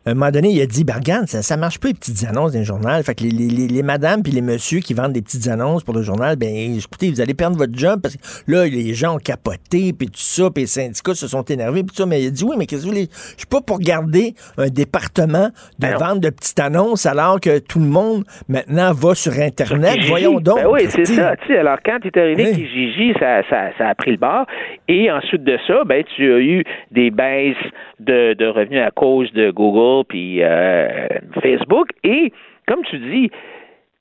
[0.06, 2.27] À un moment donné, il a dit, ben, regarde, ça, ça marche pas les petites
[2.27, 3.02] annonces d'un journal.
[3.05, 6.01] Fait que les, les, madames puis les messieurs qui vendent des petites annonces pour le
[6.01, 9.93] journal, ben, écoutez, vous allez perdre votre job parce que là, les gens ont capoté
[9.93, 12.06] puis tout ça, puis les syndicats se sont énervés puis tout ça.
[12.06, 13.09] Mais il a dit, oui, mais qu'est-ce que vous voulez?
[13.12, 15.48] Je suis pas pour garder un département
[15.78, 19.98] de Ben vente de petites annonces alors que tout le monde maintenant va sur Internet.
[20.09, 20.62] Voyons donc.
[20.62, 21.35] Ben oui, c'est ça.
[21.51, 22.55] Alors, quand tu es arrivé Oui.
[22.55, 24.47] Kijiji, ça, ça, ça a pris le bord.
[24.89, 27.55] Et ensuite de ça, ben, tu as eu des baisses
[27.98, 31.09] de, de revenus à cause de Google puis euh,
[31.43, 31.89] Facebook.
[32.05, 32.33] Et,
[32.67, 33.31] comme tu dis,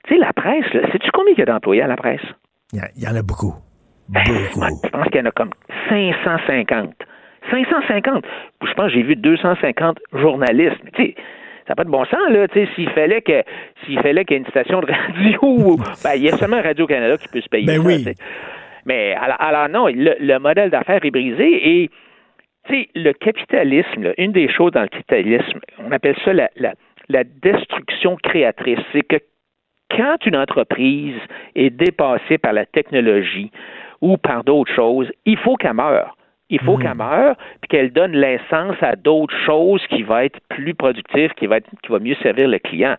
[0.04, 2.24] tu sais, la presse, sais-tu combien il y a d'employés à la presse?
[2.72, 3.54] Il y, en a beaucoup.
[4.08, 4.64] Ben, Beaucoup.
[4.84, 5.50] Je pense qu'il y en a comme
[5.88, 6.94] 550.
[7.50, 8.24] 550.
[8.62, 10.78] Je pense que j'ai vu 250 journalistes.
[10.84, 11.14] Mais tu sais,
[11.66, 12.46] ça n'a pas de bon sens, là.
[12.48, 13.42] Tu sais, s'il fallait que
[13.84, 17.16] s'il fallait qu'il y ait une station de radio, ben, il y a seulement Radio-Canada
[17.16, 18.04] qui peut se payer Ben ça, oui.
[18.86, 21.90] Mais alors, alors non, le, le modèle d'affaires est brisé et
[22.70, 26.74] sais, le capitalisme, là, une des choses dans le capitalisme, on appelle ça la, la,
[27.08, 28.78] la destruction créatrice.
[28.92, 29.16] C'est que
[29.90, 31.16] quand une entreprise
[31.54, 33.50] est dépassée par la technologie
[34.00, 36.16] ou par d'autres choses, il faut qu'elle meure.
[36.52, 40.74] Il faut qu'elle meure, puis qu'elle donne l'essence à d'autres choses qui vont être plus
[40.74, 42.96] productives, qui être, qui va mieux servir le client.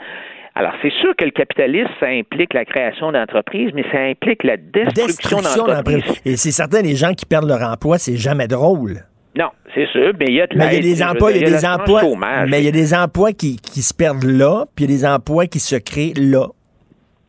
[0.55, 4.55] Alors, c'est sûr que le capitalisme, ça implique la création d'entreprises, mais ça implique la
[4.55, 5.95] destruction, Destruction d'entreprises.
[5.97, 6.21] d'entreprise.
[6.25, 9.01] Et c'est certain, les gens qui perdent leur emploi, c'est jamais drôle.
[9.37, 11.41] Non, c'est sûr, mais il y a de Mais il y a des emplois, il
[11.41, 12.01] y a des emplois,
[12.49, 14.97] mais il y a des emplois qui, qui se perdent là, puis il y a
[14.97, 16.47] des emplois qui se créent là,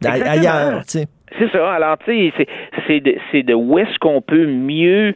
[0.04, 1.06] ailleurs, tu sais.
[1.38, 1.72] C'est ça.
[1.72, 2.46] Alors, tu sais,
[2.86, 5.14] c'est- de, de où est-ce qu'on peut mieux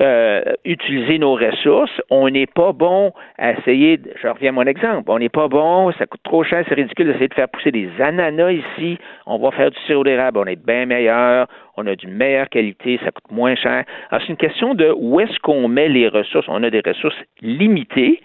[0.00, 1.92] euh, utiliser nos ressources.
[2.08, 5.48] On n'est pas bon à essayer, de- je reviens à mon exemple, on n'est pas
[5.48, 8.96] bon, ça coûte trop cher, c'est ridicule d'essayer de faire pousser des ananas ici.
[9.26, 11.46] On va faire du sirop d'érable, on est bien meilleur,
[11.76, 13.84] on a d'une meilleure qualité, ça coûte moins cher.
[14.10, 16.46] Alors, c'est une question de où est-ce qu'on met les ressources.
[16.48, 18.20] On a des ressources limitées.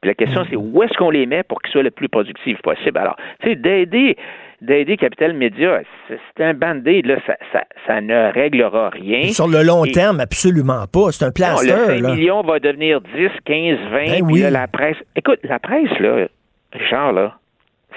[0.00, 2.60] Puis la question, c'est où est-ce qu'on les met pour qu'ils soient le plus productifs
[2.62, 2.98] possible.
[2.98, 4.16] Alors, tu sais, d'aider,
[4.60, 9.28] d'aider Capital Média, c'est c'est un band-aid, là, ça, ça, ça ne réglera rien.
[9.28, 11.12] Sur le long Et- terme, absolument pas.
[11.12, 12.14] C'est un non, plaster, le 5 là.
[12.16, 14.40] millions va devenir 10, 15, 20, Ben puis oui.
[14.40, 14.96] là, la presse.
[15.14, 16.26] Écoute, la presse, là,
[16.72, 17.36] Richard, là,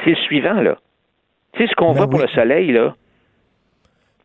[0.03, 0.77] c'est le suivant, là.
[1.53, 2.93] Tu sais, ce qu'on Ben voit pour le soleil, là,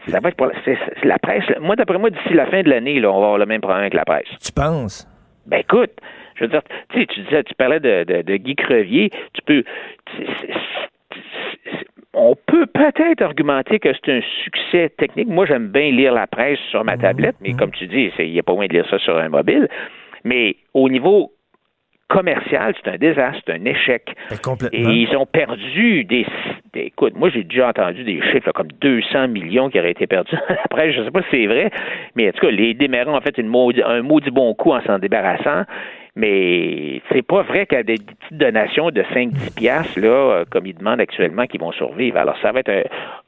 [0.09, 1.45] ça va être pour la, presse.
[1.61, 3.83] Moi, d'après moi, d'ici la fin de l'année, là, on va avoir le même problème
[3.83, 4.29] avec la presse.
[4.43, 5.07] Tu penses?
[5.47, 5.93] Ben écoute,
[6.37, 9.43] je veux dire, tu sais, tu disais, tu parlais de, de, de Guy Crevier, tu
[9.45, 9.65] peux.
[12.15, 15.29] on peut peut-être argumenter que c'est un succès technique.
[15.29, 18.39] Moi, j'aime bien lire la presse sur ma tablette, mais comme tu dis, il n'y
[18.39, 19.69] a pas moyen de lire ça sur un mobile.
[20.25, 21.33] Mais au niveau
[22.09, 24.15] commercial, c'est un désastre, c'est un échec.
[24.31, 24.91] Et complètement.
[24.91, 26.27] ils ont perdu des, des-
[26.75, 30.37] écoute, moi j'ai déjà entendu des chiffres là, comme 200 millions qui auraient été perdus
[30.65, 31.71] après, je sais pas si c'est vrai,
[32.17, 34.81] mais en tout cas, les démarrants ont fait une maudit- un maudit bon coup en
[34.83, 35.65] s'en débarrassant.
[36.21, 40.45] Mais c'est pas vrai qu'il y a des petites donations de 5-10 piastres, là, euh,
[40.51, 42.19] comme ils demandent actuellement, qui vont survivre.
[42.19, 42.83] Alors, ça va être un-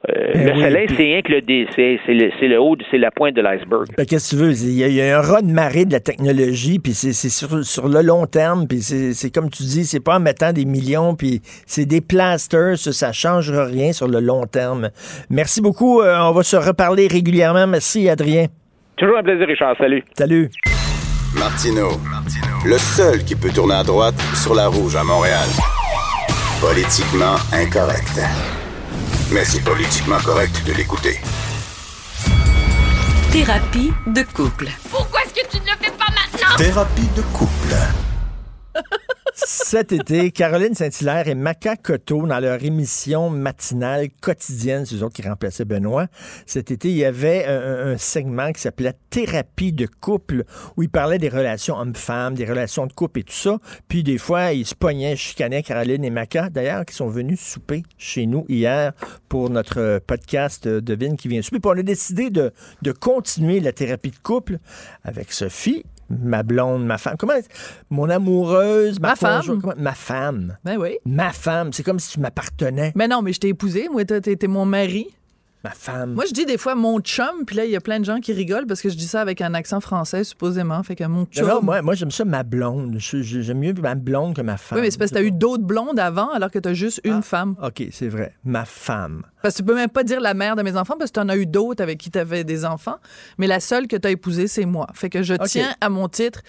[0.09, 2.47] euh, Ben le oui, soleil, puis- c'est rien que le, dé- c'est, c'est le, c'est
[2.47, 3.87] le haut, c'est la pointe de l'iceberg.
[3.97, 4.51] Ben, Qu'est-ce que tu veux?
[4.51, 7.13] Il y, a, il y a un raz de marée de la technologie, puis c'est
[7.13, 10.19] c'est sur, sur le long terme, puis c'est c'est comme tu dis, c'est pas en
[10.19, 14.89] mettant des millions, puis c'est des plasters, ça, ça changera rien sur le long terme.
[15.29, 17.65] Merci beaucoup, euh, on va se reparler régulièrement.
[17.67, 18.45] Merci, Adrien.
[18.97, 19.75] Toujours un plaisir, Richard.
[19.77, 20.03] Salut.
[20.15, 20.49] Salut.
[21.33, 21.99] Martino,
[22.65, 25.47] le seul qui peut tourner à droite sur la rouge à Montréal.
[26.61, 28.19] Politiquement incorrect.
[29.31, 31.19] Mais c'est politiquement correct de l'écouter.
[33.31, 34.69] Thérapie de couple.
[34.91, 36.55] Pourquoi est-ce que tu ne le fais pas maintenant?
[36.57, 37.75] Thérapie de couple.
[39.35, 45.15] Cet été, Caroline Saint-Hilaire et Maca Cotto, dans leur émission matinale quotidienne, c'est eux autres
[45.15, 46.05] qui remplaçaient Benoît,
[46.45, 50.43] cet été, il y avait un, segment qui s'appelait Thérapie de couple,
[50.77, 53.57] où ils parlaient des relations hommes-femmes, des relations de couple et tout ça.
[53.87, 57.81] Puis des fois, ils se pognaient, chicanaient Caroline et Maca, d'ailleurs, qui sont venus souper
[57.97, 58.93] chez nous hier
[59.29, 61.59] pour notre podcast Devine qui vient souper.
[61.59, 62.51] Puis on a décidé de
[62.99, 64.59] continuer la thérapie de couple
[65.03, 67.15] avec Sophie ma blonde, ma femme.
[67.17, 67.33] Comment
[67.89, 69.39] mon amoureuse, ma, Ma femme.
[69.41, 70.57] conjointe, comment- ma femme.
[70.63, 70.97] Ben oui.
[71.05, 72.91] Ma femme, c'est comme si tu m'appartenais.
[72.95, 73.87] Mais non, mais je t'ai épousé.
[73.91, 75.07] Moi, t'es mon mari.
[75.63, 76.13] Ma femme.
[76.13, 78.19] Moi, je dis des fois mon chum, puis là, il y a plein de gens
[78.19, 80.83] qui rigolent parce que je dis ça avec un accent français, supposément.
[80.83, 81.47] Fait que mon chum.
[81.47, 82.97] Non, non, moi, moi j'aime ça ma blonde.
[82.99, 84.77] J'aime mieux ma blonde que ma femme.
[84.77, 87.23] oui, mais c'est parce que t'as eu d'autres blondes avant alors que t'as juste une
[87.23, 87.55] femme.
[87.63, 88.33] OK, c'est vrai.
[88.43, 89.23] Ma femme.
[89.43, 91.27] Parce que tu peux même pas dire la mère de mes enfants parce que t'en
[91.27, 92.95] as eu d'autres avec qui t'avais des enfants.
[93.37, 94.87] Mais la seule que t'as épousée, c'est moi.
[94.93, 96.39] Fait que je tiens à mon titre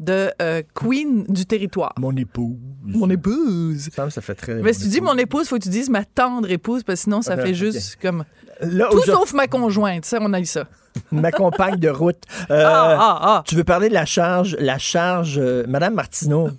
[0.00, 1.94] de euh, queen du territoire.
[1.96, 2.56] Mon épouse.
[2.82, 3.88] Mon épouse.
[3.94, 4.54] Ça, ça fait très.
[4.56, 7.04] Mais si tu dis mon épouse, faut que tu dises ma tendre épouse parce que
[7.04, 8.24] sinon, ça Ah, fait juste comme.
[8.60, 10.04] Là, Tout sauf ma conjointe.
[10.04, 10.64] Ça, on a eu ça.
[11.12, 12.22] ma compagne de route.
[12.50, 13.42] Euh, Ah, ah, ah.
[13.46, 16.50] Tu veux parler de la charge, la charge, euh, Madame Martineau?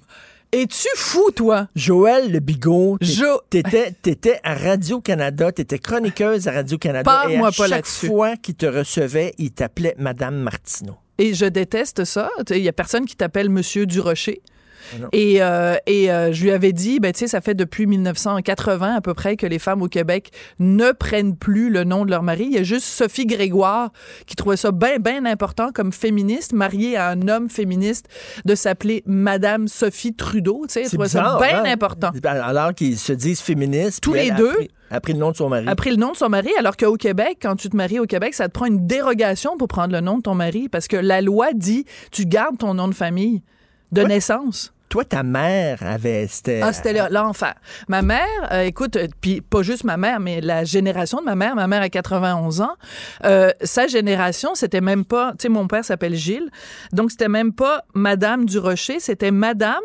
[0.53, 1.69] Es-tu fou, toi?
[1.78, 2.98] Joël Le Bigot,
[3.49, 6.99] t'étais, t'étais à Radio-Canada, t'étais chroniqueuse à Radio-Canada.
[6.99, 10.98] Et Parle-moi à pas chaque fois qu'il te recevait, il t'appelait Madame Martineau.
[11.18, 12.30] Et je déteste ça.
[12.49, 14.41] Il y a personne qui t'appelle Monsieur Durocher.
[14.99, 15.08] Non.
[15.12, 18.95] Et, euh, et euh, je lui avais dit, ben, tu sais, ça fait depuis 1980
[18.95, 22.24] à peu près que les femmes au Québec ne prennent plus le nom de leur
[22.24, 22.45] mari.
[22.45, 23.91] Il y a juste Sophie Grégoire
[24.26, 28.08] qui trouvait ça bien, bien important comme féministe, mariée à un homme féministe,
[28.45, 30.64] de s'appeler Madame Sophie Trudeau.
[30.68, 31.74] Tu sais, elle C'est trouvait bizarre, ça bien hein?
[31.74, 32.12] important.
[32.26, 34.02] Alors qu'ils se disent féministes.
[34.02, 34.56] Tous les deux.
[34.90, 35.66] a pris le nom de son mari.
[35.68, 38.06] a pris le nom de son mari, alors qu'au Québec, quand tu te maries au
[38.06, 40.98] Québec, ça te prend une dérogation pour prendre le nom de ton mari, parce que
[40.98, 43.41] la loi dit tu gardes ton nom de famille
[43.92, 44.74] de naissance.
[44.90, 46.28] Toi, ta mère avait.
[46.28, 46.60] C'était.
[46.62, 47.54] Ah, c'était le- l'enfer.
[47.88, 51.36] Ma mère, euh, écoute, euh, puis pas juste ma mère, mais la génération de ma
[51.36, 52.74] mère, ma mère a 91 ans,
[53.24, 56.50] euh, sa génération, c'était même pas, tu sais, mon père s'appelle Gilles,
[56.92, 59.80] donc c'était même pas Madame Durocher, c'était Madame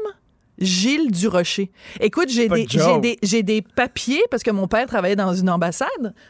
[0.59, 1.70] Gilles Durocher.
[2.01, 5.89] Écoute, j'ai des, j'ai des, papiers parce que mon père travaillait dans une ambassade,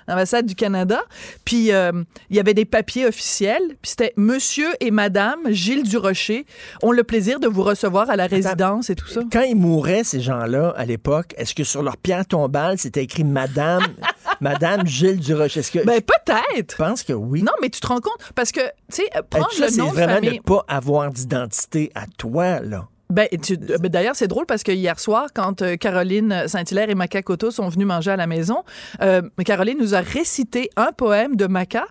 [0.08, 1.00] l'ambassade du Canada.
[1.44, 1.92] Puis euh,
[2.30, 3.76] il y avait des papiers officiels.
[3.82, 6.46] Puis c'était Monsieur et Madame Gilles Durocher
[6.82, 9.20] ont le plaisir de vous recevoir à la résidence et tout ça.
[9.30, 13.24] Quand ils mouraient, ces gens-là, à l'époque, est-ce que sur leur pierre tombale, c'était écrit
[13.24, 13.84] Madame,
[14.40, 15.60] Madame Gilles Durocher?
[15.60, 15.84] Est-ce que.
[15.84, 16.72] Ben peut-être.
[16.72, 17.42] Je pense que oui.
[17.42, 18.18] Non, mais tu te rends compte?
[18.34, 20.38] Parce que tu sais prendre le c'est nom de vraiment famille.
[20.38, 22.88] ne pas avoir d'identité à toi, là.
[23.08, 27.22] Ben, ben, d'ailleurs, c'est drôle parce que hier soir, quand euh, Caroline Saint-Hilaire et Maca
[27.22, 28.64] Cotto sont venus manger à la maison,
[29.00, 31.86] euh, Caroline nous a récité un poème de Maca.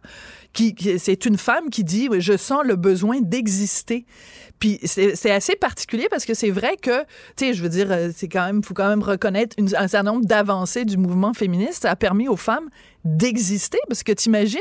[0.53, 4.05] Qui, qui- c'est une femme qui dit je sens le besoin d'exister
[4.57, 7.01] puis c'est c'est assez particulier parce que c'est vrai que
[7.35, 9.89] tu sais je veux dire euh, c'est quand même faut quand même reconnaître une- un
[9.89, 12.69] certain nombre d'avancées du mouvement féministe ça a permis aux femmes
[13.05, 14.59] d'exister parce que t'imagines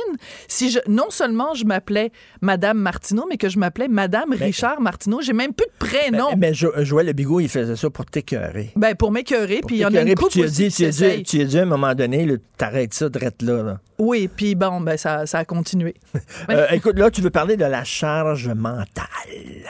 [0.49, 5.21] si je non seulement je m'appelais Madame Martineau mais que je m'appelais Madame Richard Martineau
[5.23, 8.05] j'ai même plus de prénom Mais, mais Jo- Joël Le Bigot, il faisait ça pour
[8.07, 8.71] t'écœurer.
[8.77, 10.91] ben, pour m'écœurer, puis il y en a une couple tu as dit, tu as
[10.91, 12.27] dit, tu as dit à un moment donné,
[12.59, 13.63] t'arrêtes ça, drette là.
[13.63, 13.81] là.
[13.99, 15.95] Oui, puis bon, ben ça, ça a continué.
[16.51, 19.07] Euh, écoute, là, tu veux parler de la charge mentale.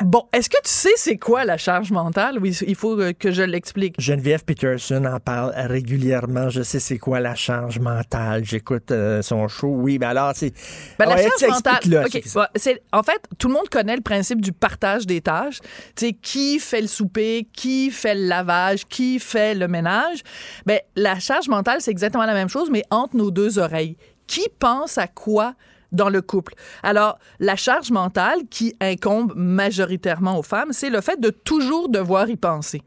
[0.05, 2.39] Bon, est-ce que tu sais c'est quoi la charge mentale?
[2.41, 3.95] Oui, il faut euh, que je l'explique.
[4.01, 6.49] Geneviève Peterson en parle régulièrement.
[6.51, 8.45] Je sais c'est quoi la charge mentale.
[8.67, 9.69] J'écoute euh, son show.
[9.69, 10.53] Oui, mais alors, c'est.
[10.99, 11.75] Ben, la charge tu mentale.
[11.75, 12.41] expliques-le, OK, c'est ça.
[12.41, 15.61] bon, c'est- en fait, tout le monde connaît le principe du partage des tâches.
[15.95, 20.21] Tu sais, qui fait le souper, qui fait le lavage, qui fait le ménage.
[20.65, 23.97] Ben, la charge mentale, c'est exactement la même chose, mais entre nos deux oreilles.
[24.27, 25.53] Qui pense à quoi
[25.95, 26.55] dans le couple.
[26.83, 32.29] Alors, la charge mentale qui incombe majoritairement aux femmes, c'est le fait de toujours devoir
[32.29, 32.83] y penser.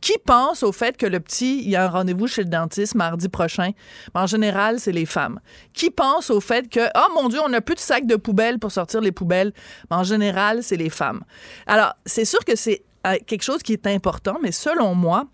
[0.00, 2.94] Qui pense au fait que le petit, il y a un rendez-vous chez le dentiste
[2.94, 3.70] mardi prochain?
[4.14, 5.40] En général, c'est les femmes.
[5.72, 8.58] Qui pense au fait que, oh mon Dieu, on n'a plus de sac de poubelle
[8.58, 9.52] pour sortir les poubelles?
[9.90, 11.22] En général, c'est les femmes.
[11.66, 15.26] Alors, c'est sûr que c'est euh, quelque chose qui est important, mais selon moi,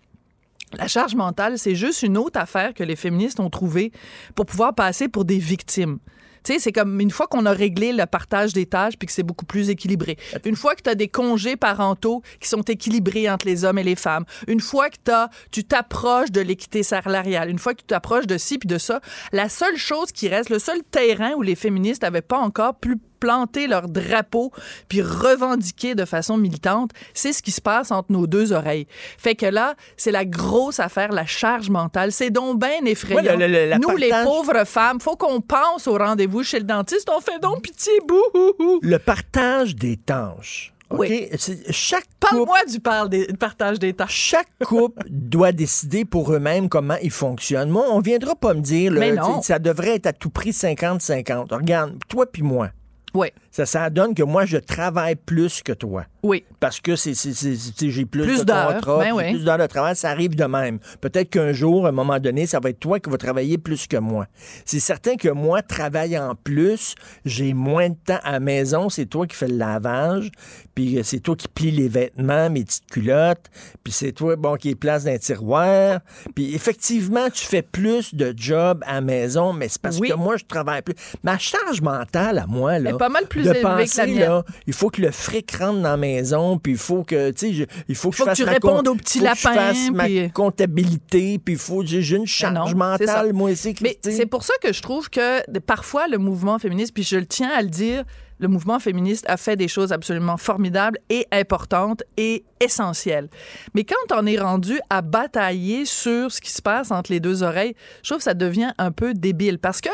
[0.77, 3.91] la charge mentale, c'est juste une autre affaire que les féministes ont trouvée
[4.35, 5.99] pour pouvoir passer pour des victimes.
[6.45, 9.11] Tu sais, c'est comme une fois qu'on a réglé le partage des tâches puis que
[9.11, 10.15] c'est beaucoup plus équilibré.
[10.45, 13.83] Une fois que tu as des congés parentaux qui sont équilibrés entre les hommes et
[13.83, 14.25] les femmes.
[14.47, 17.49] Une fois que t'as, tu t'approches de l'équité salariale.
[17.49, 19.01] Une fois que tu t'approches de ci puis de ça.
[19.31, 22.97] La seule chose qui reste, le seul terrain où les féministes n'avaient pas encore pu
[23.19, 24.51] planter leur drapeau
[24.89, 28.87] puis revendiquer de façon militante, c'est ce qui se passe entre nos deux oreilles.
[29.17, 32.11] Fait que là, c'est la grosse affaire, la charge mentale.
[32.11, 33.23] C'est donc bien effrayant.
[33.23, 36.65] Ouais, le- le- la Nous, les pauvres femmes, faut qu'on pense au rendez-vous chez le
[36.65, 37.09] dentiste.
[37.15, 38.79] On fait donc pitié, bouhouhou.
[38.81, 40.71] Le partage des tâches.
[40.91, 40.99] OK?
[40.99, 41.27] Oui.
[41.71, 44.13] Chaque couple, Parle-moi du par- des- partage des tâches.
[44.13, 47.69] chaque couple doit décider pour eux-mêmes comment ils fonctionnent.
[47.71, 51.51] Moi, on viendra pas me dire, là, ça devrait être à tout prix 50-50.
[51.55, 52.69] Regarde, toi puis moi.
[53.15, 56.03] Oui, Ça, ça donne que moi, je travaille plus que toi.
[56.23, 56.43] oui.
[56.59, 59.29] Parce que c'est, j'ai plus, Plus de contrats, ben oui.
[59.31, 60.79] plus d'heures de travail, ça arrive de même.
[60.99, 63.85] Peut-être qu'un jour, à un moment donné, ça va être toi qui vas travailler plus
[63.87, 64.25] que moi.
[64.65, 69.25] C'est certain que moi, travaillant plus, j'ai moins de temps à la maison, c'est toi
[69.27, 70.31] qui fais le lavage,
[70.73, 73.45] puis euh, c'est toi qui plie les vêtements, mes petites culottes,
[73.83, 75.99] puis c'est toi, bon, qui les place dans un tiroir.
[76.33, 80.09] Puis effectivement, tu fais plus de job à la maison, mais c'est parce Oui.
[80.09, 80.95] que moi, je travaille plus.
[81.23, 84.05] Ma charge mentale à moi, là, Elle est pas mal plus de que la penser,
[84.07, 84.19] mienne.
[84.19, 87.65] là, il faut que le fric rentre dans la maison, puis il faut que, je-
[87.87, 89.43] il faut que Faut je que fasse tu ma répondes aux petits faut que je
[89.47, 93.51] lapins, fasse ma puis- comptabilité, puis il faut j'ai j'ai une charge non, mentale, moi
[93.51, 97.17] aussi, Mais c'est pour ça que je trouve que parfois le mouvement féministe, puis je
[97.17, 98.03] le tiens à le dire,
[98.39, 103.29] le mouvement féministe a fait des choses absolument formidables et importantes et essentielles.
[103.73, 107.43] Mais quand on est rendu à batailler sur ce qui se passe entre les deux
[107.43, 109.89] oreilles, je trouve que ça devient un peu débile parce que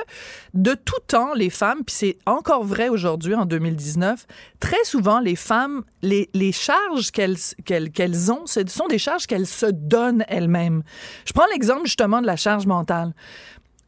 [0.53, 4.25] de tout temps, les femmes, puis c'est encore vrai aujourd'hui en 2019,
[4.59, 9.67] très souvent les femmes, les, les charges qu'elles ont, ce sont des charges qu'elles se
[9.67, 10.83] donnent elles-mêmes.
[11.25, 13.13] Je prends l'exemple justement de la charge mentale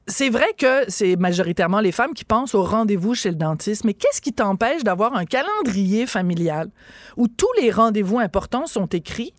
[0.08, 3.94] c'est vrai que c'est majoritairement les femmes qui pensent au rendez-vous chez le dentiste, mais
[3.94, 6.70] qu'est-ce qui t'empêche d'avoir un calendrier familial
[7.18, 9.34] où tous les rendez-vous importants sont écrits?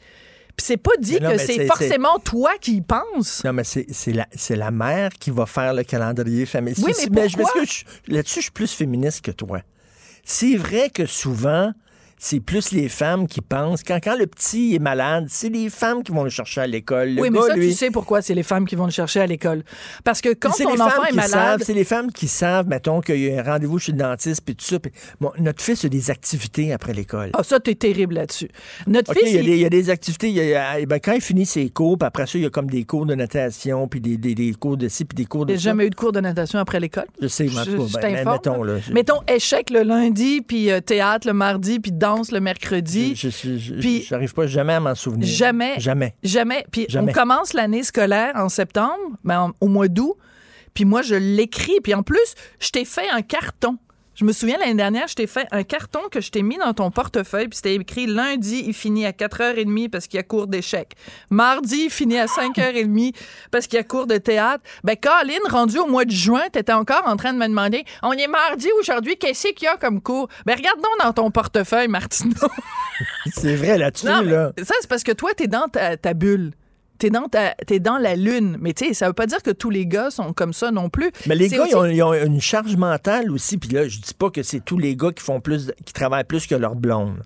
[0.56, 3.42] Puis c'est pas dit non, que c'est forcément toi qui y penses.
[3.44, 6.84] Non, mais c'est la, mère qui va faire le calendrier familial.
[6.86, 7.64] Oui, mais pourquoi?
[7.64, 9.60] je- Là-dessus, je suis plus féministe que toi.
[10.22, 11.72] C'est vrai que souvent,
[12.26, 13.82] c'est plus les femmes qui pensent.
[13.82, 17.10] Quand, quand le petit est malade, c'est les femmes qui vont le chercher à l'école.
[17.10, 19.20] Le oui, mais ça, lui, tu sais pourquoi c'est les femmes qui vont le chercher
[19.20, 19.62] à l'école.
[20.04, 22.10] Parce que quand c'est ton les enfant femmes est qui malade, savent, c'est les femmes
[22.10, 24.78] qui savent, mettons, qu'il y a un rendez-vous chez le dentiste, puis tout ça.
[25.20, 27.28] bon, notre fils a des activités après l'école.
[27.34, 28.48] ah, ça, t'es terrible là-dessus.
[28.86, 30.28] Notre fils, il y, a il- des, il y a des activités.
[30.30, 32.50] il y a- ben, quand il finit ses cours, puis après ça, il y a
[32.50, 35.44] comme des cours de natation, puis des, des- des cours de ci, puis des cours
[35.44, 37.04] de j'ai jamais eu de cours de natation après l'école.
[37.20, 38.78] Je sais, mais en Je- ben, mettons, là.
[38.78, 43.14] je- Mettons échec le lundi, puis euh, théâtre le mardi, puis danse le mercredi.
[43.16, 45.26] Je- je- je- Puis- J'arrive pas jamais à m'en souvenir.
[45.28, 45.74] Jamais.
[45.78, 46.14] Jamais.
[46.22, 46.64] Jamais.
[46.70, 47.10] Puis Jamais.
[47.10, 50.14] on commence l'année scolaire en septembre, ben, en- au mois d'août.
[50.74, 51.80] Puis moi, je l'écris.
[51.82, 53.76] Puis en plus, je t'ai fait un carton.
[54.14, 56.72] Je me souviens l'année dernière, je t'ai fait un carton que je t'ai mis dans
[56.72, 57.48] ton portefeuille.
[57.48, 60.92] Puis c'était écrit lundi, il finit à 4h30 parce qu'il y a cours d'échecs.
[61.30, 63.14] Mardi, il finit à 5h30
[63.50, 64.62] parce qu'il y a cours de théâtre.
[64.84, 68.12] Ben, Colin, rendu au mois de juin, t'étais encore en train de me demander on
[68.12, 70.28] est mardi aujourd'hui, qu'est-ce qu'il y a comme cours?
[70.46, 72.34] Ben, regarde donc dans ton portefeuille, Martineau.
[73.34, 74.52] C'est vrai là-dessus, là.
[74.58, 76.52] ça, c'est parce que toi, t'es dans ta, ta bulle.
[77.04, 78.56] T'es dans, ta- t'es dans la lune.
[78.62, 80.88] Mais tu sais, ça veut pas dire que tous les gars sont comme ça non
[80.88, 81.10] plus.
[81.26, 83.58] Mais les gars, aussi- ils, ont, ils ont une charge mentale aussi.
[83.58, 86.24] Puis là, je dis pas que c'est tous les gars qui font plus, qui travaillent
[86.24, 87.18] plus que leur blonde.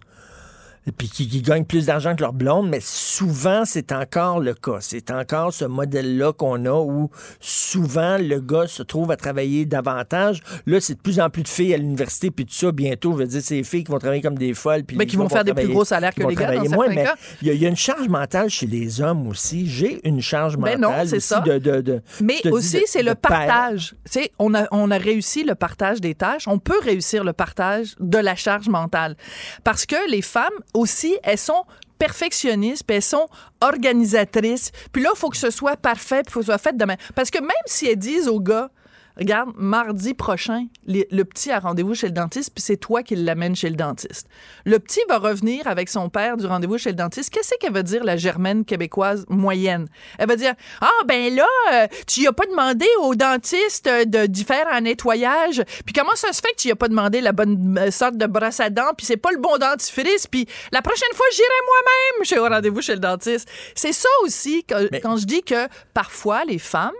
[0.97, 4.79] Puis qui, qui gagnent plus d'argent que leur blonde, mais souvent, c'est encore le cas.
[4.81, 7.11] C'est encore ce modèle-là qu'on a où
[7.41, 10.41] souvent le gars se trouve à travailler davantage.
[10.67, 13.19] Là, c'est de plus en plus de filles à l'université, puis tout ça, bientôt, je
[13.19, 14.85] veux dire, c'est les filles qui vont travailler comme des folles.
[14.85, 16.89] Puis Mais les qui vont faire des plus gros salaires que les gars, dans moins,
[16.89, 17.07] mais
[17.43, 19.67] il y, a- il y a une charge mentale chez les hommes aussi.
[19.69, 21.41] J'ai une charge Ben mentale non, c'est aussi ça.
[21.41, 23.95] de, de- de- Mais aussi, c'est le partage.
[24.05, 26.47] Tu sais, on a, on a réussi le partage des tâches.
[26.49, 29.17] On peut réussir le partage de la charge mentale.
[29.65, 31.65] Parce que les femmes aussi, elles sont
[31.99, 33.29] perfectionnistes, puis elles sont
[33.61, 34.71] organisatrices.
[34.93, 36.77] Puis là, il faut que ce soit parfait, puis il faut que ce soit fait
[36.77, 36.97] demain.
[37.15, 38.71] Parce que même si elles disent aux gars,
[39.19, 43.17] regarde, mardi prochain, les- le petit a rendez-vous chez le dentiste, puis c'est toi qui
[43.17, 44.29] l'amène chez le dentiste.
[44.65, 47.31] Le petit va revenir avec son père du rendez-vous chez le dentiste.
[47.33, 49.89] Qu'est-ce qu'elle va dire, la germaine québécoise moyenne?
[50.19, 54.27] Elle va dire, ah, ben là, euh, tu y as pas demandé au dentiste de,
[54.27, 55.63] d'y faire un nettoyage.
[55.85, 58.17] Puis comment ça se fait que tu y as pas demandé la bonne euh, sorte
[58.17, 61.49] de brosse à dents, puis c'est pas le bon dentifrice, puis la prochaine fois, j'irai
[61.67, 63.49] moi-même chez au rendez-vous chez le dentiste.
[63.75, 66.93] C'est ça aussi, que- quand je dis que parfois, les femmes,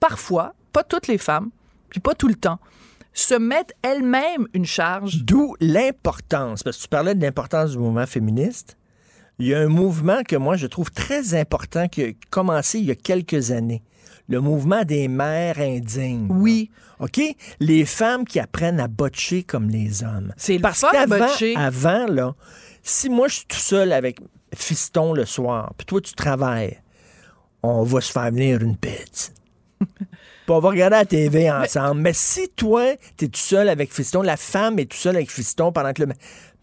[0.00, 1.50] parfois, pas toutes les femmes,
[1.94, 2.58] puis pas tout le temps,
[3.12, 5.22] se mettent elles-mêmes une charge.
[5.22, 8.76] D'où l'importance, parce que tu parlais de l'importance du mouvement féministe.
[9.38, 12.86] Il y a un mouvement que moi je trouve très important qui a commencé il
[12.86, 13.84] y a quelques années.
[14.28, 16.26] Le mouvement des mères indignes.
[16.30, 16.72] Oui.
[16.98, 17.20] OK?
[17.60, 20.32] Les femmes qui apprennent à botcher comme les hommes.
[20.36, 22.34] C'est Parce qu'avant, avant, là,
[22.82, 24.18] si moi je suis tout seul avec
[24.52, 26.80] fiston le soir, puis toi tu travailles,
[27.62, 29.30] on va se faire venir une pizza.
[30.44, 32.02] Puis on va regarder la TV ensemble.
[32.02, 32.84] Mais si toi,
[33.16, 36.08] t'es tout seul avec Fiston, la femme est tout seule avec Fiston pendant que le...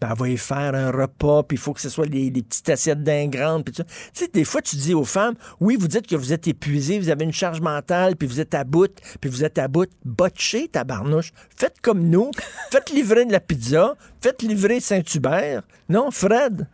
[0.00, 2.68] Ben, elle va y faire un repas, puis il faut que ce soit des, petites
[2.68, 3.84] assiettes d'un grande, puis tout ça.
[3.84, 6.98] Tu sais, des fois, tu dis aux femmes, oui, vous dites que vous êtes épuisé,
[6.98, 9.88] vous avez une charge mentale, puis vous êtes à bout, puis vous êtes à bout.
[10.04, 11.32] Botchez, tabarnouche.
[11.56, 12.32] Faites comme nous.
[12.72, 13.94] Faites livrer de la pizza.
[14.20, 15.62] Faites livrer Saint-Hubert.
[15.88, 16.66] Non, Fred?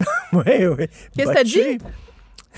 [0.32, 0.86] oui, oui.
[1.16, 1.78] Qu'est-ce que t'as dit?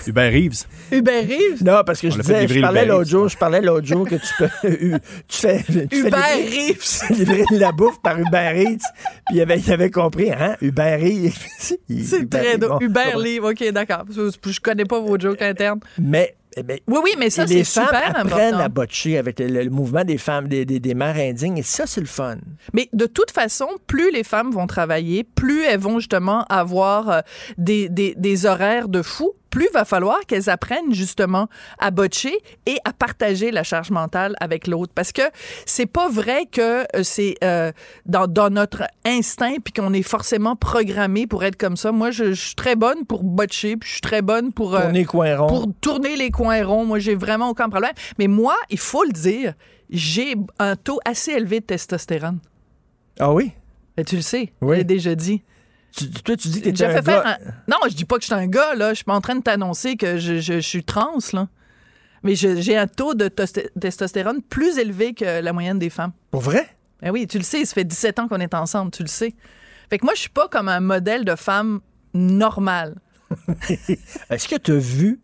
[0.07, 0.65] Hubert Reeves.
[0.91, 1.63] Hubert Reeves?
[1.63, 4.07] Non, parce que On je disais, je parlais Uber l'autre jour, je parlais l'autre jour
[4.07, 4.49] que tu peux,
[5.27, 7.17] tu fais, tu fais Hubert livrer, Reeves.
[7.17, 8.85] livrer de la bouffe par Uber Eats.
[9.27, 11.75] Puis il avait, il avait compris, hein, Uber Eats.
[12.03, 12.83] C'est très drôle.
[12.83, 14.03] Hubert Livre, OK, d'accord.
[14.09, 15.79] Je, je connais pas vos jokes internes.
[15.97, 16.35] Mais,
[16.67, 18.59] mais Oui, oui, mais ça, c'est femmes super apprennent important.
[18.65, 21.85] à botcher avec le, le mouvement des femmes, des, des, des mères indignes, et ça,
[21.87, 22.37] c'est le fun.
[22.73, 27.19] Mais de toute façon, plus les femmes vont travailler, plus elles vont justement avoir euh,
[27.57, 31.47] des, des, des horaires de fou, plus va falloir qu'elles apprennent justement
[31.77, 32.33] à botcher
[32.65, 34.91] et à partager la charge mentale avec l'autre.
[34.95, 35.21] Parce que
[35.67, 37.71] c'est pas vrai que euh, c'est euh,
[38.07, 41.91] dans, dans notre instinct puis qu'on est forcément programmé pour être comme ça.
[41.91, 44.73] Moi, je, je suis très bonne pour botcher, puis je suis très bonne pour...
[44.75, 45.47] euh, Tourner les coins ronds.
[45.47, 46.85] Pour tourner les coins ronds.
[46.85, 47.93] Moi, j'ai vraiment aucun problème.
[48.17, 49.53] Mais moi, il faut le dire,
[49.89, 52.39] j'ai un taux assez élevé de testostérone.
[53.19, 53.51] Ah oui?
[53.97, 54.75] Et tu le sais, Oui.
[54.75, 55.43] je l'ai déjà dit.
[55.95, 57.23] Tu- toi, tu dis que t'es J'ai un gars...
[57.25, 58.89] un- Non, je dis pas que je suis un gars, là.
[58.91, 61.47] Je suis pas en train de t'annoncer que je, je- je suis trans, là.
[62.23, 66.11] Mais j'ai un taux de tosté- testostérone plus élevé que la moyenne des femmes.
[66.29, 66.67] Pour vrai?
[67.01, 69.33] Ben oui, tu le sais, ça fait 17 ans qu'on est ensemble, tu le sais.
[69.89, 71.81] Fait que moi, je suis pas comme un modèle de femme
[72.13, 72.95] normale.
[74.29, 75.19] Est-ce que tu as vu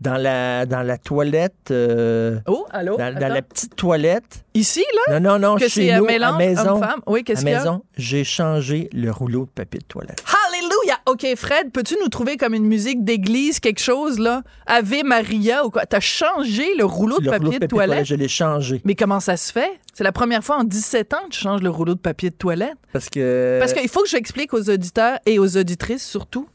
[0.00, 1.70] dans la, dans la toilette...
[1.70, 2.96] euh, Oh, allô?
[2.96, 4.44] dans, la petite toilette...
[4.54, 5.18] Ici, là?
[5.18, 7.00] Non, non, non, Que chez nous, mélange à maison, homme-femme?
[7.06, 10.22] Oui, qu'est-ce à qu'il maison, j'ai changé le rouleau de papier de toilette.
[10.48, 10.98] Alléluia!
[11.06, 14.42] OK, Fred, peux-tu nous trouver comme une musique d'église, quelque chose, là?
[14.66, 15.86] Ave Maria ou quoi?
[15.86, 18.04] T'as changé le rouleau de le papier rouleau de toilette?
[18.04, 18.80] je l'ai changé.
[18.84, 19.80] Mais comment ça se fait?
[19.92, 22.36] C'est la première fois en 17 ans que tu changes le rouleau de papier de
[22.36, 22.76] toilette?
[22.92, 23.58] Parce que...
[23.60, 26.48] Parce qu'il faut que j'explique aux auditeurs et aux auditrices surtout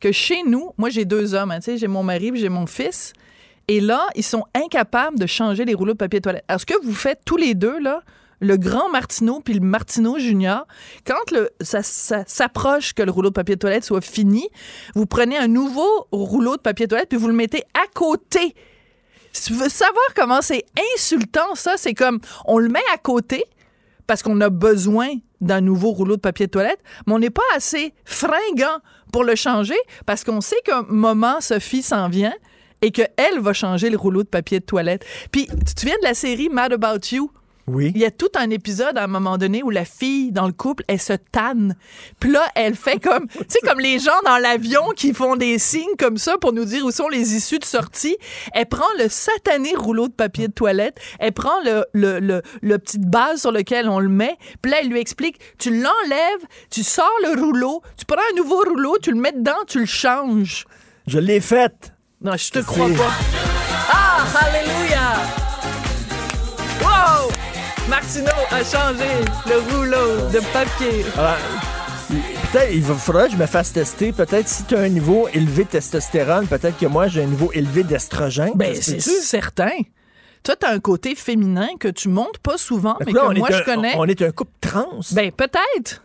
[0.00, 2.66] que chez nous, moi j'ai deux hommes, hein, tu sais, j'ai mon mari j'ai mon
[2.66, 3.12] fils.
[3.66, 6.44] Et là, ils sont incapables de changer les rouleaux de papier toilette.
[6.48, 8.02] Alors, ce que vous faites tous les deux, là,
[8.40, 10.66] le grand Martineau puis le Martineau Junior,
[11.06, 11.14] quand
[11.60, 14.48] ça, s'approche que le rouleau de papier toilette soit fini,
[14.94, 18.54] vous prenez un nouveau rouleau de papier toilette puis vous le mettez à côté.
[19.32, 20.64] Si tu veux savoir comment c'est
[20.94, 23.44] insultant, ça, c'est comme on le met à côté
[24.06, 25.08] parce qu'on a besoin
[25.40, 28.78] d'un nouveau rouleau de papier toilette, mais on n'est pas assez fringant
[29.14, 29.76] pour le changer
[30.06, 32.34] parce qu'on sait qu'un moment, Sophie s'en vient
[32.82, 35.04] et qu'elle va changer le rouleau de papier de toilette.
[35.30, 37.30] Puis, tu te souviens de la série Mad About You?
[37.66, 37.92] Oui.
[37.94, 40.52] Il y a tout un épisode à un moment donné où la fille dans le
[40.52, 41.76] couple, elle se tanne.
[42.20, 45.58] Puis là, elle fait comme, tu sais, comme les gens dans l'avion qui font des
[45.58, 48.16] signes comme ça pour nous dire où sont les issues de sortie.
[48.52, 52.78] Elle prend le satané rouleau de papier de toilette, elle prend le, le, le, le
[52.78, 56.82] petite base sur lequel on le met, puis là, elle lui explique, tu l'enlèves, tu
[56.82, 60.66] sors le rouleau, tu prends un nouveau rouleau, tu le mets dedans, tu le changes.
[61.06, 61.92] Je l'ai faite.
[62.20, 63.12] Non, je te crois pas.
[63.90, 65.43] Ah, alléluia!
[67.94, 69.08] Martineau a changé
[69.46, 71.04] le rouleau de papier.
[72.50, 74.10] Peut-être, il va- faudrait que je me fasse tester.
[74.10, 77.52] Peut-être si tu as un niveau élevé de testostérone, peut-être que moi, j'ai un niveau
[77.52, 78.50] élevé d'estrogène.
[78.56, 79.70] Ben, c'est certain.
[80.42, 83.62] Toi, t'as un côté féminin que tu montes pas souvent, mais Là, que moi, je
[83.62, 83.94] connais.
[83.96, 84.98] On est un couple trans.
[85.12, 86.02] Ben, peut-être.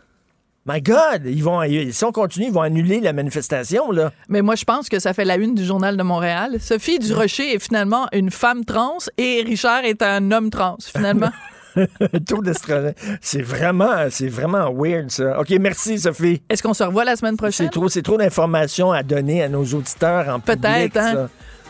[0.66, 4.12] My God, ils vont, ils- si on continue, ils vont annuler la manifestation, là.
[4.28, 6.58] Mais moi, je pense que ça fait la une du Journal de Montréal.
[6.60, 11.30] Sophie Durocher est finalement une femme trans et Richard est un homme trans, finalement.
[12.26, 12.94] Taux d'estrogène.
[13.20, 15.40] C'est vraiment, c'est vraiment weird, ça.
[15.40, 16.42] OK, merci, Sophie.
[16.48, 17.66] Est-ce qu'on se revoit la semaine prochaine?
[17.66, 20.60] C'est trop, c'est trop d'informations à donner à nos auditeurs en public.
[20.62, 21.28] Peut-être, hein?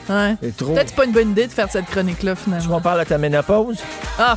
[0.09, 0.15] ça.
[0.15, 0.37] Ouais.
[0.43, 0.73] C'est trop.
[0.73, 2.65] Peut-être que c'est pas une bonne idée de faire cette chronique-là, finalement.
[2.65, 3.79] Tu m'en parles à ta ménopause?
[4.19, 4.37] Ah,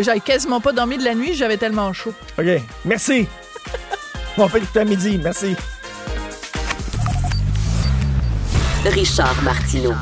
[0.00, 2.12] j'avais quasiment pas dormi de la nuit, j'avais tellement chaud.
[2.38, 2.46] OK,
[2.84, 3.26] merci.
[4.38, 5.20] On peut écouter à midi.
[5.22, 5.54] Merci.
[8.84, 9.94] Richard Martineau.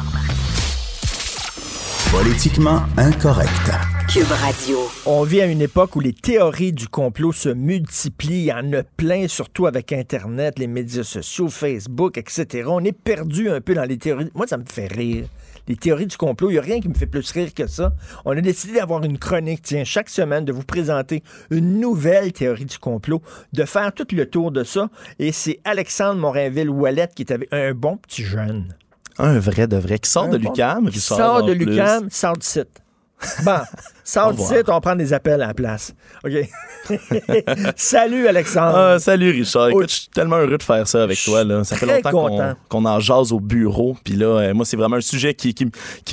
[2.12, 3.70] Politiquement incorrect.
[4.09, 4.78] Cube Radio.
[5.07, 8.41] On vit à une époque où les théories du complot se multiplient.
[8.41, 12.65] Il y en a plein, surtout avec Internet, les médias sociaux, Facebook, etc.
[12.66, 14.28] On est perdu un peu dans les théories.
[14.35, 15.27] Moi, ça me fait rire.
[15.69, 17.93] Les théories du complot, il n'y a rien qui me fait plus rire que ça.
[18.24, 22.65] On a décidé d'avoir une chronique, tiens, chaque semaine, de vous présenter une nouvelle théorie
[22.65, 23.23] du complot,
[23.53, 24.91] de faire tout le tour de ça.
[25.20, 28.74] Et c'est Alexandre Morinville-Ouellet qui est avec un bon petit jeune.
[29.23, 30.91] Un vrai de vrai qui sort Un de bon- l'UCAM.
[30.91, 32.81] qui sort de l'UCAM, sort du site.
[33.45, 33.53] Bon,
[34.17, 34.49] revoir.
[34.49, 35.95] site, on prend des appels à la place.
[36.25, 36.33] OK.
[37.77, 38.77] Salut, Alexandre.
[38.77, 39.69] Ah, salut Richard.
[39.69, 41.45] Écoute, je suis tellement heureux de faire ça avec toi.
[41.45, 41.63] Là.
[41.65, 43.97] Ça fait longtemps qu'on, qu'on en jase au bureau.
[44.03, 45.65] Puis là, euh, moi, c'est vraiment un sujet qui, qui,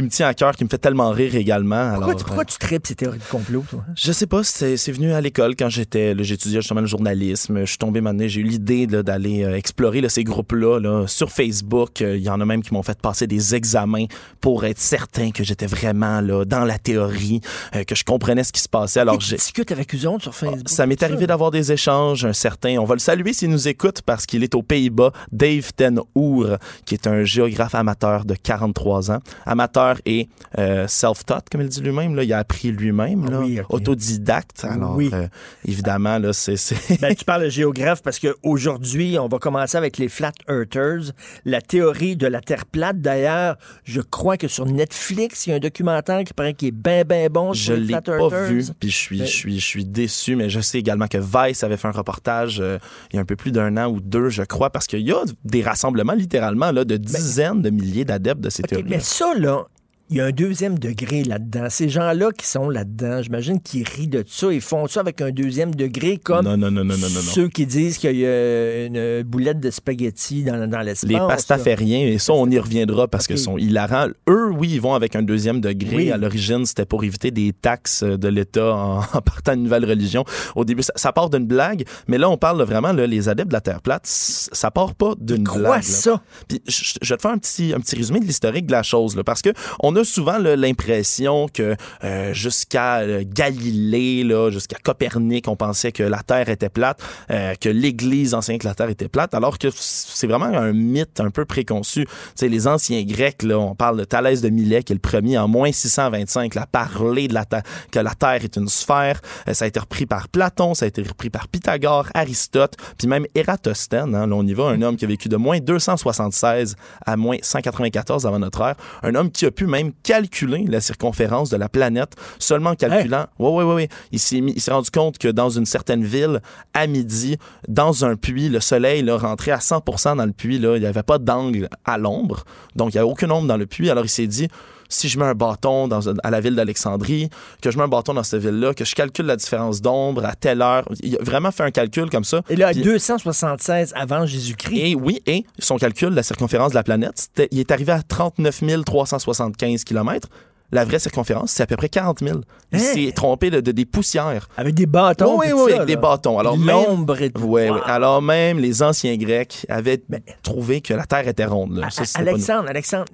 [0.03, 1.91] me tient à cœur, qui me fait tellement rire également.
[1.91, 3.83] pourquoi, Alors, tu, pourquoi euh, tu tripes ces théories du complot, toi?
[3.95, 7.61] je sais pas, c'est, venu à l'école quand j'étais, j'étudiais justement le journalisme.
[7.61, 11.31] Je suis tombé maintenant, j'ai eu l'idée d'aller euh, explorer là, ces groupes-là là, sur
[11.31, 12.01] Facebook.
[12.01, 14.05] Euh, Il y en a même qui m'ont fait passer des examens
[14.41, 18.51] pour être certain que j'étais vraiment là dans la théorie, euh, que je comprenais ce
[18.51, 18.99] qui se passait.
[18.99, 20.67] Alors j'ai discutes avec eux autres sur Facebook.
[20.69, 22.77] ça m'est arrivé d'avoir des échanges, un certain.
[22.79, 25.11] On va le saluer s'il nous écoute parce qu'il est aux Pays-Bas.
[25.31, 29.19] Dave Ten Oer, qui est un géographe amateur de 43 ans.
[29.45, 32.15] Amateur et euh, self-taught, comme il dit lui-même.
[32.15, 32.23] Là.
[32.23, 34.65] Il a appris lui-même, là, oui, autodidacte.
[34.65, 35.09] Alors, Oui.
[35.13, 35.27] euh,
[35.65, 36.57] évidemment, là, c'est...
[36.57, 41.11] c'est- Ben, tu parles de géographe parce qu'aujourd'hui, on va commencer avec les Flat Earthers,
[41.45, 43.01] la théorie de la Terre plate.
[43.01, 46.71] D'ailleurs, je crois que sur Netflix, il y a un documentaire qui paraît qui est
[46.87, 49.85] bien, bien bon Je l'ai pas vu, puis je suis, Ben- je suis, je suis
[49.85, 52.77] déçu, mais je sais également que Vice avait fait un reportage euh,
[53.11, 55.11] il y a un peu plus d'un an ou deux, je crois, parce qu'il y
[55.11, 58.85] a des rassemblements littéralement là, de dizaines de milliers d'adeptes de ces OK, théories.
[58.89, 59.65] mais ça, là,
[60.09, 61.67] il y a un deuxième degré là-dedans.
[61.69, 64.51] Ces gens-là qui sont là-dedans, j'imagine qu'ils rient de ça.
[64.53, 67.65] Ils font ça avec un deuxième degré, comme Non, non, non, non, non, ceux qui
[67.65, 71.09] disent qu'il y a une boulette de spaghetti dans, dans l'espace.
[71.09, 73.31] Les pastafériens, et ça, on y reviendra parce Ok.
[73.31, 74.07] que sont hilarants.
[74.29, 75.95] Eux, oui, ils vont avec un deuxième degré.
[75.95, 76.11] Oui.
[76.11, 80.23] À l'origine, c'était pour éviter des taxes de l'État en, en partant d'une nouvelle religion.
[80.55, 83.49] Au début, ça, ça part d'une blague, mais là, on parle vraiment, là, les adeptes
[83.49, 85.71] de la Terre plate, ça part pas d'une Quoi blague.
[85.73, 85.81] là.
[85.81, 86.21] ça?
[86.47, 88.83] Puis je, je vais te faire un petit, un petit résumé de l'historique de la
[88.83, 89.49] chose, là, parce que
[89.81, 96.03] on a souvent l'impression que euh, jusqu'à euh, Galilée, là, jusqu'à Copernic, on pensait que
[96.03, 97.01] la Terre était plate,
[97.31, 101.19] euh, que l'Église enseignait que la Terre était plate, alors que c'est vraiment un mythe
[101.19, 102.07] un peu préconçu.
[102.37, 105.37] Tu les anciens Grecs, là, on parle de Thalès de Milet, qui est le premier
[105.37, 107.45] en moins 625, là, à parler de la
[107.91, 109.21] que la Terre est une sphère.
[109.51, 113.25] Ça a été repris par Platon, ça a été repris par Pythagore, Aristote, puis même
[113.35, 114.13] Ératosthène.
[114.13, 116.75] Hein, on y va, un homme qui a vécu de moins 276
[117.05, 118.75] à moins 194 avant notre ère.
[119.03, 123.25] Un homme qui a pu même calculer la circonférence de la planète seulement en calculant.
[123.39, 123.89] Ouais, ouais, ouais, ouais.
[124.11, 126.41] Il s'est rendu compte que dans une certaine ville,
[126.73, 127.37] à midi,
[127.67, 130.59] dans un puits, le soleil là, rentrait à 100% dans le puits.
[130.59, 132.43] Là, il n'y avait pas d'angle à l'ombre,
[132.75, 133.89] donc il n'y avait aucune ombre dans le puits.
[133.89, 134.47] Alors il s'est dit
[134.89, 137.29] si je mets un bâton dans, à la ville d'Alexandrie,
[137.61, 140.35] que je mets un bâton dans cette ville-là, que je calcule la différence d'ombre à
[140.35, 140.87] telle heure.
[141.01, 142.41] Il a vraiment fait un calcul comme ça.
[142.49, 144.77] Et là, Puis- 276 avant Jésus-Christ.
[144.77, 148.61] et oui, et son calcul, la circonférence de la planète, il est arrivé à 39
[148.85, 150.27] 375 km.
[150.73, 152.41] La vraie circonférence, c'est à peu près 40 000.
[152.73, 152.81] Il Hein?
[152.81, 154.49] s'est trompé de, de des poussières.
[154.57, 155.37] Avec des bâtons.
[155.39, 156.39] Oui, oui, oui, ça, avec des bâtons.
[156.39, 157.41] Alors même, L'ombre et tout.
[157.43, 157.75] Wow.
[157.85, 160.03] Alors même les anciens Grecs avaient
[160.43, 161.81] trouvé que la Terre était ronde.
[161.89, 163.05] Ça, c'était pas Alexandre, Alexandre,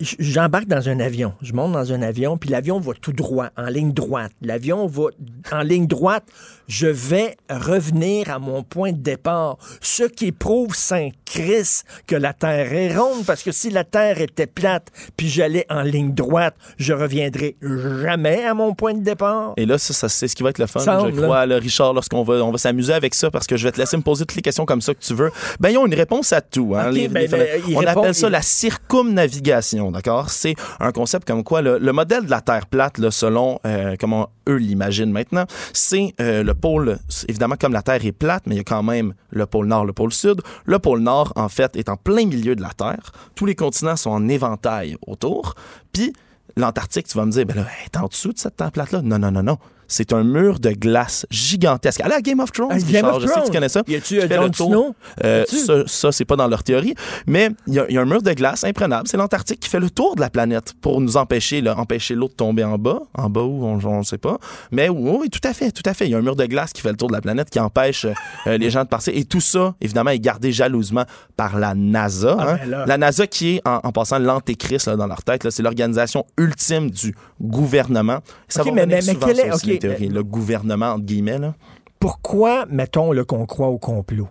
[0.00, 1.34] j'embarque dans un avion.
[1.42, 4.32] Je monte dans un avion, puis l'avion va tout droit, en ligne droite.
[4.42, 5.04] L'avion va
[5.52, 6.24] en ligne droite.
[6.68, 9.56] Je vais revenir à mon point de départ.
[9.80, 14.20] Ce qui prouve Saint Christ que la Terre est ronde, parce que si la Terre
[14.20, 19.54] était plate, puis j'allais en ligne droite, je reviendrai jamais à mon point de départ.
[19.56, 21.56] Et là, ça, ça, c'est ce qui va être le fun, Semble, je crois, là,
[21.56, 24.02] Richard, lorsqu'on va, on va s'amuser avec ça, parce que je vais te laisser me
[24.02, 25.30] poser toutes les questions comme ça que tu veux.
[25.60, 26.74] Ben, ils ont une réponse à tout.
[26.76, 30.30] Hein, les- ben, les ben, on appelle ça la circumnavigation, d'accord?
[30.30, 33.96] C'est un concept comme quoi le, le modèle de la Terre plate, là, selon euh,
[33.98, 36.98] comment eux l'imaginent maintenant, c'est euh, le pôle,
[37.28, 39.84] évidemment, comme la Terre est plate, mais il y a quand même le pôle nord,
[39.84, 40.42] le pôle sud.
[40.64, 43.12] Le pôle nord, en fait, est en plein milieu de la Terre.
[43.34, 45.54] Tous les continents sont en éventail autour.
[45.92, 46.12] Puis,
[46.56, 49.02] l'Antarctique, tu vas me dire, ben elle est en dessous de cette Terre plate-là.
[49.02, 49.58] Non, non, non, non.
[49.88, 52.00] C'est un mur de glace gigantesque.
[52.02, 53.54] Allez à Game of Thrones, Game Richard, of je sais que tu Thrones.
[53.54, 53.82] connais ça.
[53.88, 54.68] Y a-tu, euh, Jon le tour.
[54.68, 54.94] Snow?
[55.24, 56.94] Euh, ça, ça, c'est pas dans leur théorie.
[57.26, 59.08] Mais il y, a- il y a un mur de glace imprenable.
[59.08, 62.28] C'est l'Antarctique qui fait le tour de la planète pour nous empêcher, là, empêcher l'eau
[62.28, 63.00] de tomber en bas.
[63.14, 64.38] En bas où, on ne sait pas.
[64.70, 66.04] Mais oui, oui, tout à fait, tout à fait.
[66.06, 67.58] Il y a un mur de glace qui fait le tour de la planète qui
[67.58, 68.06] empêche
[68.46, 69.12] euh, les gens de passer.
[69.14, 71.04] Et tout ça, évidemment, est gardé jalousement
[71.36, 72.36] par la NASA.
[72.38, 72.58] Ah, hein.
[72.66, 72.84] ben.
[72.86, 75.48] La NASA qui est, en, en passant, l'antéchrist dans leur tête.
[75.50, 78.18] C'est l'organisation ultime du gouvernement.
[78.48, 80.08] Ça Ok, va mais- mais- mais ça est- aussi, théories.
[80.08, 81.38] Le gouvernement, entre guillemets.
[81.38, 81.54] Là.
[82.00, 84.28] Pourquoi, mettons, le qu'on croit au complot?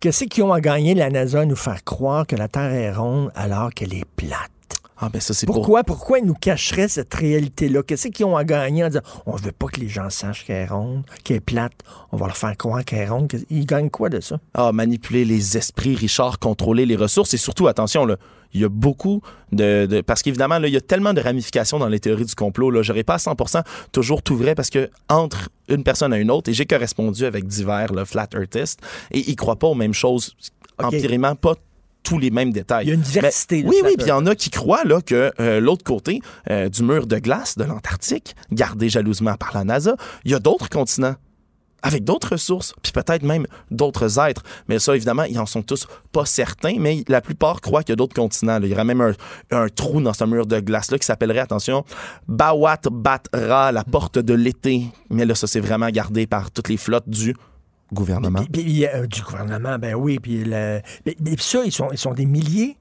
[0.00, 2.92] Qu'est-ce qu'ils ont à gagner, la NASA, à nous faire croire que la Terre est
[2.92, 4.51] ronde alors qu'elle est plate?
[5.04, 5.56] Ah, ben ça, c'est pour...
[5.56, 7.82] Pourquoi, pourquoi ils nous cacheraient cette réalité-là?
[7.82, 10.62] Qu'est-ce qu'ils ont à gagner en disant on veut pas que les gens sachent qu'elle
[10.62, 11.72] est ronde, qu'elle est plate,
[12.12, 13.32] on va leur faire croire qu'elle est ronde?
[13.50, 14.38] Ils gagnent quoi de ça?
[14.54, 18.16] Ah, manipuler les esprits, Richard, contrôler les ressources et surtout, attention, là,
[18.54, 19.86] il y a beaucoup de...
[19.86, 22.70] de- parce qu'évidemment, là, il y a tellement de ramifications dans les théories du complot.
[22.70, 26.30] Là, j'aurais pas à 100% toujours tout vrai parce que entre une personne à une
[26.30, 28.80] autre, et j'ai correspondu avec divers là, flat earthistes,
[29.10, 30.36] et ils croient pas aux mêmes choses,
[30.78, 31.54] empirément, pas
[32.02, 32.86] tous les mêmes détails.
[32.86, 34.50] Il y a une diversité, Mais- là, oui, oui, puis il y en a qui
[34.50, 36.20] croient là, que euh, l'autre côté
[36.50, 40.38] euh, du mur de glace de l'Antarctique, gardé jalousement par la NASA, il y a
[40.38, 41.14] d'autres continents
[41.84, 44.44] avec d'autres ressources, puis peut-être même d'autres êtres.
[44.68, 47.94] Mais ça, évidemment, ils en sont tous pas certains, mais la plupart croient qu'il y
[47.94, 48.60] a d'autres continents.
[48.60, 48.66] là.
[48.66, 49.12] Il y aurait même un,
[49.50, 51.84] un trou dans ce mur de glace-là qui s'appellerait, attention,
[52.28, 54.84] Bawat Batra, la porte de l'été.
[55.10, 57.34] Mais là, ça, c'est vraiment gardé par toutes les flottes du
[57.92, 58.44] gouvernement.
[58.52, 60.18] Puis, puis, euh, du gouvernement, ben oui.
[60.18, 60.80] Puis, le,
[61.38, 62.76] ça, ils sont, ils sont des milliers.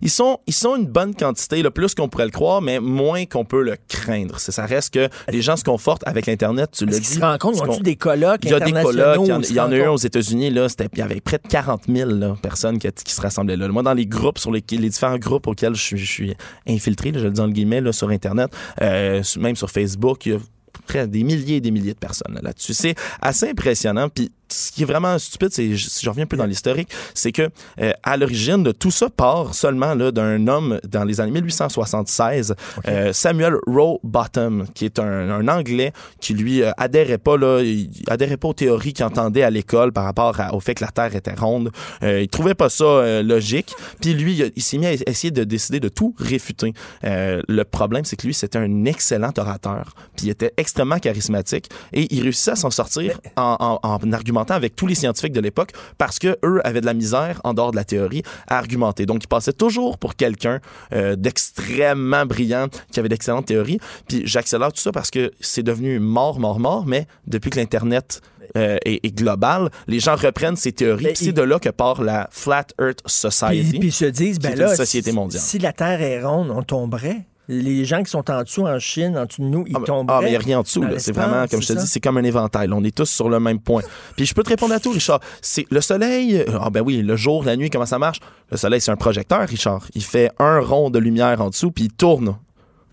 [0.00, 3.24] Ils sont, ils sont une bonne quantité, là, plus qu'on pourrait le croire, mais moins
[3.26, 4.38] qu'on peut le craindre.
[4.38, 7.06] Ça reste que les gens se confortent avec l'Internet, tu Est-ce dit.
[7.06, 7.64] qu'ils se rencontrent?
[7.64, 9.18] Ils qu'on- des colloques Il y a des colloques.
[9.22, 10.50] Il y en, où ils se il y en a eu aux États-Unis.
[10.50, 13.68] Là, il y avait près de 40 000 là, personnes qui, qui se rassemblaient là.
[13.68, 16.34] Moi, dans les groupes, sur les, les différents groupes auxquels je suis, je suis
[16.68, 18.50] infiltré, là, je le dis en guillemets, là, sur Internet,
[18.82, 20.38] euh, même sur Facebook, il y a
[20.86, 22.72] près des milliers et des milliers de personnes là, là-dessus.
[22.74, 24.08] C'est assez impressionnant.
[24.08, 27.32] Puis ce qui est vraiment stupide, c'est, si je reviens un peu dans l'historique, c'est
[27.32, 27.48] que
[27.80, 32.54] euh, à l'origine de tout ça part seulement là, d'un homme dans les années 1876,
[32.86, 37.90] euh, Samuel Rowbottom, qui est un, un Anglais qui lui euh, adhérait pas là, il
[38.08, 40.90] adhérait pas aux théories qu'il entendait à l'école par rapport à- au fait que la
[40.90, 41.70] Terre était ronde.
[42.02, 43.74] Euh, il trouvait pas ça euh, logique.
[44.00, 46.72] Puis lui, il, s'est mis à essayer de décider de tout réfuter.
[47.02, 49.94] Le problème, c'est que lui, c'était un excellent orateur.
[50.16, 54.35] Puis il était extrêmement charismatique et il réussissait à s'en sortir en, en- en argumentant
[54.40, 57.70] avec tous les scientifiques de l'époque parce que eux avaient de la misère en dehors
[57.70, 59.06] de la théorie à argumenter.
[59.06, 60.60] Donc il passait toujours pour quelqu'un
[60.92, 63.78] euh, d'extrêmement brillant qui avait d'excellentes théories.
[64.08, 66.86] Puis j'accélère tout ça parce que c'est devenu mort, mort, mort.
[66.86, 68.20] Mais depuis que l'internet
[68.56, 71.06] euh, est, est global, les gens reprennent ces théories.
[71.06, 73.70] Puis c'est de là que part la Flat Earth Society.
[73.70, 75.42] Puis, puis ils se disent, ben là, société mondiale.
[75.42, 77.26] si la Terre est ronde, on tomberait.
[77.48, 80.16] Les gens qui sont en dessous, en Chine, en dessous de nous, ils tomberaient.
[80.18, 80.84] Ah, mais il n'y a rien en dessous.
[80.98, 82.68] C'est vraiment, comme je te dis, c'est comme un éventail.
[82.72, 83.82] On est tous sur le même point.
[84.16, 85.20] Puis je peux te répondre à tout, Richard.
[85.40, 86.36] C'est le soleil.
[86.38, 88.18] euh, Ah ben oui, le jour, la nuit, comment ça marche?
[88.50, 89.86] Le soleil, c'est un projecteur, Richard.
[89.94, 92.36] Il fait un rond de lumière en dessous, puis il tourne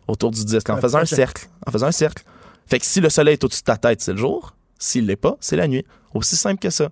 [0.08, 1.48] autour du disque en Un faisant un cercle.
[1.66, 2.24] En faisant un cercle.
[2.68, 4.56] Fait que si le soleil est au-dessus de ta tête, c'est le jour.
[4.78, 5.86] S'il l'est pas, c'est la nuit.
[6.14, 6.90] Aussi simple que ça.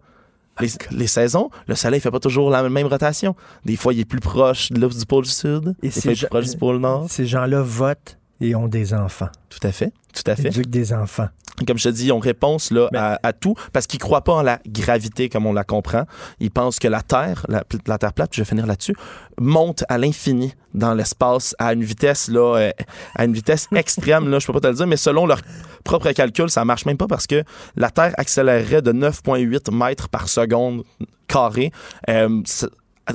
[0.60, 3.36] Les, les saisons, le soleil fait pas toujours la même rotation.
[3.66, 5.76] Des fois, il est plus proche de du pôle sud.
[5.82, 7.06] Et des ces fois, il est plus proche du pôle nord.
[7.10, 9.30] Ces gens-là votent et ont des enfants.
[9.50, 9.94] Tout à fait.
[10.14, 10.48] Tout à fait.
[10.48, 11.30] Éduquent des enfants.
[11.68, 14.34] Comme je te dis, ils ont réponse là, à, à tout parce qu'ils croient pas
[14.34, 16.06] en la gravité comme on la comprend.
[16.40, 18.96] Ils pensent que la Terre, la, la Terre plate, je vais finir là-dessus,
[19.40, 22.72] monte à l'infini dans l'espace à une vitesse là, euh,
[23.16, 25.42] à une vitesse extrême là, je peux pas te le dire, mais selon leur
[25.84, 27.44] propre calcul, ça marche même pas parce que
[27.76, 30.84] la Terre accélérerait de 9,8 mètres par seconde
[31.28, 31.72] carré.
[32.10, 32.42] Euh,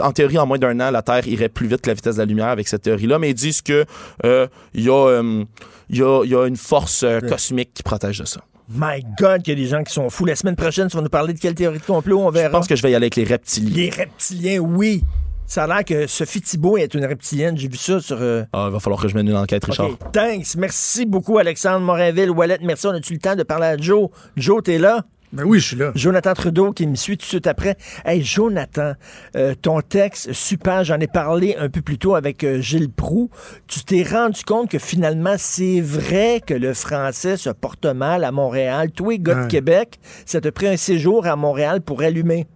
[0.01, 2.21] en théorie, en moins d'un an, la Terre irait plus vite que la vitesse de
[2.21, 3.85] la lumière avec cette théorie-là, mais ils disent que
[4.25, 5.45] euh, il y, a, euh,
[5.91, 8.41] il y, a, y a une force euh, cosmique qui protège de ça.
[8.69, 10.25] My God, qu'il y a des gens qui sont fous.
[10.25, 12.49] La semaine prochaine, tu vas nous parler de quelle théorie de complot on verra.
[12.49, 13.77] Je pense que je vais y aller avec les reptiliens.
[13.77, 15.05] Les reptiliens, oui.
[15.49, 17.57] Ça a l'air que Sophie Thibault est une reptilienne.
[17.57, 18.17] J'ai vu ça sur.
[18.21, 19.91] euh, Ah, il va falloir que je mène une enquête, Richard.
[20.13, 20.57] Thanks.
[20.57, 22.31] Merci beaucoup, Alexandre Morinville.
[22.33, 22.89] Wallet, merci.
[22.89, 24.09] On a-tu le temps de parler à Joe?
[24.37, 25.05] Joe, t'es là?
[25.33, 25.93] Ben oui, je suis là.
[25.95, 27.77] Jonathan Trudeau qui me suit tout de suite après.
[28.05, 28.93] Hey, Jonathan,
[29.37, 33.29] euh, ton texte, super, j'en ai parlé un peu plus tôt avec euh, Gilles Proux.
[33.67, 38.33] Tu t'es rendu compte que finalement, c'est vrai que le français se porte mal à
[38.33, 38.91] Montréal?
[38.93, 39.49] Toi, gars de Ouais.
[39.49, 42.47] Québec, ça te pris un séjour à Montréal pour allumer?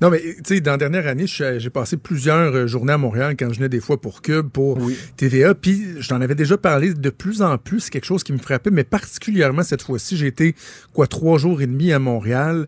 [0.00, 2.98] Non, mais tu sais, dans la dernière année, suis- j'ai passé plusieurs euh, journées à
[2.98, 4.78] Montréal quand je venais des fois pour Cube, pour
[5.16, 5.54] TVA.
[5.54, 7.80] Puis, je t'en avais déjà parlé de plus en plus.
[7.80, 10.54] C'est quelque chose qui me frappait, mais particulièrement cette fois-ci, j'ai été,
[10.92, 12.66] quoi, trois jours et demi à Montréal.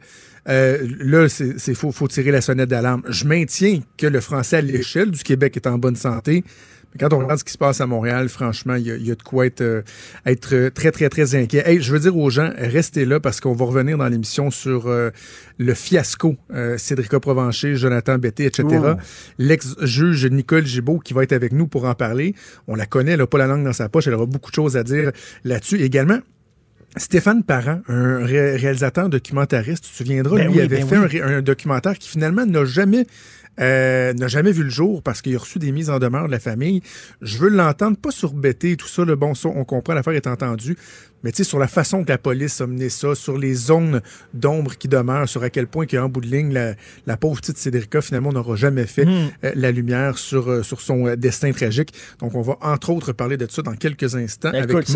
[0.48, 3.02] Euh, là, c'est- faut, faut tirer la sonnette d'alarme.
[3.08, 6.44] Je maintiens que le français à l'échelle du Québec est en bonne santé.
[6.98, 9.14] Quand on regarde ce qui se passe à Montréal, franchement, il y a, y a
[9.16, 9.82] de quoi être, euh,
[10.26, 11.62] être euh, très, très, très inquiet.
[11.66, 14.86] Hey, je veux dire aux gens, restez là parce qu'on va revenir dans l'émission sur
[14.86, 15.10] euh,
[15.58, 18.64] le fiasco euh, Cédrica Provencher, Jonathan Betté, etc.
[19.38, 22.34] L'ex-juge Nicole Gibault qui va être avec nous pour en parler.
[22.68, 24.54] On la connaît, elle n'a pas la langue dans sa poche, elle aura beaucoup de
[24.56, 25.10] choses à dire
[25.44, 25.80] là-dessus.
[25.82, 26.18] Également,
[26.96, 30.98] Stéphane Parent, un ré- réalisateur documentariste, tu te souviendras, Ben lui oui, avait ben fait
[30.98, 31.20] oui.
[31.22, 33.04] un un, documentaire qui finalement n'a jamais
[33.60, 36.32] euh, n'a jamais vu le jour parce qu'il a reçu des mises en demeure de
[36.32, 36.82] la famille.
[37.22, 40.14] Je veux l'entendre, pas sur BT et tout ça, le bon, ça, on comprend, l'affaire
[40.14, 40.76] est entendue,
[41.24, 44.02] mais tu sais, sur la façon que la police a mené ça, sur les zones
[44.34, 46.74] d'ombre qui demeurent, sur à quel point qu'en bout de ligne, la,
[47.06, 49.28] la pauvre petite Cédrica, finalement, n'aura jamais fait Hmm.
[49.44, 51.92] euh, la lumière sur, euh, sur son euh, destin tragique.
[52.20, 54.90] Donc, on va entre autres parler de ça dans quelques instants Écoute, avec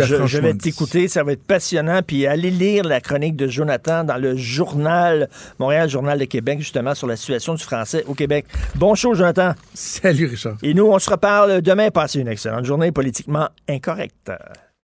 [0.00, 2.00] à je, je vais t'écouter, ça va être passionnant.
[2.06, 5.28] Puis allez lire la chronique de Jonathan dans le journal
[5.58, 8.46] Montréal, Journal de Québec, justement sur la situation du français au Québec.
[8.76, 9.54] Bon show, Jonathan.
[9.74, 10.56] Salut, Richard.
[10.62, 11.90] Et nous, on se reparle demain.
[11.90, 14.30] Passez une excellente journée politiquement incorrecte.